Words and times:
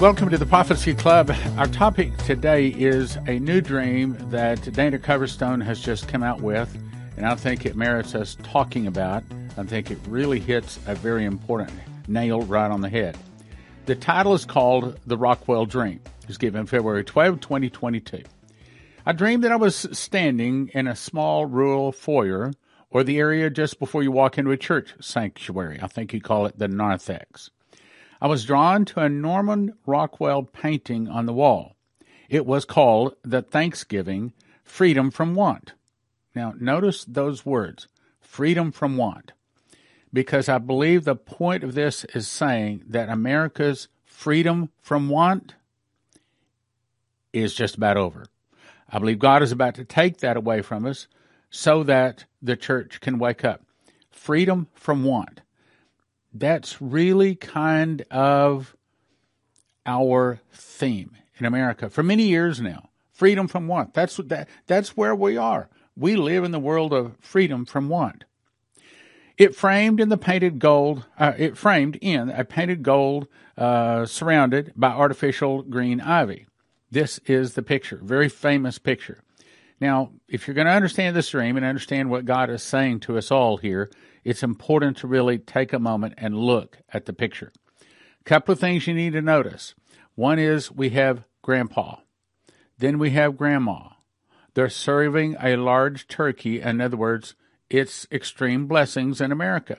Welcome 0.00 0.30
to 0.30 0.38
the 0.38 0.46
Prophecy 0.46 0.94
Club. 0.94 1.30
Our 1.58 1.66
topic 1.66 2.16
today 2.16 2.68
is 2.68 3.18
a 3.26 3.38
new 3.38 3.60
dream 3.60 4.16
that 4.30 4.72
Dana 4.72 4.98
Coverstone 4.98 5.62
has 5.62 5.78
just 5.78 6.08
come 6.08 6.22
out 6.22 6.40
with, 6.40 6.74
and 7.18 7.26
I 7.26 7.34
think 7.34 7.66
it 7.66 7.76
merits 7.76 8.14
us 8.14 8.38
talking 8.42 8.86
about. 8.86 9.22
I 9.58 9.64
think 9.64 9.90
it 9.90 9.98
really 10.08 10.40
hits 10.40 10.78
a 10.86 10.94
very 10.94 11.26
important 11.26 11.70
nail 12.08 12.40
right 12.40 12.70
on 12.70 12.80
the 12.80 12.88
head. 12.88 13.18
The 13.84 13.94
title 13.94 14.32
is 14.32 14.46
called 14.46 14.98
The 15.06 15.18
Rockwell 15.18 15.66
Dream. 15.66 16.00
It 16.22 16.28
was 16.28 16.38
given 16.38 16.64
February 16.64 17.04
12, 17.04 17.38
2022. 17.38 18.22
I 19.04 19.12
dreamed 19.12 19.44
that 19.44 19.52
I 19.52 19.56
was 19.56 19.86
standing 19.92 20.70
in 20.72 20.86
a 20.86 20.96
small 20.96 21.44
rural 21.44 21.92
foyer 21.92 22.52
or 22.88 23.04
the 23.04 23.18
area 23.18 23.50
just 23.50 23.78
before 23.78 24.02
you 24.02 24.12
walk 24.12 24.38
into 24.38 24.50
a 24.50 24.56
church 24.56 24.94
sanctuary. 24.98 25.78
I 25.82 25.88
think 25.88 26.14
you 26.14 26.22
call 26.22 26.46
it 26.46 26.58
the 26.58 26.68
narthex. 26.68 27.50
I 28.22 28.26
was 28.26 28.44
drawn 28.44 28.84
to 28.86 29.00
a 29.00 29.08
Norman 29.08 29.72
Rockwell 29.86 30.42
painting 30.42 31.08
on 31.08 31.24
the 31.24 31.32
wall. 31.32 31.76
It 32.28 32.44
was 32.44 32.66
called 32.66 33.16
The 33.24 33.40
Thanksgiving 33.40 34.34
Freedom 34.62 35.10
from 35.10 35.34
Want. 35.34 35.72
Now, 36.34 36.52
notice 36.58 37.04
those 37.04 37.46
words 37.46 37.88
freedom 38.20 38.72
from 38.72 38.96
want. 38.96 39.32
Because 40.12 40.48
I 40.48 40.58
believe 40.58 41.04
the 41.04 41.16
point 41.16 41.64
of 41.64 41.74
this 41.74 42.04
is 42.14 42.28
saying 42.28 42.84
that 42.86 43.08
America's 43.08 43.88
freedom 44.04 44.68
from 44.80 45.08
want 45.08 45.54
is 47.32 47.54
just 47.54 47.76
about 47.76 47.96
over. 47.96 48.26
I 48.88 48.98
believe 48.98 49.18
God 49.18 49.42
is 49.42 49.50
about 49.50 49.76
to 49.76 49.84
take 49.84 50.18
that 50.18 50.36
away 50.36 50.62
from 50.62 50.84
us 50.84 51.06
so 51.48 51.82
that 51.84 52.26
the 52.42 52.56
church 52.56 53.00
can 53.00 53.18
wake 53.18 53.44
up. 53.44 53.62
Freedom 54.10 54.68
from 54.74 55.04
want 55.04 55.40
that's 56.32 56.80
really 56.80 57.34
kind 57.34 58.02
of 58.10 58.76
our 59.86 60.40
theme 60.52 61.16
in 61.38 61.46
America 61.46 61.90
for 61.90 62.02
many 62.02 62.24
years 62.24 62.60
now. 62.60 62.90
Freedom 63.12 63.48
from 63.48 63.66
want. 63.68 63.92
That's 63.94 64.16
that 64.16 64.48
that's 64.66 64.96
where 64.96 65.14
we 65.14 65.36
are. 65.36 65.68
We 65.96 66.16
live 66.16 66.44
in 66.44 66.52
the 66.52 66.58
world 66.58 66.92
of 66.92 67.16
freedom 67.20 67.66
from 67.66 67.88
want. 67.88 68.24
It 69.36 69.54
framed 69.54 70.00
in 70.00 70.10
the 70.10 70.18
painted 70.18 70.58
gold. 70.58 71.06
Uh, 71.18 71.32
it 71.36 71.56
framed 71.56 71.96
in 72.00 72.30
a 72.30 72.44
painted 72.44 72.82
gold, 72.82 73.26
uh, 73.56 74.06
surrounded 74.06 74.72
by 74.76 74.90
artificial 74.90 75.62
green 75.62 76.00
ivy. 76.00 76.46
This 76.90 77.18
is 77.26 77.54
the 77.54 77.62
picture, 77.62 78.00
very 78.02 78.28
famous 78.28 78.78
picture. 78.78 79.22
Now, 79.80 80.10
if 80.28 80.46
you're 80.46 80.54
going 80.54 80.66
to 80.66 80.72
understand 80.72 81.16
this 81.16 81.30
dream 81.30 81.56
and 81.56 81.64
understand 81.64 82.10
what 82.10 82.26
God 82.26 82.50
is 82.50 82.62
saying 82.62 83.00
to 83.00 83.16
us 83.16 83.30
all 83.30 83.56
here, 83.56 83.90
it's 84.24 84.42
important 84.42 84.98
to 84.98 85.06
really 85.06 85.38
take 85.38 85.72
a 85.72 85.78
moment 85.78 86.14
and 86.18 86.36
look 86.36 86.78
at 86.92 87.06
the 87.06 87.12
picture. 87.12 87.52
A 88.20 88.24
couple 88.24 88.52
of 88.52 88.60
things 88.60 88.86
you 88.86 88.94
need 88.94 89.12
to 89.14 89.22
notice. 89.22 89.74
One 90.14 90.38
is 90.38 90.70
we 90.70 90.90
have 90.90 91.24
grandpa. 91.42 91.96
Then 92.78 92.98
we 92.98 93.10
have 93.10 93.36
grandma. 93.36 93.90
They're 94.54 94.68
serving 94.68 95.36
a 95.40 95.56
large 95.56 96.08
turkey. 96.08 96.60
In 96.60 96.80
other 96.80 96.96
words, 96.96 97.34
it's 97.68 98.06
extreme 98.10 98.66
blessings 98.66 99.20
in 99.20 99.32
America. 99.32 99.78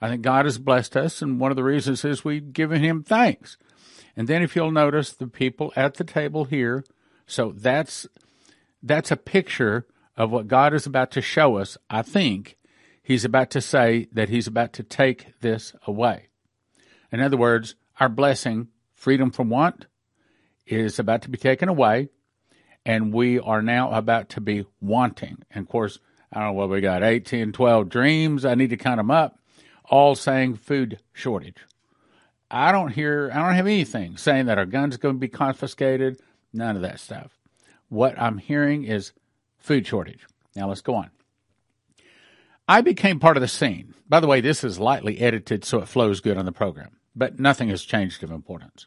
I 0.00 0.08
think 0.08 0.22
God 0.22 0.44
has 0.44 0.58
blessed 0.58 0.96
us, 0.96 1.20
and 1.20 1.40
one 1.40 1.50
of 1.50 1.56
the 1.56 1.64
reasons 1.64 2.04
is 2.04 2.24
we've 2.24 2.52
given 2.52 2.82
Him 2.82 3.02
thanks. 3.02 3.56
And 4.16 4.28
then, 4.28 4.42
if 4.42 4.54
you'll 4.54 4.70
notice, 4.70 5.12
the 5.12 5.26
people 5.26 5.72
at 5.74 5.94
the 5.94 6.04
table 6.04 6.44
here. 6.44 6.84
So 7.26 7.52
that's 7.56 8.06
that's 8.82 9.10
a 9.10 9.16
picture 9.16 9.86
of 10.16 10.30
what 10.30 10.48
God 10.48 10.74
is 10.74 10.86
about 10.86 11.10
to 11.12 11.22
show 11.22 11.56
us. 11.56 11.76
I 11.88 12.02
think 12.02 12.57
he's 13.08 13.24
about 13.24 13.48
to 13.48 13.60
say 13.62 14.06
that 14.12 14.28
he's 14.28 14.46
about 14.46 14.74
to 14.74 14.82
take 14.82 15.32
this 15.40 15.72
away. 15.86 16.28
In 17.10 17.20
other 17.20 17.38
words, 17.38 17.74
our 17.98 18.10
blessing, 18.10 18.68
freedom 18.92 19.30
from 19.30 19.48
want, 19.48 19.86
is 20.66 20.98
about 20.98 21.22
to 21.22 21.30
be 21.30 21.38
taken 21.38 21.70
away, 21.70 22.10
and 22.84 23.14
we 23.14 23.40
are 23.40 23.62
now 23.62 23.90
about 23.92 24.28
to 24.28 24.42
be 24.42 24.66
wanting. 24.82 25.38
And 25.50 25.64
of 25.64 25.70
course, 25.70 25.98
I 26.30 26.40
don't 26.40 26.48
know 26.48 26.52
what 26.52 26.68
we 26.68 26.82
got 26.82 27.02
18, 27.02 27.52
12 27.52 27.88
dreams. 27.88 28.44
I 28.44 28.54
need 28.54 28.70
to 28.70 28.76
count 28.76 28.98
them 28.98 29.10
up, 29.10 29.38
all 29.86 30.14
saying 30.14 30.56
food 30.56 31.00
shortage. 31.14 31.64
I 32.50 32.72
don't 32.72 32.92
hear, 32.92 33.30
I 33.32 33.38
don't 33.38 33.54
have 33.54 33.66
anything 33.66 34.18
saying 34.18 34.46
that 34.46 34.58
our 34.58 34.66
guns 34.66 34.96
are 34.96 34.98
going 34.98 35.14
to 35.14 35.18
be 35.18 35.28
confiscated, 35.28 36.20
none 36.52 36.76
of 36.76 36.82
that 36.82 37.00
stuff. 37.00 37.38
What 37.88 38.20
I'm 38.20 38.36
hearing 38.36 38.84
is 38.84 39.12
food 39.56 39.86
shortage. 39.86 40.26
Now 40.54 40.68
let's 40.68 40.82
go 40.82 40.94
on. 40.94 41.10
I 42.68 42.82
became 42.82 43.18
part 43.18 43.38
of 43.38 43.40
the 43.40 43.48
scene. 43.48 43.94
By 44.08 44.20
the 44.20 44.26
way, 44.26 44.42
this 44.42 44.62
is 44.62 44.78
lightly 44.78 45.18
edited 45.20 45.64
so 45.64 45.78
it 45.78 45.88
flows 45.88 46.20
good 46.20 46.36
on 46.36 46.44
the 46.44 46.52
program, 46.52 46.98
but 47.16 47.40
nothing 47.40 47.70
has 47.70 47.82
changed 47.82 48.22
of 48.22 48.30
importance. 48.30 48.86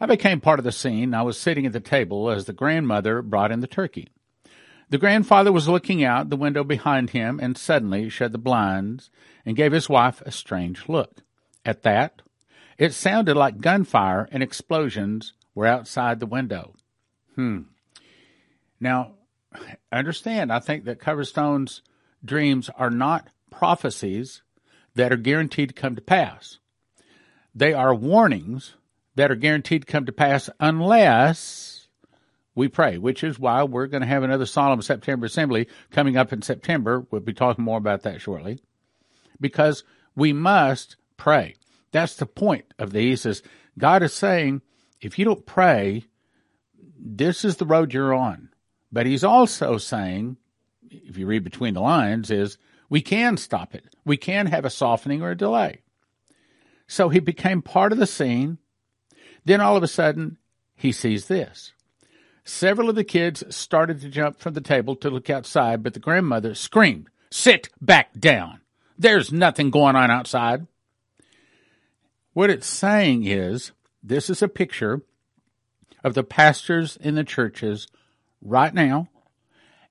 I 0.00 0.06
became 0.06 0.40
part 0.40 0.58
of 0.58 0.64
the 0.64 0.72
scene. 0.72 1.12
I 1.12 1.22
was 1.22 1.38
sitting 1.38 1.66
at 1.66 1.72
the 1.72 1.80
table 1.80 2.30
as 2.30 2.46
the 2.46 2.54
grandmother 2.54 3.20
brought 3.20 3.52
in 3.52 3.60
the 3.60 3.66
turkey. 3.66 4.08
The 4.88 4.98
grandfather 4.98 5.52
was 5.52 5.68
looking 5.68 6.02
out 6.02 6.30
the 6.30 6.36
window 6.36 6.64
behind 6.64 7.10
him 7.10 7.38
and 7.42 7.58
suddenly 7.58 8.08
shut 8.08 8.32
the 8.32 8.38
blinds 8.38 9.10
and 9.44 9.56
gave 9.56 9.72
his 9.72 9.88
wife 9.88 10.22
a 10.22 10.30
strange 10.30 10.88
look. 10.88 11.22
At 11.64 11.82
that, 11.82 12.22
it 12.78 12.94
sounded 12.94 13.36
like 13.36 13.60
gunfire 13.60 14.28
and 14.32 14.42
explosions 14.42 15.34
were 15.54 15.66
outside 15.66 16.20
the 16.20 16.26
window. 16.26 16.74
Hmm. 17.34 17.62
Now, 18.80 19.12
understand, 19.92 20.52
I 20.52 20.58
think 20.58 20.84
that 20.84 21.00
Coverstone's 21.00 21.82
dreams 22.24 22.70
are 22.76 22.90
not 22.90 23.28
prophecies 23.50 24.42
that 24.94 25.12
are 25.12 25.16
guaranteed 25.16 25.68
to 25.68 25.74
come 25.74 25.96
to 25.96 26.02
pass. 26.02 26.58
They 27.54 27.72
are 27.72 27.94
warnings 27.94 28.74
that 29.14 29.30
are 29.30 29.36
guaranteed 29.36 29.82
to 29.82 29.92
come 29.92 30.06
to 30.06 30.12
pass 30.12 30.50
unless 30.58 31.88
we 32.54 32.68
pray, 32.68 32.98
which 32.98 33.24
is 33.24 33.38
why 33.38 33.62
we're 33.64 33.86
going 33.86 34.00
to 34.00 34.06
have 34.06 34.22
another 34.22 34.46
solemn 34.46 34.82
September 34.82 35.26
assembly 35.26 35.68
coming 35.90 36.16
up 36.16 36.32
in 36.32 36.42
September. 36.42 37.06
We'll 37.10 37.20
be 37.20 37.32
talking 37.32 37.64
more 37.64 37.78
about 37.78 38.02
that 38.02 38.20
shortly. 38.20 38.60
Because 39.40 39.84
we 40.14 40.32
must 40.32 40.96
pray. 41.16 41.56
That's 41.90 42.16
the 42.16 42.26
point 42.26 42.72
of 42.78 42.92
these 42.92 43.26
is 43.26 43.42
God 43.78 44.02
is 44.02 44.12
saying, 44.12 44.62
if 45.00 45.18
you 45.18 45.24
don't 45.24 45.46
pray, 45.46 46.04
this 46.98 47.44
is 47.44 47.56
the 47.56 47.66
road 47.66 47.92
you're 47.92 48.14
on. 48.14 48.50
But 48.92 49.06
he's 49.06 49.24
also 49.24 49.76
saying, 49.78 50.36
if 51.04 51.16
you 51.16 51.26
read 51.26 51.44
between 51.44 51.74
the 51.74 51.80
lines, 51.80 52.30
is 52.30 52.58
we 52.88 53.00
can 53.00 53.36
stop 53.36 53.74
it. 53.74 53.94
We 54.04 54.16
can 54.16 54.46
have 54.46 54.64
a 54.64 54.70
softening 54.70 55.22
or 55.22 55.30
a 55.30 55.36
delay. 55.36 55.80
So 56.86 57.08
he 57.08 57.20
became 57.20 57.62
part 57.62 57.92
of 57.92 57.98
the 57.98 58.06
scene. 58.06 58.58
Then 59.44 59.60
all 59.60 59.76
of 59.76 59.82
a 59.82 59.88
sudden, 59.88 60.38
he 60.76 60.92
sees 60.92 61.26
this. 61.26 61.72
Several 62.44 62.90
of 62.90 62.94
the 62.94 63.04
kids 63.04 63.42
started 63.54 64.00
to 64.00 64.08
jump 64.08 64.38
from 64.38 64.54
the 64.54 64.60
table 64.60 64.94
to 64.96 65.10
look 65.10 65.30
outside, 65.30 65.82
but 65.82 65.94
the 65.94 66.00
grandmother 66.00 66.54
screamed, 66.54 67.08
Sit 67.30 67.68
back 67.80 68.12
down. 68.18 68.60
There's 68.98 69.32
nothing 69.32 69.70
going 69.70 69.96
on 69.96 70.10
outside. 70.10 70.66
What 72.32 72.50
it's 72.50 72.66
saying 72.66 73.24
is 73.24 73.72
this 74.02 74.28
is 74.28 74.42
a 74.42 74.48
picture 74.48 75.02
of 76.04 76.14
the 76.14 76.22
pastors 76.22 76.96
in 76.98 77.14
the 77.14 77.24
churches 77.24 77.88
right 78.42 78.74
now 78.74 79.08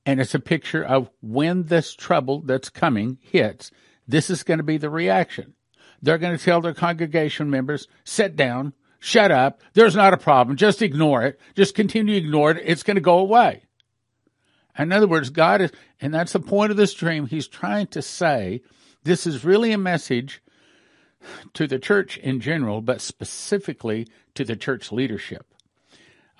and 0.06 0.20
it's 0.20 0.36
a 0.36 0.40
picture 0.40 0.84
of 0.84 1.10
when 1.22 1.64
this 1.64 1.94
trouble 1.94 2.42
that's 2.42 2.70
coming 2.70 3.18
hits, 3.22 3.72
this 4.08 4.30
is 4.30 4.44
going 4.44 4.58
to 4.58 4.64
be 4.64 4.78
the 4.78 4.90
reaction. 4.90 5.54
They're 6.02 6.18
going 6.18 6.38
to 6.38 6.44
tell 6.44 6.62
their 6.62 6.74
congregation 6.74 7.50
members, 7.50 7.88
sit 8.04 8.36
down, 8.36 8.74
shut 9.00 9.32
up, 9.32 9.62
there's 9.74 9.96
not 9.96 10.14
a 10.14 10.18
problem, 10.18 10.58
just 10.58 10.82
ignore 10.82 11.24
it, 11.24 11.40
just 11.56 11.76
continue 11.76 12.20
to 12.20 12.26
ignore 12.26 12.52
it, 12.52 12.62
it's 12.66 12.84
going 12.84 12.96
to 12.96 13.02
go 13.02 13.20
away. 13.20 13.64
In 14.78 14.92
other 14.92 15.08
words, 15.08 15.30
God 15.30 15.62
is, 15.62 15.72
and 16.02 16.14
that's 16.14 16.34
the 16.34 16.40
point 16.40 16.72
of 16.72 16.78
this 16.78 16.94
dream, 16.94 17.28
He's 17.28 17.48
trying 17.48 17.88
to 17.88 18.02
say 18.02 18.62
this 19.04 19.28
is 19.28 19.46
really 19.46 19.72
a 19.72 19.78
message 19.78 20.42
to 21.54 21.68
the 21.68 21.80
church 21.80 22.18
in 22.18 22.42
general, 22.42 22.82
but 22.82 23.00
specifically 23.00 24.08
to 24.36 24.44
the 24.44 24.56
church 24.56 24.92
leadership. 24.92 25.53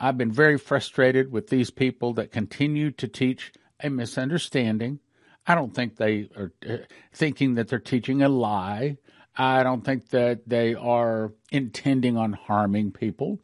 I've 0.04 0.18
been 0.18 0.34
very 0.34 0.58
frustrated 0.58 1.32
with 1.32 1.48
these 1.48 1.70
people 1.70 2.12
that 2.16 2.34
continue 2.34 2.92
to 2.92 3.08
teach 3.08 3.54
a 3.80 3.90
misunderstanding. 3.90 5.00
I 5.48 5.56
don't 5.56 5.74
think 5.74 5.96
they 5.96 6.30
are 6.36 6.52
uh, 6.70 6.78
thinking 7.14 7.56
that 7.56 7.70
they're 7.70 7.80
teaching 7.80 8.22
a 8.22 8.28
lie. 8.28 8.98
I 9.38 9.64
don't 9.64 9.86
think 9.86 10.10
that 10.10 10.42
they 10.46 10.76
are 10.76 11.32
intending 11.54 12.18
on 12.18 12.34
harming 12.34 12.92
people. 12.92 13.40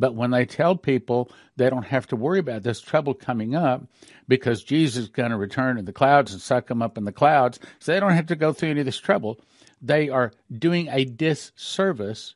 But 0.00 0.16
when 0.16 0.32
they 0.32 0.46
tell 0.46 0.74
people 0.74 1.30
they 1.54 1.70
don't 1.70 1.86
have 1.86 2.08
to 2.08 2.16
worry 2.16 2.40
about 2.40 2.64
this 2.64 2.80
trouble 2.80 3.14
coming 3.14 3.54
up 3.54 3.84
because 4.26 4.64
Jesus 4.64 5.04
is 5.04 5.08
going 5.10 5.30
to 5.30 5.36
return 5.36 5.78
in 5.78 5.84
the 5.84 5.92
clouds 5.92 6.32
and 6.32 6.42
suck 6.42 6.66
them 6.66 6.82
up 6.82 6.98
in 6.98 7.04
the 7.04 7.12
clouds, 7.12 7.60
so 7.78 7.92
they 7.92 8.00
don't 8.00 8.14
have 8.14 8.26
to 8.26 8.36
go 8.36 8.52
through 8.52 8.70
any 8.70 8.80
of 8.80 8.86
this 8.86 8.98
trouble, 8.98 9.40
they 9.80 10.08
are 10.08 10.32
doing 10.58 10.88
a 10.90 11.04
disservice 11.04 12.34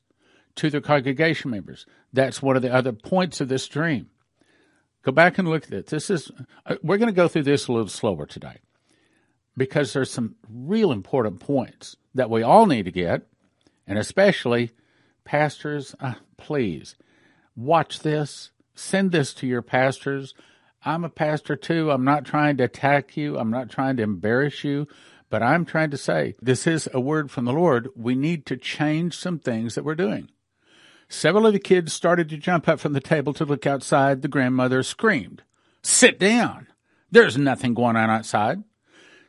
to 0.57 0.71
their 0.71 0.81
congregation 0.81 1.51
members. 1.51 1.87
That's 2.13 2.43
one 2.43 2.57
of 2.57 2.63
the 2.63 2.73
other 2.73 2.93
points 2.93 3.41
of 3.41 3.49
this 3.49 3.67
dream. 3.69 4.09
Go 5.03 5.13
back 5.13 5.39
and 5.39 5.49
look 5.49 5.65
at 5.65 5.73
it. 5.73 5.87
This 5.87 6.11
is 6.11 6.31
uh, 6.67 6.77
we're 6.83 6.99
going 6.99 7.13
to 7.13 7.17
go 7.17 7.29
through 7.29 7.43
this 7.43 7.67
a 7.67 7.73
little 7.73 7.89
slower 7.89 8.27
today 8.27 8.59
because 9.57 9.93
there's 9.93 10.11
some 10.11 10.37
real 10.49 10.93
important 10.93 11.41
points 11.41 11.97
that 12.15 12.31
we 12.31 12.43
all 12.43 12.67
need 12.67 12.85
to 12.85 12.93
get, 12.93 13.27
and 13.87 13.99
especially 13.99 14.71
pastors. 15.25 15.95
Uh, 16.01 16.15
please 16.37 16.97
Watch 17.57 18.01
this. 18.01 18.51
Send 18.75 19.13
this 19.13 19.33
to 19.35 19.47
your 19.47 19.63
pastors. 19.63 20.35
I'm 20.85 21.05
a 21.05 21.09
pastor 21.09 21.57
too. 21.57 21.91
I'm 21.91 22.05
not 22.05 22.25
trying 22.25 22.57
to 22.57 22.65
attack 22.65 23.17
you. 23.17 23.39
I'm 23.39 23.51
not 23.51 23.71
trying 23.71 23.97
to 23.99 24.03
embarrass 24.03 24.65
you. 24.65 24.89
But 25.31 25.43
I'm 25.43 25.65
trying 25.65 25.91
to 25.91 25.97
say 25.97 26.35
this 26.43 26.67
is 26.67 26.89
a 26.93 27.01
word 27.01 27.31
from 27.31 27.45
the 27.45 27.53
Lord. 27.53 27.89
We 27.97 28.15
need 28.15 28.45
to 28.47 28.57
change 28.57 29.17
some 29.17 29.39
things 29.39 29.75
that 29.75 29.85
we're 29.85 29.95
doing. 29.95 30.31
Several 31.09 31.47
of 31.47 31.53
the 31.53 31.59
kids 31.59 31.93
started 31.93 32.29
to 32.31 32.37
jump 32.37 32.69
up 32.69 32.81
from 32.81 32.93
the 32.93 33.01
table 33.01 33.33
to 33.35 33.45
look 33.45 33.67
outside. 33.67 34.23
The 34.23 34.29
grandmother 34.29 34.83
screamed, 34.83 35.43
Sit 35.83 36.19
down. 36.19 36.69
There's 37.11 37.39
nothing 37.39 37.75
going 37.75 37.97
on 37.97 38.11
outside. 38.11 38.65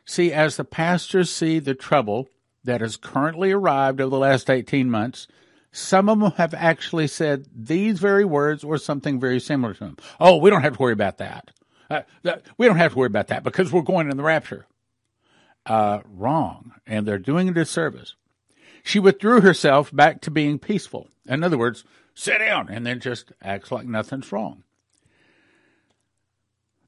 See, 0.04 0.32
as 0.32 0.56
the 0.56 0.64
pastors 0.64 1.30
see 1.30 1.58
the 1.58 1.74
trouble 1.74 2.28
that 2.64 2.80
has 2.80 2.96
currently 2.96 3.52
arrived 3.52 4.00
over 4.00 4.10
the 4.10 4.18
last 4.18 4.50
18 4.50 4.90
months, 4.90 5.26
some 5.72 6.08
of 6.08 6.18
them 6.18 6.32
have 6.32 6.54
actually 6.54 7.06
said 7.06 7.46
these 7.54 7.98
very 7.98 8.24
words 8.24 8.64
or 8.64 8.78
something 8.78 9.20
very 9.20 9.38
similar 9.38 9.74
to 9.74 9.80
them. 9.80 9.96
Oh, 10.18 10.36
we 10.36 10.48
don't 10.50 10.62
have 10.62 10.76
to 10.76 10.82
worry 10.82 10.92
about 10.92 11.18
that. 11.18 11.50
Uh, 11.90 12.02
we 12.56 12.66
don't 12.66 12.78
have 12.78 12.92
to 12.92 12.98
worry 12.98 13.06
about 13.06 13.28
that 13.28 13.44
because 13.44 13.70
we're 13.70 13.82
going 13.82 14.10
in 14.10 14.16
the 14.16 14.22
rapture. 14.22 14.66
Uh, 15.66 16.00
wrong. 16.04 16.72
And 16.86 17.06
they're 17.06 17.18
doing 17.18 17.48
a 17.48 17.52
disservice. 17.52 18.14
She 18.82 18.98
withdrew 18.98 19.40
herself 19.40 19.94
back 19.94 20.20
to 20.22 20.30
being 20.30 20.58
peaceful. 20.58 21.08
In 21.28 21.42
other 21.42 21.58
words, 21.58 21.84
sit 22.14 22.38
down 22.38 22.68
and 22.68 22.86
then 22.86 23.00
just 23.00 23.32
acts 23.42 23.70
like 23.70 23.86
nothing's 23.86 24.32
wrong. 24.32 24.62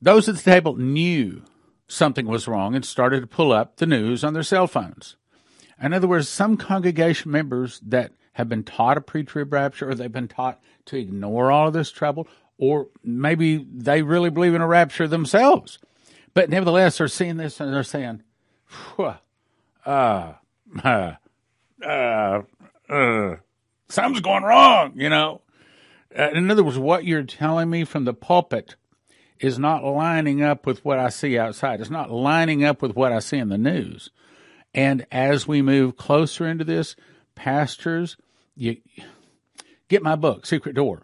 Those 0.00 0.29
at 0.29 0.37
the 0.37 0.43
table 0.43 0.76
knew 0.76 1.43
something 1.88 2.26
was 2.26 2.46
wrong 2.46 2.75
and 2.75 2.85
started 2.85 3.20
to 3.20 3.26
pull 3.26 3.52
up 3.52 3.76
the 3.76 3.87
news 3.87 4.23
on 4.23 4.35
their 4.35 4.43
cell 4.43 4.67
phones. 4.67 5.17
In 5.81 5.93
other 5.93 6.08
words, 6.08 6.29
some 6.29 6.56
congregation 6.56 7.31
members 7.31 7.81
that 7.81 8.12
have 8.35 8.49
been 8.49 8.62
taught 8.62 8.96
a 8.96 9.00
pre-trib 9.00 9.52
rapture 9.52 9.90
or 9.90 9.94
they've 9.94 10.12
been 10.12 10.29
taught 10.29 10.61
to 10.87 10.96
ignore 10.99 11.50
all 11.50 11.69
of 11.69 11.73
this 11.73 11.90
trouble, 11.90 12.29
or 12.56 12.88
maybe 13.02 13.67
they 13.73 14.02
really 14.02 14.31
believe 14.31 14.55
in 14.55 14.61
a 14.61 14.67
rapture 14.67 15.08
themselves. 15.08 15.79
But 16.35 16.50
nevertheless, 16.50 16.99
they're 16.99 17.08
seeing 17.08 17.37
this 17.37 17.58
and 17.61 17.73
they're 17.73 17.82
saying, 17.82 18.23
uh, 18.99 19.14
uh, 19.85 20.35
uh, 21.85 22.43
uh, 22.88 23.37
something's 23.88 24.20
going 24.20 24.43
wrong, 24.43 24.93
you 24.96 25.08
know. 25.08 25.43
Uh, 26.17 26.31
in 26.31 26.50
other 26.50 26.64
words, 26.64 26.79
what 26.79 27.05
you're 27.05 27.23
telling 27.23 27.69
me 27.70 27.85
from 27.85 28.05
the 28.05 28.14
pulpit 28.14 28.76
is 29.40 29.58
not 29.58 29.85
lining 29.85 30.43
up 30.43 30.67
with 30.67 30.85
what 30.85 30.99
I 30.99 31.11
see 31.11 31.38
outside. 31.38 31.81
It's 31.81 31.90
not 31.90 32.11
lining 32.11 32.64
up 32.64 32.82
with 32.82 32.96
what 32.96 33.12
I 33.12 33.20
see 33.20 33.38
in 33.38 33.49
the 33.49 33.58
news. 33.58 34.11
And 34.75 35.06
as 35.11 35.46
we 35.46 35.62
move 35.62 35.96
closer 35.96 36.46
into 36.46 36.64
this, 36.64 36.96
pastors, 37.35 38.17
you 38.56 38.79
get 39.88 40.02
my 40.02 40.17
book, 40.17 40.46
Secret 40.46 40.75
Door. 40.75 41.02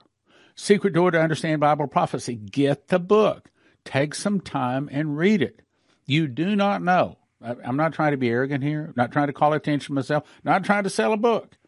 Secret 0.57 0.95
Door 0.95 1.13
to 1.13 1.21
Understand 1.21 1.61
Bible 1.61 1.87
Prophecy. 1.87 2.35
Get 2.35 2.89
the 2.89 2.99
book. 2.99 3.51
Take 3.85 4.15
some 4.15 4.41
time 4.41 4.89
and 4.93 5.17
read 5.17 5.43
it. 5.43 5.61
You 6.07 6.27
do 6.27 6.57
not 6.57 6.83
know. 6.83 7.19
I'm 7.43 7.77
not 7.77 7.93
trying 7.93 8.13
to 8.13 8.17
be 8.17 8.31
arrogant 8.31 8.65
here, 8.65 8.93
not 8.97 9.13
trying 9.13 9.27
to 9.27 9.33
call 9.33 9.53
attention 9.53 9.89
to 9.89 9.93
myself, 9.93 10.25
not 10.45 10.65
trying 10.65 10.85
to 10.85 10.91
sell 10.91 11.13
a 11.13 11.19
book. 11.19 11.59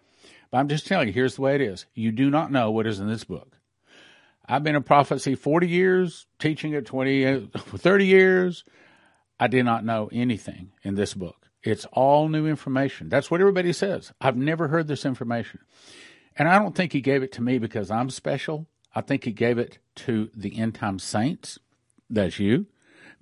But 0.50 0.58
I'm 0.58 0.69
just 0.69 0.87
telling 0.87 1.08
you, 1.08 1.14
here's 1.14 1.37
the 1.37 1.43
way 1.43 1.54
it 1.54 1.60
is. 1.60 1.87
You 1.94 2.12
do 2.12 2.31
not 2.31 2.52
know 2.52 2.70
what 2.70 2.87
is 2.87 3.00
in 3.00 3.08
this 3.08 3.25
book. 3.25 3.58
I've 4.48 4.62
been 4.62 4.76
in 4.76 4.82
prophecy 4.82 5.34
40 5.34 5.69
years, 5.69 6.26
teaching 6.38 6.72
it 6.72 6.87
20, 6.87 7.26
uh, 7.26 7.40
30 7.54 8.06
years. 8.06 8.64
I 9.38 9.48
did 9.48 9.64
not 9.64 9.84
know 9.84 10.08
anything 10.12 10.72
in 10.82 10.94
this 10.94 11.14
book. 11.14 11.48
It's 11.62 11.84
all 11.93 12.28
new 12.28 12.46
information. 12.46 13.08
That's 13.08 13.31
what 13.31 13.40
everybody 13.40 13.72
says. 13.72 14.12
I've 14.20 14.37
never 14.37 14.69
heard 14.69 14.87
this 14.87 15.04
information. 15.04 15.60
And 16.37 16.49
I 16.49 16.58
don't 16.58 16.75
think 16.75 16.92
he 16.92 17.00
gave 17.00 17.22
it 17.22 17.32
to 17.32 17.42
me 17.42 17.58
because 17.58 17.90
I'm 17.90 18.08
special. 18.08 18.66
I 18.94 19.00
think 19.00 19.25
he 19.25 19.32
gave 19.32 19.58
it 19.58 19.78
to 19.96 20.31
the 20.34 20.58
end 20.58 20.76
time 20.76 20.99
saints. 20.99 21.58
That's 22.08 22.38
you 22.38 22.66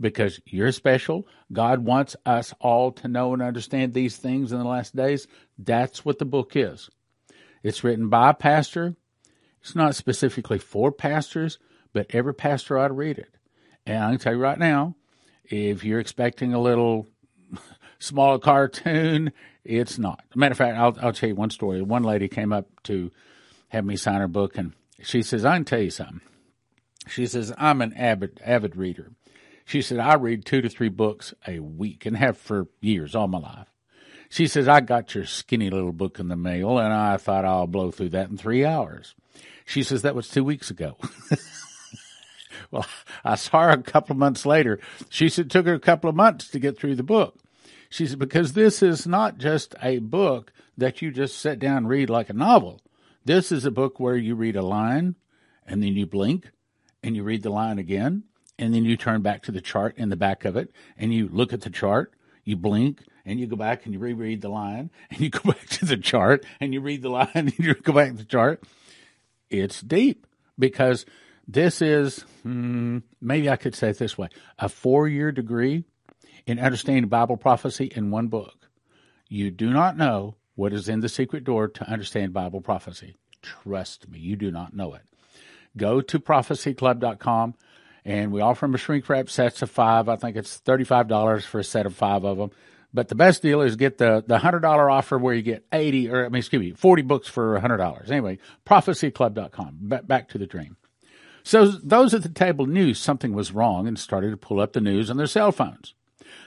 because 0.01 0.41
you're 0.45 0.73
special. 0.73 1.27
God 1.53 1.85
wants 1.85 2.17
us 2.27 2.53
all 2.61 2.93
to 2.93 3.09
know 3.09 3.33
and 3.33 3.43
understand 3.43 3.95
these 3.95 4.17
things 4.17 4.53
in 4.53 4.59
the 4.59 4.65
last 4.65 4.95
days. 4.95 5.27
That's 5.59 6.05
what 6.05 6.19
the 6.19 6.25
book 6.25 6.57
is. 6.57 6.91
It's 7.65 7.83
written 7.83 8.11
by 8.11 8.31
a 8.31 8.35
pastor. 8.35 8.95
It's 9.63 9.75
not 9.75 9.97
specifically 9.97 10.59
for 10.59 10.93
pastors, 10.93 11.59
but 11.95 12.07
every 12.11 12.35
pastor 12.35 12.79
ought 12.79 12.89
to 12.89 12.95
read 12.95 13.19
it. 13.19 13.35
And 13.87 14.05
I 14.05 14.11
can 14.11 14.19
tell 14.19 14.35
you 14.35 14.39
right 14.39 14.59
now, 14.59 14.97
if 15.45 15.83
you're 15.83 15.99
expecting 15.99 16.53
a 16.53 16.61
little 16.61 17.07
small 17.99 18.39
cartoon, 18.39 19.33
it's 19.65 19.99
not. 19.99 20.23
matter 20.35 20.53
of 20.53 20.59
fact, 20.59 20.77
I'll, 20.77 20.97
I'll 21.01 21.13
tell 21.15 21.31
you 21.31 21.35
one 21.35 21.49
story. 21.49 21.81
One 21.81 22.03
lady 22.03 22.29
came 22.29 22.53
up 22.53 22.69
to 22.85 23.11
have 23.69 23.87
me 23.87 23.97
sign 23.97 24.21
her 24.21 24.29
book, 24.29 24.59
and 24.59 24.75
she 25.03 25.23
says, 25.23 25.47
"I 25.47 25.57
can 25.57 25.65
tell 25.65 25.81
you 25.81 25.91
something." 25.91 26.21
She 27.09 27.27
says, 27.27 27.53
"I'm 27.57 27.81
an 27.81 27.95
avid 27.95 28.41
avid 28.45 28.77
reader." 28.77 29.13
She 29.65 29.81
said, 29.81 29.99
"I 29.99 30.15
read 30.15 30.45
two 30.45 30.61
to 30.61 30.69
three 30.69 30.91
books 30.91 31.33
a 31.49 31.61
week 31.61 32.05
and 32.05 32.17
have 32.17 32.37
for 32.37 32.69
years, 32.81 33.15
all 33.15 33.27
my 33.29 33.39
life." 33.39 33.74
She 34.35 34.49
says, 34.49 34.67
I 34.67 34.81
got 34.81 35.15
your 35.15 35.27
skinny 35.27 35.71
little 35.71 35.93
book 35.93 36.19
in 36.19 36.27
the 36.27 36.35
mail 36.35 36.77
and 36.81 36.93
I 36.93 37.19
thought 37.19 37.45
I'll 37.45 37.69
blow 37.69 37.93
through 37.93 38.09
that 38.09 38.31
in 38.31 38.37
three 38.37 38.65
hours. 38.65 39.15
She 39.65 39.85
says, 39.85 40.03
that 40.03 40.17
was 40.17 40.29
two 40.29 40.43
weeks 40.43 40.73
ago. 40.73 40.97
well, 42.73 42.85
I 43.25 43.37
saw 43.37 43.63
her 43.63 43.71
a 43.71 43.81
couple 43.81 44.15
of 44.15 44.19
months 44.19 44.45
later. 44.45 44.81
She 45.09 45.29
said 45.29 45.47
it 45.47 45.51
took 45.53 45.67
her 45.67 45.75
a 45.75 45.79
couple 45.79 46.11
of 46.11 46.17
months 46.17 46.49
to 46.49 46.59
get 46.59 46.77
through 46.77 46.97
the 46.97 47.05
book. 47.05 47.39
She 47.89 48.09
said, 48.09 48.19
because 48.19 48.55
this 48.55 48.83
is 48.83 49.07
not 49.07 49.39
just 49.39 49.77
a 49.81 50.01
book 50.01 50.53
that 50.77 51.01
you 51.01 51.13
just 51.13 51.39
sit 51.39 51.61
down 51.61 51.77
and 51.77 51.89
read 51.89 52.11
like 52.11 52.29
a 52.29 52.33
novel. 52.33 52.81
This 53.25 53.53
is 53.53 53.65
a 53.65 53.71
book 53.71 54.01
where 54.01 54.17
you 54.17 54.35
read 54.35 54.57
a 54.57 54.63
line 54.63 55.15
and 55.65 55.81
then 55.81 55.95
you 55.95 56.07
blink 56.07 56.51
and 57.05 57.15
you 57.15 57.23
read 57.23 57.45
the 57.45 57.51
line 57.51 57.79
again 57.79 58.25
and 58.59 58.75
then 58.75 58.85
you 58.85 58.97
turn 58.97 59.23
back 59.23 59.45
to 59.45 59.53
the 59.53 59.61
chart 59.61 59.97
in 59.97 60.09
the 60.09 60.17
back 60.17 60.45
of 60.45 60.57
it 60.57 60.73
and 60.99 61.15
you 61.15 61.29
look 61.29 61.53
at 61.53 61.61
the 61.61 61.71
chart, 61.71 62.15
you 62.43 62.57
blink 62.57 63.05
and 63.25 63.41
you 63.41 63.47
go 63.47 63.57
back 63.57 63.85
and 63.85 63.95
you 63.95 63.99
reread 63.99 64.43
the 64.43 64.49
line 64.49 64.91
and 65.11 65.21
you 65.21 65.31
go 65.31 65.53
back 65.53 65.67
to 65.67 65.85
the 65.85 65.97
chart 65.97 66.45
and 66.61 66.75
you 66.75 66.81
read 66.81 67.03
the 67.03 67.09
line 67.11 67.29
and 67.35 67.59
you 67.59 67.75
go 67.75 67.93
back 67.93 68.11
to 68.11 68.17
the 68.17 68.25
chart. 68.25 68.63
It's 69.51 69.81
deep 69.81 70.27
because 70.59 71.07
this 71.47 71.83
is, 71.83 72.21
hmm, 72.43 72.99
maybe 73.21 73.51
I 73.51 73.57
could 73.57 73.75
say 73.75 73.91
it 73.91 73.99
this 73.99 74.17
way, 74.17 74.29
a 74.59 74.69
four 74.69 75.09
year 75.09 75.33
degree 75.33 75.85
in 76.47 76.59
understanding 76.59 77.09
Bible 77.09 77.37
prophecy 77.37 77.93
in 77.95 78.11
one 78.11 78.29
book. 78.29 78.69
You 79.29 79.51
do 79.51 79.71
not 79.71 79.97
know 79.97 80.37
what 80.55 80.73
is 80.73 80.89
in 80.89 81.01
the 81.01 81.09
secret 81.09 81.45
door 81.45 81.69
to 81.69 81.91
understand 81.91 82.33
Bible 82.33 82.61
prophecy. 82.61 83.17
Trust 83.43 84.09
me, 84.09 84.19
you 84.19 84.37
do 84.37 84.51
not 84.51 84.75
know 84.75 84.95
it. 84.95 85.03
Go 85.77 86.01
to 86.01 86.19
prophecyclub.com 86.19 87.55
and 88.05 88.33
we 88.33 88.41
offer 88.41 88.67
them 88.67 88.75
a 88.75 88.79
shrink 88.79 89.09
wrap 89.09 89.29
sets 89.29 89.63
of 89.63 89.71
five. 89.71 90.09
I 90.09 90.17
think 90.17 90.37
it's 90.37 90.61
$35 90.61 91.45
for 91.45 91.59
a 91.59 91.65
set 91.65 91.87
of 91.87 91.95
five 91.95 92.25
of 92.25 92.37
them. 92.37 92.51
But 92.95 93.09
the 93.09 93.17
best 93.17 93.43
deal 93.43 93.61
is 93.61 93.75
get 93.75 93.99
the, 93.99 94.23
the 94.25 94.39
$100 94.39 94.65
offer 94.91 95.19
where 95.19 95.35
you 95.35 95.43
get 95.43 95.67
80 95.73 96.11
or, 96.11 96.27
I 96.27 96.29
mean, 96.29 96.39
excuse 96.39 96.61
me, 96.61 96.71
40 96.71 97.03
books 97.03 97.29
for 97.29 97.57
a 97.57 97.61
$100. 97.61 98.09
Anyway, 98.09 98.39
prophecyclub.com. 98.65 99.79
Back, 99.81 100.07
back 100.07 100.29
to 100.29 100.39
the 100.39 100.47
dream. 100.47 100.77
So 101.43 101.67
those 101.67 102.15
at 102.15 102.23
the 102.23 102.29
table 102.29 102.67
knew 102.67 102.95
something 102.95 103.35
was 103.35 103.53
wrong 103.53 103.89
and 103.89 103.99
started 103.99 104.31
to 104.31 104.37
pull 104.37 104.61
up 104.61 104.73
the 104.73 104.81
news 104.81 105.11
on 105.11 105.17
their 105.17 105.27
cell 105.27 105.51
phones. 105.51 105.95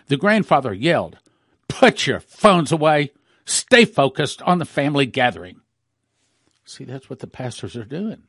The 0.07 0.17
grandfather 0.17 0.73
yelled, 0.73 1.17
Put 1.67 2.07
your 2.07 2.21
phones 2.21 2.71
away. 2.71 3.11
Stay 3.45 3.83
focused 3.83 4.41
on 4.41 4.57
the 4.57 4.65
family 4.65 5.05
gathering. 5.05 5.61
See, 6.63 6.85
that's 6.85 7.09
what 7.09 7.19
the 7.19 7.27
pastors 7.27 7.75
are 7.75 7.85
doing. 7.85 8.23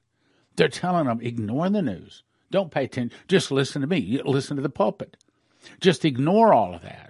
They're 0.56 0.68
telling 0.68 1.06
them, 1.06 1.20
ignore 1.22 1.70
the 1.70 1.82
news. 1.82 2.24
Don't 2.50 2.70
pay 2.70 2.84
attention. 2.84 3.16
Just 3.28 3.52
listen 3.52 3.80
to 3.80 3.86
me. 3.86 4.20
Listen 4.24 4.56
to 4.56 4.62
the 4.62 4.68
pulpit. 4.68 5.16
Just 5.80 6.04
ignore 6.04 6.52
all 6.52 6.74
of 6.74 6.82
that. 6.82 7.07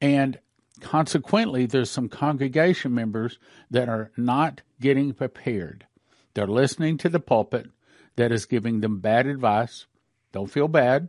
And 0.00 0.38
consequently, 0.80 1.66
there's 1.66 1.90
some 1.90 2.08
congregation 2.08 2.94
members 2.94 3.38
that 3.70 3.88
are 3.88 4.10
not 4.16 4.62
getting 4.80 5.12
prepared. 5.12 5.86
They're 6.34 6.46
listening 6.46 6.96
to 6.98 7.08
the 7.08 7.20
pulpit 7.20 7.70
that 8.16 8.32
is 8.32 8.46
giving 8.46 8.80
them 8.80 9.00
bad 9.00 9.26
advice. 9.26 9.86
Don't 10.32 10.50
feel 10.50 10.68
bad. 10.68 11.08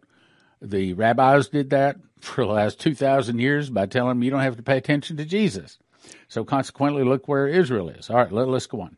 The 0.62 0.94
rabbis 0.94 1.50
did 1.50 1.70
that 1.72 1.98
for 2.20 2.46
the 2.46 2.52
last 2.52 2.80
2,000 2.80 3.40
years 3.40 3.70
by 3.70 3.86
telling 3.86 4.10
them 4.10 4.24
you 4.24 4.32
don't 4.32 4.42
have 4.42 4.58
to 4.58 4.64
pay 4.64 4.78
attention 4.78 5.18
to 5.18 5.26
Jesus. 5.26 5.80
So 6.28 6.44
consequently, 6.44 7.04
look 7.04 7.28
where 7.28 7.48
Israel 7.48 7.90
is. 7.90 8.10
All 8.10 8.18
right, 8.18 8.32
let, 8.32 8.48
us 8.48 8.68
go 8.68 8.82
on. 8.82 8.98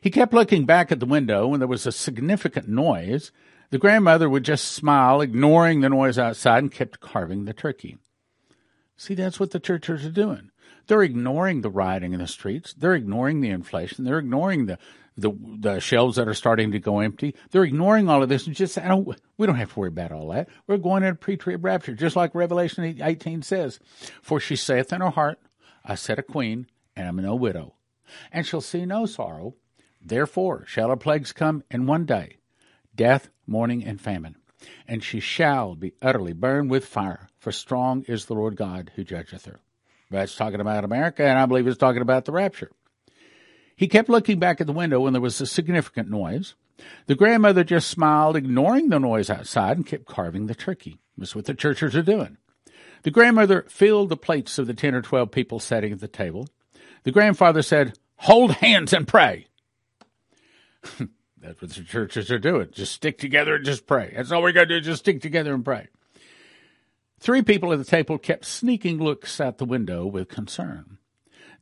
He 0.00 0.10
kept 0.10 0.34
looking 0.34 0.66
back 0.66 0.92
at 0.92 1.00
the 1.00 1.06
window 1.06 1.48
when 1.48 1.60
there 1.60 1.68
was 1.68 1.86
a 1.86 1.92
significant 1.92 2.68
noise. 2.68 3.32
The 3.70 3.78
grandmother 3.78 4.28
would 4.28 4.44
just 4.44 4.66
smile, 4.72 5.20
ignoring 5.20 5.80
the 5.80 5.88
noise 5.88 6.18
outside, 6.18 6.62
and 6.62 6.72
kept 6.72 7.00
carving 7.00 7.44
the 7.44 7.52
turkey. 7.52 7.98
See, 8.96 9.14
that's 9.14 9.40
what 9.40 9.50
the 9.50 9.60
churches 9.60 10.04
are 10.04 10.10
doing. 10.10 10.50
They're 10.86 11.02
ignoring 11.02 11.62
the 11.62 11.70
rioting 11.70 12.12
in 12.12 12.20
the 12.20 12.26
streets. 12.26 12.74
They're 12.74 12.94
ignoring 12.94 13.40
the 13.40 13.50
inflation. 13.50 14.04
They're 14.04 14.18
ignoring 14.18 14.66
the, 14.66 14.78
the, 15.16 15.32
the 15.58 15.80
shelves 15.80 16.16
that 16.16 16.28
are 16.28 16.34
starting 16.34 16.72
to 16.72 16.78
go 16.78 17.00
empty. 17.00 17.34
They're 17.50 17.64
ignoring 17.64 18.08
all 18.08 18.22
of 18.22 18.28
this 18.28 18.46
and 18.46 18.54
just, 18.54 18.78
I 18.78 18.88
don't, 18.88 19.08
oh, 19.08 19.14
we 19.38 19.46
don't 19.46 19.56
have 19.56 19.72
to 19.72 19.80
worry 19.80 19.88
about 19.88 20.12
all 20.12 20.28
that. 20.28 20.48
We're 20.66 20.76
going 20.76 21.02
into 21.02 21.16
pre-trib 21.16 21.64
rapture, 21.64 21.94
just 21.94 22.16
like 22.16 22.34
Revelation 22.34 23.00
18 23.02 23.42
says. 23.42 23.80
For 24.22 24.38
she 24.38 24.56
saith 24.56 24.92
in 24.92 25.00
her 25.00 25.10
heart, 25.10 25.38
I 25.84 25.94
set 25.94 26.18
a 26.18 26.22
queen 26.22 26.66
and 26.94 27.06
I 27.06 27.08
am 27.08 27.16
no 27.16 27.34
widow, 27.34 27.74
and 28.30 28.46
shall 28.46 28.60
see 28.60 28.86
no 28.86 29.06
sorrow, 29.06 29.54
Therefore 30.04 30.64
shall 30.66 30.90
her 30.90 30.96
plagues 30.96 31.32
come 31.32 31.64
in 31.70 31.86
one 31.86 32.04
day 32.04 32.36
death, 32.94 33.30
mourning, 33.46 33.82
and 33.82 34.00
famine. 34.00 34.36
And 34.86 35.02
she 35.02 35.20
shall 35.20 35.74
be 35.74 35.94
utterly 36.02 36.32
burned 36.32 36.70
with 36.70 36.86
fire, 36.86 37.28
for 37.38 37.52
strong 37.52 38.04
is 38.08 38.26
the 38.26 38.34
Lord 38.34 38.56
God 38.56 38.92
who 38.94 39.04
judgeth 39.04 39.46
her. 39.46 39.60
That's 40.10 40.36
talking 40.36 40.60
about 40.60 40.84
America, 40.84 41.24
and 41.24 41.38
I 41.38 41.46
believe 41.46 41.66
it's 41.66 41.78
talking 41.78 42.02
about 42.02 42.24
the 42.24 42.32
rapture. 42.32 42.70
He 43.76 43.88
kept 43.88 44.08
looking 44.08 44.38
back 44.38 44.60
at 44.60 44.66
the 44.66 44.72
window 44.72 45.00
when 45.00 45.12
there 45.12 45.22
was 45.22 45.40
a 45.40 45.46
significant 45.46 46.08
noise. 46.08 46.54
The 47.06 47.14
grandmother 47.14 47.64
just 47.64 47.88
smiled, 47.88 48.36
ignoring 48.36 48.88
the 48.88 49.00
noise 49.00 49.30
outside, 49.30 49.76
and 49.76 49.86
kept 49.86 50.06
carving 50.06 50.46
the 50.46 50.54
turkey. 50.54 50.98
That's 51.16 51.34
what 51.34 51.46
the 51.46 51.54
churches 51.54 51.96
are 51.96 52.02
doing. 52.02 52.36
The 53.02 53.10
grandmother 53.10 53.66
filled 53.68 54.08
the 54.08 54.16
plates 54.16 54.58
of 54.58 54.66
the 54.66 54.74
ten 54.74 54.94
or 54.94 55.02
twelve 55.02 55.30
people 55.30 55.60
sitting 55.60 55.92
at 55.92 56.00
the 56.00 56.08
table. 56.08 56.48
The 57.04 57.12
grandfather 57.12 57.62
said, 57.62 57.98
Hold 58.16 58.52
hands 58.52 58.92
and 58.92 59.06
pray. 59.06 59.48
That's 61.44 61.60
what 61.60 61.70
the 61.72 61.82
churches 61.82 62.30
are 62.30 62.38
doing. 62.38 62.68
Just 62.72 62.92
stick 62.92 63.18
together 63.18 63.56
and 63.56 63.64
just 63.64 63.86
pray. 63.86 64.12
That's 64.16 64.32
all 64.32 64.42
we 64.42 64.52
got 64.52 64.62
to 64.62 64.66
do, 64.66 64.80
just 64.80 65.00
stick 65.00 65.20
together 65.20 65.52
and 65.52 65.64
pray. 65.64 65.88
Three 67.20 67.42
people 67.42 67.72
at 67.72 67.78
the 67.78 67.84
table 67.84 68.18
kept 68.18 68.44
sneaking 68.44 68.98
looks 68.98 69.40
out 69.40 69.58
the 69.58 69.64
window 69.64 70.06
with 70.06 70.28
concern. 70.28 70.98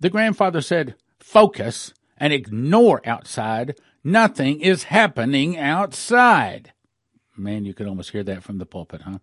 The 0.00 0.10
grandfather 0.10 0.60
said, 0.60 0.94
Focus 1.18 1.92
and 2.16 2.32
ignore 2.32 3.00
outside. 3.04 3.78
Nothing 4.04 4.60
is 4.60 4.84
happening 4.84 5.58
outside. 5.58 6.72
Man, 7.36 7.64
you 7.64 7.74
could 7.74 7.86
almost 7.86 8.10
hear 8.10 8.22
that 8.24 8.42
from 8.42 8.58
the 8.58 8.66
pulpit, 8.66 9.02
huh? 9.02 9.18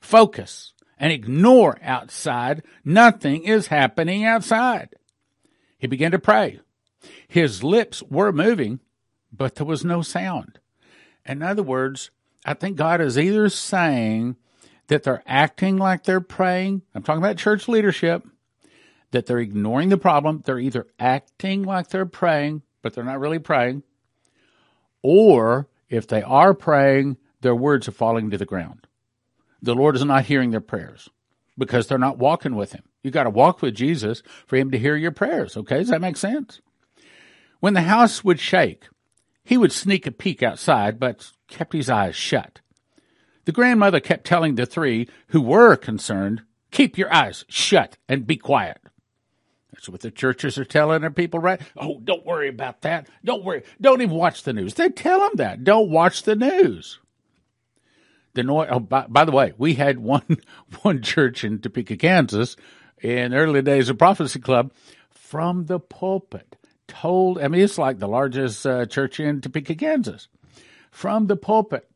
Focus 0.00 0.72
and 0.98 1.12
ignore 1.12 1.78
outside. 1.82 2.62
Nothing 2.84 3.44
is 3.44 3.68
happening 3.68 4.24
outside. 4.24 4.94
He 5.78 5.86
began 5.86 6.12
to 6.12 6.18
pray. 6.18 6.60
His 7.28 7.62
lips 7.62 8.02
were 8.04 8.32
moving, 8.32 8.80
but 9.36 9.56
there 9.56 9.66
was 9.66 9.84
no 9.84 10.02
sound. 10.02 10.58
In 11.26 11.42
other 11.42 11.62
words, 11.62 12.10
I 12.44 12.54
think 12.54 12.76
God 12.76 13.00
is 13.00 13.18
either 13.18 13.48
saying 13.48 14.36
that 14.88 15.02
they're 15.02 15.22
acting 15.26 15.76
like 15.76 16.04
they're 16.04 16.20
praying. 16.20 16.82
I'm 16.94 17.02
talking 17.02 17.22
about 17.22 17.38
church 17.38 17.68
leadership, 17.68 18.26
that 19.10 19.26
they're 19.26 19.38
ignoring 19.38 19.88
the 19.88 19.96
problem. 19.96 20.42
They're 20.44 20.58
either 20.58 20.86
acting 20.98 21.62
like 21.62 21.88
they're 21.88 22.06
praying, 22.06 22.62
but 22.82 22.94
they're 22.94 23.04
not 23.04 23.20
really 23.20 23.38
praying. 23.38 23.82
Or 25.02 25.68
if 25.88 26.06
they 26.06 26.22
are 26.22 26.54
praying, 26.54 27.16
their 27.40 27.54
words 27.54 27.88
are 27.88 27.92
falling 27.92 28.30
to 28.30 28.38
the 28.38 28.44
ground. 28.44 28.86
The 29.62 29.74
Lord 29.74 29.96
is 29.96 30.04
not 30.04 30.26
hearing 30.26 30.50
their 30.50 30.60
prayers 30.60 31.08
because 31.56 31.86
they're 31.86 31.98
not 31.98 32.18
walking 32.18 32.54
with 32.56 32.72
Him. 32.72 32.82
You 33.02 33.10
got 33.10 33.24
to 33.24 33.30
walk 33.30 33.62
with 33.62 33.74
Jesus 33.74 34.22
for 34.46 34.56
Him 34.56 34.70
to 34.70 34.78
hear 34.78 34.96
your 34.96 35.10
prayers. 35.10 35.56
Okay. 35.56 35.78
Does 35.78 35.88
that 35.88 36.00
make 36.00 36.16
sense? 36.16 36.60
When 37.60 37.74
the 37.74 37.82
house 37.82 38.22
would 38.24 38.40
shake, 38.40 38.88
he 39.44 39.58
would 39.58 39.72
sneak 39.72 40.06
a 40.06 40.10
peek 40.10 40.42
outside, 40.42 40.98
but 40.98 41.30
kept 41.48 41.74
his 41.74 41.90
eyes 41.90 42.16
shut. 42.16 42.60
The 43.44 43.52
grandmother 43.52 44.00
kept 44.00 44.26
telling 44.26 44.54
the 44.54 44.66
three 44.66 45.08
who 45.28 45.42
were 45.42 45.76
concerned, 45.76 46.42
keep 46.70 46.96
your 46.96 47.12
eyes 47.12 47.44
shut 47.48 47.98
and 48.08 48.26
be 48.26 48.36
quiet. 48.36 48.78
That's 49.72 49.88
what 49.88 50.00
the 50.00 50.10
churches 50.10 50.56
are 50.56 50.64
telling 50.64 51.02
their 51.02 51.10
people, 51.10 51.40
right? 51.40 51.60
Oh, 51.76 52.00
don't 52.02 52.24
worry 52.24 52.48
about 52.48 52.82
that. 52.82 53.08
Don't 53.24 53.44
worry. 53.44 53.64
Don't 53.80 54.00
even 54.00 54.16
watch 54.16 54.42
the 54.42 54.52
news. 54.52 54.74
They 54.74 54.88
tell 54.88 55.20
them 55.20 55.32
that. 55.34 55.62
Don't 55.62 55.90
watch 55.90 56.22
the 56.22 56.36
news. 56.36 57.00
The 58.32 58.44
noise. 58.44 58.68
Oh, 58.70 58.80
by, 58.80 59.06
by 59.08 59.24
the 59.24 59.32
way, 59.32 59.52
we 59.58 59.74
had 59.74 59.98
one 59.98 60.38
one 60.82 61.02
church 61.02 61.44
in 61.44 61.58
Topeka, 61.58 61.96
Kansas, 61.96 62.56
in 63.02 63.34
early 63.34 63.62
days 63.62 63.88
of 63.88 63.98
Prophecy 63.98 64.40
Club, 64.40 64.72
from 65.10 65.66
the 65.66 65.78
pulpit 65.80 66.56
told, 66.88 67.38
I 67.38 67.48
mean, 67.48 67.62
it's 67.62 67.78
like 67.78 67.98
the 67.98 68.08
largest 68.08 68.66
uh, 68.66 68.86
church 68.86 69.20
in 69.20 69.40
Topeka, 69.40 69.74
Kansas, 69.74 70.28
from 70.90 71.26
the 71.26 71.36
pulpit 71.36 71.88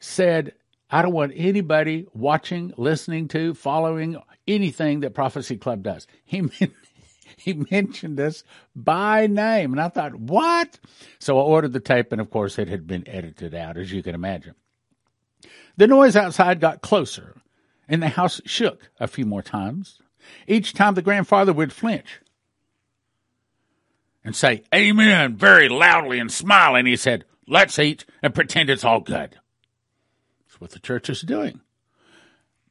said, 0.00 0.52
I 0.90 1.02
don't 1.02 1.12
want 1.12 1.32
anybody 1.34 2.06
watching, 2.12 2.72
listening 2.76 3.28
to, 3.28 3.54
following 3.54 4.16
anything 4.46 5.00
that 5.00 5.14
Prophecy 5.14 5.56
Club 5.56 5.82
does. 5.82 6.06
He 6.24 6.42
he 7.36 7.54
mentioned 7.70 8.20
us 8.20 8.44
by 8.76 9.26
name, 9.26 9.72
and 9.72 9.80
I 9.80 9.88
thought, 9.88 10.14
what? 10.14 10.78
So 11.18 11.38
I 11.38 11.42
ordered 11.42 11.72
the 11.72 11.80
tape, 11.80 12.12
and 12.12 12.20
of 12.20 12.30
course, 12.30 12.58
it 12.58 12.68
had 12.68 12.86
been 12.86 13.08
edited 13.08 13.54
out, 13.54 13.76
as 13.76 13.90
you 13.90 14.02
can 14.02 14.14
imagine. 14.14 14.54
The 15.76 15.86
noise 15.86 16.14
outside 16.14 16.60
got 16.60 16.82
closer, 16.82 17.36
and 17.88 18.02
the 18.02 18.08
house 18.08 18.40
shook 18.44 18.90
a 19.00 19.08
few 19.08 19.24
more 19.24 19.42
times. 19.42 19.98
Each 20.46 20.72
time 20.72 20.94
the 20.94 21.02
grandfather 21.02 21.52
would 21.52 21.72
flinch 21.72 22.20
and 24.24 24.34
say, 24.36 24.62
Amen, 24.74 25.36
very 25.36 25.68
loudly 25.68 26.18
and 26.18 26.30
smiling. 26.30 26.86
He 26.86 26.96
said, 26.96 27.24
Let's 27.46 27.78
eat 27.78 28.04
and 28.22 28.34
pretend 28.34 28.70
it's 28.70 28.84
all 28.84 29.00
good. 29.00 29.38
That's 30.46 30.60
what 30.60 30.70
the 30.70 30.78
church 30.78 31.10
is 31.10 31.22
doing. 31.22 31.60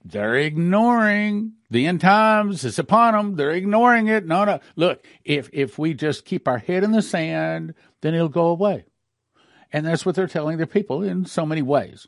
They're 0.03 0.35
ignoring 0.35 1.53
the 1.69 1.85
end 1.85 2.01
times 2.01 2.63
is 2.63 2.79
upon 2.79 3.13
them. 3.13 3.35
They're 3.35 3.51
ignoring 3.51 4.07
it. 4.07 4.25
No, 4.25 4.43
no. 4.43 4.59
Look, 4.75 5.05
if 5.23 5.49
if 5.53 5.77
we 5.77 5.93
just 5.93 6.25
keep 6.25 6.47
our 6.47 6.57
head 6.57 6.83
in 6.83 6.91
the 6.91 7.01
sand, 7.01 7.75
then 8.01 8.13
it'll 8.13 8.29
go 8.29 8.47
away. 8.47 8.85
And 9.71 9.85
that's 9.85 10.05
what 10.05 10.15
they're 10.15 10.27
telling 10.27 10.57
their 10.57 10.65
people 10.65 11.03
in 11.03 11.25
so 11.25 11.45
many 11.45 11.61
ways. 11.61 12.07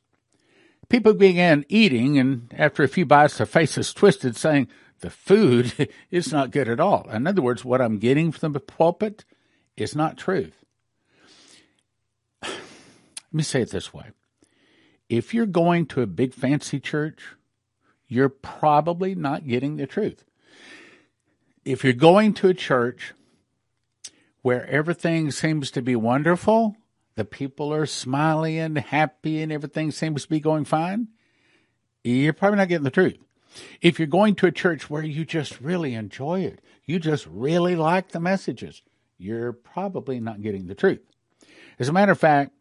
People 0.90 1.14
began 1.14 1.66
eating, 1.70 2.20
and 2.20 2.54
after 2.58 2.84
a 2.84 2.90
few 2.90 3.06
bites, 3.06 3.38
their 3.38 3.46
faces 3.46 3.94
twisted, 3.94 4.36
saying, 4.36 4.68
The 5.04 5.10
food 5.10 5.90
is 6.12 6.32
not 6.32 6.52
good 6.52 6.70
at 6.70 6.80
all. 6.80 7.10
In 7.10 7.28
other 7.28 7.42
words, 7.42 7.66
what 7.66 7.82
I'm 7.82 7.98
getting 7.98 8.32
from 8.32 8.54
the 8.54 8.62
pulpit 8.62 9.26
is 9.76 9.98
not 9.98 10.18
truth. 10.18 10.64
Let 12.42 12.54
me 13.34 13.44
say 13.44 13.62
it 13.62 13.72
this 13.72 13.94
way 13.94 14.12
if 15.10 15.34
you're 15.34 15.46
going 15.46 15.88
to 15.88 16.02
a 16.02 16.08
big 16.08 16.34
fancy 16.34 16.80
church, 16.80 17.36
you're 18.08 18.30
probably 18.30 19.14
not 19.14 19.46
getting 19.46 19.76
the 19.76 19.88
truth. 19.88 20.24
If 21.66 21.84
you're 21.84 21.92
going 21.92 22.34
to 22.36 22.48
a 22.48 22.54
church 22.54 23.14
where 24.42 24.66
everything 24.68 25.32
seems 25.32 25.70
to 25.72 25.82
be 25.82 25.98
wonderful, 25.98 26.78
the 27.16 27.26
people 27.26 27.74
are 27.74 27.86
smiling 27.86 28.58
and 28.58 28.78
happy 28.78 29.42
and 29.42 29.52
everything 29.52 29.92
seems 29.92 30.24
to 30.24 30.30
be 30.30 30.40
going 30.40 30.64
fine, 30.64 31.10
you're 32.06 32.32
probably 32.32 32.58
not 32.58 32.70
getting 32.70 32.86
the 32.86 32.90
truth. 32.90 33.18
If 33.82 34.00
you're 34.00 34.08
going 34.08 34.36
to 34.36 34.48
a 34.48 34.52
church 34.52 34.90
where 34.90 35.04
you 35.04 35.26
just 35.26 35.60
really 35.62 35.94
enjoy 35.94 36.42
it, 36.42 36.62
you 36.86 37.00
just 37.00 37.26
really 37.28 37.76
like 37.76 38.10
the 38.10 38.20
messages, 38.20 38.82
you're 39.18 39.54
probably 39.54 40.20
not 40.20 40.42
getting 40.42 40.68
the 40.68 40.76
truth. 40.76 41.02
As 41.80 41.90
a 41.90 41.94
matter 41.94 42.12
of 42.12 42.20
fact, 42.20 42.52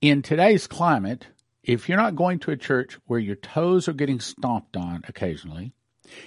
in 0.00 0.22
today's 0.22 0.66
climate, 0.66 1.26
if 1.62 1.88
you're 1.88 1.98
not 1.98 2.16
going 2.16 2.38
to 2.40 2.50
a 2.50 2.56
church 2.56 2.98
where 3.06 3.18
your 3.18 3.36
toes 3.36 3.88
are 3.88 3.92
getting 3.92 4.20
stomped 4.20 4.76
on 4.76 5.04
occasionally, 5.08 5.72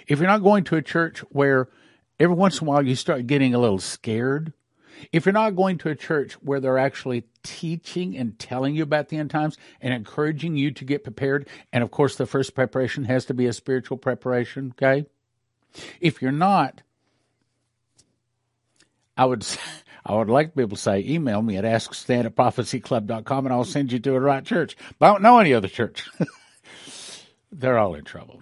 if 0.08 0.20
you're 0.20 0.27
not 0.27 0.43
going 0.43 0.63
to 0.65 0.75
a 0.75 0.82
church 0.82 1.20
where 1.29 1.70
every 2.20 2.36
once 2.36 2.62
in 2.62 2.67
a 2.67 2.70
while 2.70 2.86
you 2.86 2.96
start 2.96 3.27
getting 3.27 3.53
a 3.53 3.60
little 3.60 3.79
scared, 3.79 4.53
if 5.12 5.26
you're 5.26 5.34
not 5.34 5.56
going 5.56 5.78
to 5.80 5.90
a 5.90 5.96
church 5.96 6.34
where 6.36 6.60
they're 6.60 6.78
actually 6.78 7.26
teaching 7.44 8.18
and 8.18 8.38
telling 8.40 8.76
you 8.76 8.84
about 8.84 9.10
the 9.10 9.18
end 9.18 9.30
times 9.30 9.58
and 9.82 9.94
encouraging 9.94 10.56
you 10.56 10.72
to 10.72 10.86
get 10.86 11.04
prepared, 11.04 11.48
and 11.72 11.84
of 11.84 11.92
course, 11.92 12.16
the 12.16 12.26
first 12.26 12.56
preparation 12.56 13.06
has 13.06 13.26
to 13.26 13.34
be 13.34 13.46
a 13.46 13.54
spiritual 13.54 13.98
preparation, 13.98 14.74
okay? 14.78 15.06
If 16.00 16.22
you're 16.22 16.32
not, 16.32 16.82
I 19.18 19.26
would 19.26 19.46
I 20.06 20.16
would 20.16 20.30
like 20.30 20.52
to 20.52 20.56
be 20.58 20.64
able 20.64 20.76
to 20.76 20.82
say, 20.82 21.00
email 21.00 21.42
me 21.42 21.56
at 21.56 21.64
askstan 21.64 22.26
at 22.26 22.36
prophecyclub.com 22.36 23.46
and 23.46 23.54
I'll 23.54 23.64
send 23.64 23.94
you 23.94 24.00
to 24.00 24.12
the 24.12 24.20
right 24.20 24.44
church. 24.44 24.76
But 25.00 25.06
I 25.06 25.12
don't 25.14 25.22
know 25.22 25.40
any 25.40 25.54
other 25.54 25.70
church. 25.70 26.10
they're 27.54 27.78
all 27.78 27.96
in 27.96 28.04
trouble. 28.04 28.42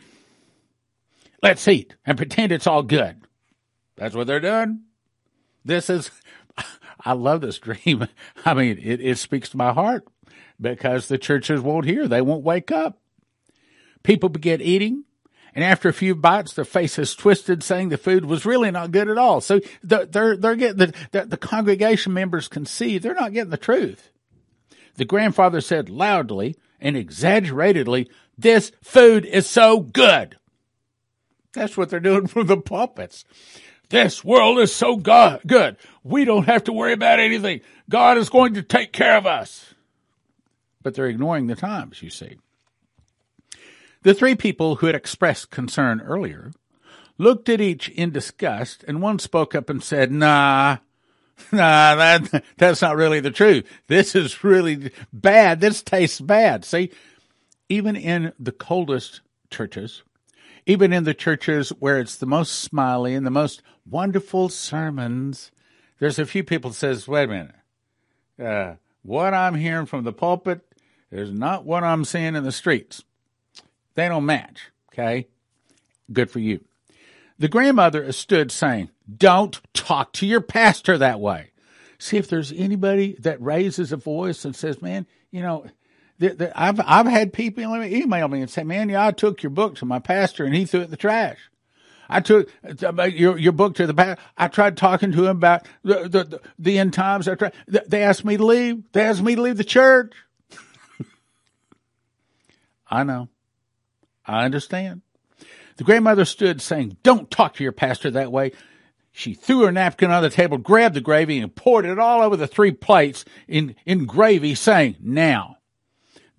Let's 1.43 1.67
eat 1.67 1.95
and 2.03 2.17
pretend 2.17 2.51
it's 2.51 2.65
all 2.65 2.81
good. 2.81 3.21
That's 3.95 4.15
what 4.15 4.25
they're 4.25 4.39
doing. 4.39 4.81
This 5.63 5.89
is, 5.91 6.09
I 7.03 7.13
love 7.13 7.41
this 7.41 7.59
dream. 7.59 8.07
I 8.45 8.53
mean, 8.53 8.77
it, 8.81 9.01
it 9.01 9.17
speaks 9.17 9.49
to 9.49 9.57
my 9.57 9.73
heart 9.73 10.07
because 10.59 11.07
the 11.07 11.17
churches 11.17 11.61
won't 11.61 11.85
hear. 11.85 12.07
They 12.07 12.21
won't 12.21 12.43
wake 12.43 12.71
up. 12.71 12.99
People 14.03 14.29
begin 14.29 14.61
eating 14.61 15.05
and 15.53 15.65
after 15.65 15.89
a 15.89 15.93
few 15.93 16.15
bites, 16.15 16.53
their 16.53 16.65
faces 16.65 17.15
twisted, 17.15 17.61
saying 17.61 17.89
the 17.89 17.97
food 17.97 18.25
was 18.25 18.45
really 18.45 18.71
not 18.71 18.91
good 18.91 19.09
at 19.09 19.17
all. 19.17 19.41
So 19.41 19.59
they're, 19.83 20.05
they're, 20.37 20.55
getting 20.55 20.77
the, 20.77 20.93
the, 21.11 21.25
the 21.25 21.37
congregation 21.37 22.13
members 22.13 22.47
can 22.47 22.65
see 22.65 22.97
they're 22.97 23.13
not 23.13 23.33
getting 23.33 23.51
the 23.51 23.57
truth. 23.57 24.09
The 24.95 25.05
grandfather 25.05 25.61
said 25.61 25.89
loudly 25.89 26.55
and 26.79 26.95
exaggeratedly, 26.95 28.09
this 28.37 28.71
food 28.81 29.25
is 29.25 29.47
so 29.47 29.81
good. 29.81 30.37
That's 31.53 31.75
what 31.75 31.89
they're 31.89 31.99
doing 31.99 32.27
from 32.27 32.47
the 32.47 32.57
pulpits. 32.57 33.25
This 33.91 34.23
world 34.23 34.57
is 34.59 34.73
so 34.73 34.95
God, 34.95 35.41
good. 35.45 35.75
We 36.01 36.23
don't 36.23 36.45
have 36.45 36.63
to 36.63 36.73
worry 36.73 36.93
about 36.93 37.19
anything. 37.19 37.59
God 37.89 38.17
is 38.17 38.29
going 38.29 38.53
to 38.53 38.63
take 38.63 38.93
care 38.93 39.17
of 39.17 39.27
us. 39.27 39.73
But 40.81 40.95
they're 40.95 41.07
ignoring 41.07 41.47
the 41.47 41.55
times, 41.57 42.01
you 42.01 42.09
see. 42.09 42.37
The 44.03 44.13
three 44.13 44.35
people 44.35 44.77
who 44.77 44.87
had 44.87 44.95
expressed 44.95 45.51
concern 45.51 45.99
earlier 46.01 46.53
looked 47.17 47.49
at 47.49 47.59
each 47.59 47.89
in 47.89 48.11
disgust, 48.11 48.83
and 48.87 49.01
one 49.01 49.19
spoke 49.19 49.53
up 49.53 49.69
and 49.69 49.83
said, 49.83 50.09
Nah, 50.09 50.77
nah, 51.51 51.95
that, 51.95 52.43
that's 52.57 52.81
not 52.81 52.95
really 52.95 53.19
the 53.19 53.29
truth. 53.29 53.67
This 53.87 54.15
is 54.15 54.41
really 54.41 54.91
bad. 55.11 55.59
This 55.59 55.83
tastes 55.83 56.21
bad. 56.21 56.63
See, 56.63 56.91
even 57.67 57.97
in 57.97 58.31
the 58.39 58.53
coldest 58.53 59.19
churches, 59.49 60.01
even 60.71 60.93
in 60.93 61.03
the 61.03 61.13
churches 61.13 61.69
where 61.79 61.99
it's 61.99 62.15
the 62.15 62.25
most 62.25 62.53
smiley 62.53 63.13
and 63.13 63.25
the 63.25 63.29
most 63.29 63.61
wonderful 63.85 64.47
sermons, 64.47 65.51
there's 65.99 66.17
a 66.17 66.25
few 66.25 66.45
people 66.45 66.71
says, 66.71 67.09
wait 67.09 67.25
a 67.25 67.27
minute, 67.27 67.55
uh, 68.41 68.75
what 69.01 69.33
I'm 69.33 69.55
hearing 69.55 69.85
from 69.85 70.05
the 70.05 70.13
pulpit 70.13 70.61
is 71.11 71.29
not 71.29 71.65
what 71.65 71.83
I'm 71.83 72.05
seeing 72.05 72.37
in 72.37 72.45
the 72.45 72.53
streets. 72.53 73.03
They 73.95 74.07
don't 74.07 74.25
match. 74.25 74.71
Okay. 74.93 75.27
Good 76.13 76.31
for 76.31 76.39
you. 76.39 76.61
The 77.37 77.49
grandmother 77.49 78.09
stood 78.13 78.49
saying, 78.49 78.91
don't 79.13 79.59
talk 79.73 80.13
to 80.13 80.25
your 80.25 80.39
pastor 80.39 80.97
that 80.97 81.19
way. 81.19 81.51
See 81.97 82.15
if 82.15 82.29
there's 82.29 82.53
anybody 82.53 83.17
that 83.19 83.41
raises 83.41 83.91
a 83.91 83.97
voice 83.97 84.45
and 84.45 84.55
says, 84.55 84.81
man, 84.81 85.05
you 85.31 85.41
know, 85.41 85.65
I've, 86.21 86.79
I've 86.85 87.07
had 87.07 87.33
people 87.33 87.63
email 87.63 88.27
me 88.27 88.41
and 88.41 88.49
say, 88.49 88.63
man, 88.63 88.89
yeah, 88.89 89.07
I 89.07 89.11
took 89.11 89.41
your 89.41 89.49
book 89.49 89.75
to 89.77 89.85
my 89.85 89.99
pastor 89.99 90.45
and 90.45 90.55
he 90.55 90.65
threw 90.65 90.81
it 90.81 90.85
in 90.85 90.91
the 90.91 90.97
trash. 90.97 91.39
I 92.11 92.19
took 92.19 92.49
your 92.83 93.37
your 93.37 93.53
book 93.53 93.75
to 93.75 93.87
the 93.87 93.93
pastor. 93.93 94.21
I 94.37 94.49
tried 94.49 94.75
talking 94.75 95.13
to 95.13 95.23
him 95.23 95.37
about 95.37 95.65
the, 95.81 96.09
the, 96.09 96.41
the 96.59 96.77
end 96.77 96.93
times. 96.93 97.27
I 97.29 97.35
tried. 97.35 97.53
They 97.67 98.03
asked 98.03 98.25
me 98.25 98.35
to 98.35 98.45
leave. 98.45 98.83
They 98.91 99.03
asked 99.03 99.21
me 99.21 99.35
to 99.35 99.41
leave 99.41 99.55
the 99.55 99.63
church. 99.63 100.13
I 102.89 103.03
know. 103.03 103.29
I 104.25 104.43
understand. 104.43 105.03
The 105.77 105.85
grandmother 105.85 106.25
stood 106.25 106.61
saying, 106.61 106.97
Don't 107.01 107.31
talk 107.31 107.55
to 107.55 107.63
your 107.63 107.71
pastor 107.71 108.11
that 108.11 108.31
way. 108.31 108.51
She 109.13 109.33
threw 109.33 109.61
her 109.61 109.71
napkin 109.71 110.11
on 110.11 110.23
the 110.23 110.29
table, 110.29 110.57
grabbed 110.57 110.95
the 110.95 111.01
gravy, 111.01 111.39
and 111.39 111.53
poured 111.53 111.85
it 111.85 111.99
all 111.99 112.21
over 112.21 112.37
the 112.37 112.47
three 112.47 112.71
plates 112.71 113.25
in, 113.47 113.75
in 113.85 114.05
gravy, 114.05 114.53
saying, 114.53 114.97
Now, 115.01 115.57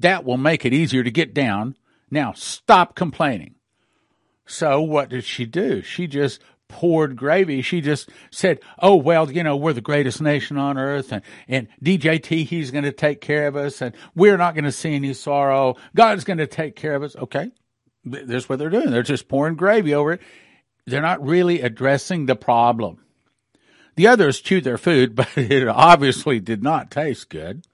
that 0.02 0.24
will 0.24 0.36
make 0.36 0.64
it 0.64 0.72
easier 0.72 1.02
to 1.02 1.10
get 1.10 1.34
down. 1.34 1.76
Now, 2.10 2.32
stop 2.32 2.94
complaining. 2.94 3.54
So, 4.44 4.82
what 4.82 5.08
did 5.08 5.24
she 5.24 5.46
do? 5.46 5.82
She 5.82 6.06
just 6.06 6.42
poured 6.68 7.16
gravy. 7.16 7.62
She 7.62 7.80
just 7.80 8.10
said, 8.30 8.60
Oh, 8.78 8.96
well, 8.96 9.30
you 9.30 9.42
know, 9.42 9.56
we're 9.56 9.72
the 9.72 9.80
greatest 9.80 10.20
nation 10.20 10.56
on 10.56 10.78
earth 10.78 11.12
and, 11.12 11.22
and 11.46 11.68
DJT, 11.82 12.46
he's 12.46 12.70
going 12.70 12.84
to 12.84 12.92
take 12.92 13.20
care 13.20 13.46
of 13.46 13.56
us 13.56 13.80
and 13.80 13.94
we're 14.14 14.36
not 14.36 14.54
going 14.54 14.64
to 14.64 14.72
see 14.72 14.94
any 14.94 15.14
sorrow. 15.14 15.76
God's 15.94 16.24
going 16.24 16.38
to 16.38 16.46
take 16.46 16.74
care 16.74 16.94
of 16.94 17.02
us. 17.02 17.14
Okay. 17.14 17.50
That's 18.04 18.48
what 18.48 18.58
they're 18.58 18.70
doing. 18.70 18.90
They're 18.90 19.02
just 19.02 19.28
pouring 19.28 19.54
gravy 19.54 19.94
over 19.94 20.14
it. 20.14 20.22
They're 20.86 21.00
not 21.02 21.24
really 21.24 21.60
addressing 21.60 22.26
the 22.26 22.34
problem. 22.34 22.98
The 23.94 24.08
others 24.08 24.40
chewed 24.40 24.64
their 24.64 24.78
food, 24.78 25.14
but 25.14 25.36
it 25.36 25.68
obviously 25.68 26.40
did 26.40 26.62
not 26.62 26.90
taste 26.90 27.28
good. 27.28 27.64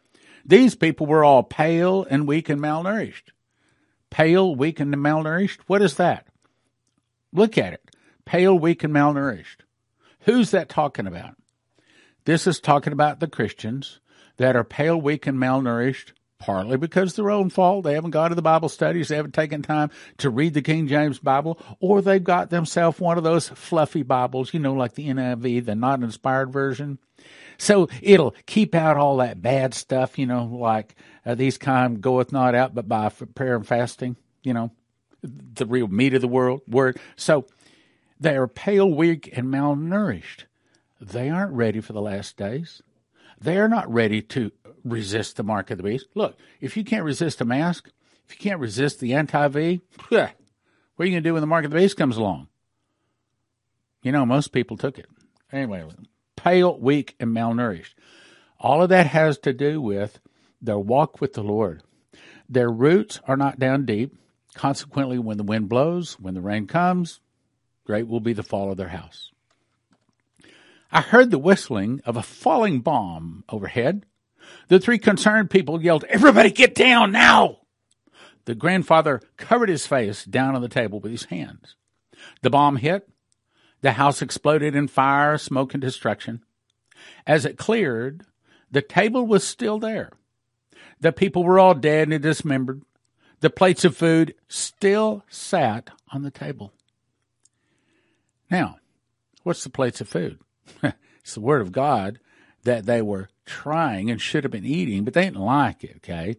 These 0.48 0.74
people 0.74 1.06
were 1.06 1.24
all 1.24 1.42
pale 1.42 2.06
and 2.08 2.26
weak 2.26 2.48
and 2.48 2.60
malnourished. 2.60 3.30
Pale, 4.10 4.56
weak, 4.56 4.80
and 4.80 4.92
malnourished? 4.94 5.58
What 5.66 5.82
is 5.82 5.96
that? 5.96 6.26
Look 7.32 7.58
at 7.58 7.74
it. 7.74 7.90
Pale, 8.24 8.58
weak, 8.58 8.82
and 8.82 8.92
malnourished. 8.92 9.58
Who's 10.20 10.50
that 10.50 10.70
talking 10.70 11.06
about? 11.06 11.36
This 12.24 12.46
is 12.46 12.60
talking 12.60 12.94
about 12.94 13.20
the 13.20 13.28
Christians 13.28 14.00
that 14.38 14.56
are 14.56 14.64
pale, 14.64 14.98
weak, 14.98 15.26
and 15.26 15.38
malnourished 15.38 16.12
partly 16.38 16.76
because 16.76 17.14
their 17.14 17.30
own 17.30 17.50
fault. 17.50 17.84
They 17.84 17.94
haven't 17.94 18.12
gone 18.12 18.30
to 18.30 18.34
the 18.34 18.42
Bible 18.42 18.68
studies. 18.68 19.08
They 19.08 19.16
haven't 19.16 19.34
taken 19.34 19.62
time 19.62 19.90
to 20.18 20.30
read 20.30 20.54
the 20.54 20.62
King 20.62 20.86
James 20.86 21.18
Bible, 21.18 21.58
or 21.80 22.00
they've 22.00 22.22
got 22.22 22.50
themselves 22.50 23.00
one 23.00 23.18
of 23.18 23.24
those 23.24 23.48
fluffy 23.48 24.02
Bibles, 24.02 24.54
you 24.54 24.60
know, 24.60 24.72
like 24.72 24.94
the 24.94 25.08
NIV, 25.08 25.66
the 25.66 25.74
not 25.74 26.02
inspired 26.02 26.52
version. 26.52 26.98
So 27.58 27.88
it'll 28.00 28.34
keep 28.46 28.74
out 28.74 28.96
all 28.96 29.16
that 29.18 29.42
bad 29.42 29.74
stuff, 29.74 30.18
you 30.18 30.26
know, 30.26 30.44
like 30.44 30.94
uh, 31.26 31.34
these 31.34 31.58
kind 31.58 32.00
goeth 32.00 32.32
not 32.32 32.54
out 32.54 32.74
but 32.74 32.88
by 32.88 33.08
prayer 33.08 33.56
and 33.56 33.66
fasting, 33.66 34.16
you 34.42 34.54
know, 34.54 34.70
the 35.22 35.66
real 35.66 35.88
meat 35.88 36.14
of 36.14 36.20
the 36.20 36.28
world 36.28 36.62
word. 36.68 36.98
So 37.16 37.46
they 38.20 38.36
are 38.36 38.46
pale, 38.46 38.90
weak, 38.90 39.28
and 39.36 39.48
malnourished. 39.48 40.44
They 41.00 41.30
aren't 41.30 41.52
ready 41.52 41.80
for 41.80 41.92
the 41.92 42.00
last 42.00 42.36
days. 42.36 42.82
They 43.40 43.58
are 43.58 43.68
not 43.68 43.92
ready 43.92 44.22
to 44.22 44.52
resist 44.84 45.36
the 45.36 45.42
mark 45.42 45.70
of 45.70 45.78
the 45.78 45.84
beast. 45.84 46.06
Look, 46.14 46.36
if 46.60 46.76
you 46.76 46.84
can't 46.84 47.04
resist 47.04 47.40
a 47.40 47.44
mask, 47.44 47.90
if 48.26 48.34
you 48.34 48.50
can't 48.50 48.60
resist 48.60 49.00
the 49.00 49.14
anti 49.14 49.48
V, 49.48 49.80
what 50.96 51.04
are 51.04 51.06
you 51.06 51.12
going 51.12 51.22
to 51.22 51.28
do 51.28 51.34
when 51.34 51.40
the 51.40 51.46
mark 51.46 51.64
of 51.64 51.70
the 51.70 51.78
beast 51.78 51.96
comes 51.96 52.16
along? 52.16 52.48
You 54.02 54.12
know, 54.12 54.26
most 54.26 54.52
people 54.52 54.76
took 54.76 54.98
it. 54.98 55.06
Anyway, 55.52 55.84
pale, 56.38 56.78
weak, 56.78 57.14
and 57.20 57.30
malnourished. 57.34 57.94
All 58.58 58.82
of 58.82 58.88
that 58.88 59.06
has 59.06 59.38
to 59.38 59.52
do 59.52 59.80
with 59.80 60.18
their 60.60 60.78
walk 60.78 61.20
with 61.20 61.34
the 61.34 61.42
Lord. 61.42 61.82
Their 62.48 62.70
roots 62.70 63.20
are 63.26 63.36
not 63.36 63.58
down 63.58 63.84
deep. 63.84 64.16
Consequently, 64.54 65.18
when 65.18 65.36
the 65.36 65.44
wind 65.44 65.68
blows, 65.68 66.18
when 66.18 66.34
the 66.34 66.40
rain 66.40 66.66
comes, 66.66 67.20
great 67.84 68.08
will 68.08 68.20
be 68.20 68.32
the 68.32 68.42
fall 68.42 68.70
of 68.70 68.76
their 68.76 68.88
house. 68.88 69.30
I 70.90 71.02
heard 71.02 71.30
the 71.30 71.38
whistling 71.38 72.00
of 72.04 72.16
a 72.16 72.22
falling 72.22 72.80
bomb 72.80 73.44
overhead. 73.48 74.06
The 74.68 74.80
three 74.80 74.98
concerned 74.98 75.50
people 75.50 75.82
yelled, 75.82 76.04
Everybody 76.04 76.50
get 76.50 76.74
down 76.74 77.12
now! 77.12 77.58
The 78.46 78.54
grandfather 78.54 79.20
covered 79.36 79.68
his 79.68 79.86
face 79.86 80.24
down 80.24 80.56
on 80.56 80.62
the 80.62 80.68
table 80.68 81.00
with 81.00 81.12
his 81.12 81.24
hands. 81.24 81.76
The 82.40 82.50
bomb 82.50 82.76
hit. 82.76 83.06
The 83.80 83.92
house 83.92 84.22
exploded 84.22 84.74
in 84.74 84.88
fire, 84.88 85.38
smoke, 85.38 85.74
and 85.74 85.80
destruction. 85.80 86.42
As 87.26 87.44
it 87.44 87.58
cleared, 87.58 88.24
the 88.70 88.82
table 88.82 89.26
was 89.26 89.44
still 89.46 89.78
there. 89.78 90.12
The 91.00 91.12
people 91.12 91.44
were 91.44 91.58
all 91.58 91.74
dead 91.74 92.10
and 92.10 92.22
dismembered. 92.22 92.82
The 93.40 93.50
plates 93.50 93.84
of 93.84 93.96
food 93.96 94.34
still 94.48 95.24
sat 95.28 95.90
on 96.12 96.22
the 96.22 96.30
table. 96.30 96.72
Now, 98.50 98.78
what's 99.44 99.62
the 99.62 99.70
plates 99.70 100.00
of 100.00 100.08
food? 100.08 100.38
it's 100.82 101.34
the 101.34 101.40
Word 101.40 101.60
of 101.60 101.70
God 101.70 102.18
that 102.64 102.86
they 102.86 103.00
were 103.00 103.28
trying 103.46 104.10
and 104.10 104.20
should 104.20 104.44
have 104.44 104.50
been 104.50 104.66
eating, 104.66 105.04
but 105.04 105.14
they 105.14 105.24
didn't 105.24 105.40
like 105.40 105.84
it, 105.84 105.96
okay? 105.98 106.36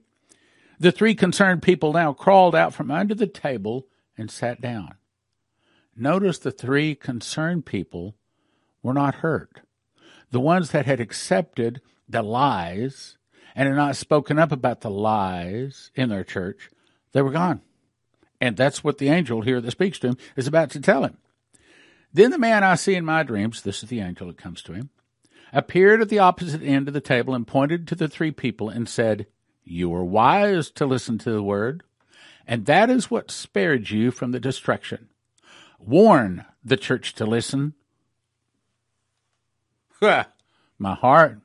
The 0.80 0.92
three 0.92 1.16
concerned 1.16 1.62
people 1.62 1.94
now 1.94 2.14
crawled 2.14 2.56
out 2.56 2.74
from 2.74 2.92
under 2.92 3.16
the 3.16 3.28
table 3.28 3.88
and 4.18 4.30
sat 4.30 4.60
down. 4.62 4.96
Notice 6.00 6.40
the 6.40 6.52
three 6.52 6.96
concerned 6.96 7.66
people 7.66 8.16
were 8.82 8.94
not 8.94 9.16
hurt. 9.16 9.60
The 10.32 10.40
ones 10.40 10.72
that 10.72 10.86
had 10.86 11.02
accepted 11.02 11.82
the 12.08 12.22
lies 12.22 13.18
and 13.54 13.68
had 13.68 13.76
not 13.76 13.98
spoken 13.98 14.40
up 14.40 14.54
about 14.54 14.80
the 14.80 14.90
lies 14.90 15.92
in 15.96 16.08
their 16.08 16.24
church, 16.24 16.70
they 17.12 17.22
were 17.22 17.32
gone. 17.32 17.60
And 18.40 18.56
that's 18.56 18.82
what 18.82 18.98
the 18.98 19.10
angel 19.10 19.42
here 19.42 19.60
that 19.60 19.72
speaks 19.72 20.00
to 20.00 20.08
him 20.08 20.18
is 20.38 20.48
about 20.48 20.70
to 20.72 20.80
tell 20.80 21.04
him. 21.04 21.18
Then 22.14 22.32
the 22.32 22.38
man 22.38 22.64
I 22.64 22.76
see 22.76 22.96
in 22.96 23.04
my 23.04 23.24
dreams, 23.24 23.62
this 23.62 23.84
is 23.84 23.90
the 23.90 24.00
angel 24.00 24.28
that 24.28 24.38
comes 24.38 24.62
to 24.64 24.74
him, 24.74 24.92
appeared 25.52 26.00
at 26.02 26.08
the 26.08 26.20
opposite 26.20 26.64
end 26.64 26.88
of 26.88 26.94
the 26.94 27.02
table 27.02 27.36
and 27.36 27.46
pointed 27.46 27.90
to 27.90 27.96
the 27.96 28.08
three 28.08 28.32
people 28.32 28.70
and 28.70 28.88
said, 28.88 29.28
You 29.66 29.90
were 29.90 30.06
wise 30.06 30.72
to 30.72 30.86
listen 30.86 31.18
to 31.18 31.32
the 31.32 31.44
word, 31.44 31.84
and 32.48 32.66
that 32.68 32.90
is 32.90 33.12
what 33.12 33.32
spared 33.32 33.90
you 33.90 34.12
from 34.12 34.32
the 34.32 34.40
destruction. 34.40 35.10
Warn 35.80 36.46
the 36.64 36.78
church 36.78 37.16
to 37.16 37.26
listen. 37.26 37.74
My 40.78 40.94
heart. 40.94 41.40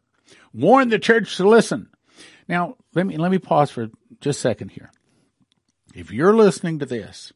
Warn 0.53 0.89
the 0.89 0.99
church 0.99 1.37
to 1.39 1.49
listen. 1.49 1.89
Now, 2.49 2.77
let 2.95 3.07
me, 3.07 3.17
let 3.17 3.31
me 3.31 3.39
pause 3.39 3.71
for 3.71 3.89
just 4.21 4.39
a 4.39 4.41
second 4.41 4.71
here. 4.71 4.91
If 5.95 6.11
you're 6.11 6.35
listening 6.35 6.81
to 6.81 6.87
this, 6.87 7.33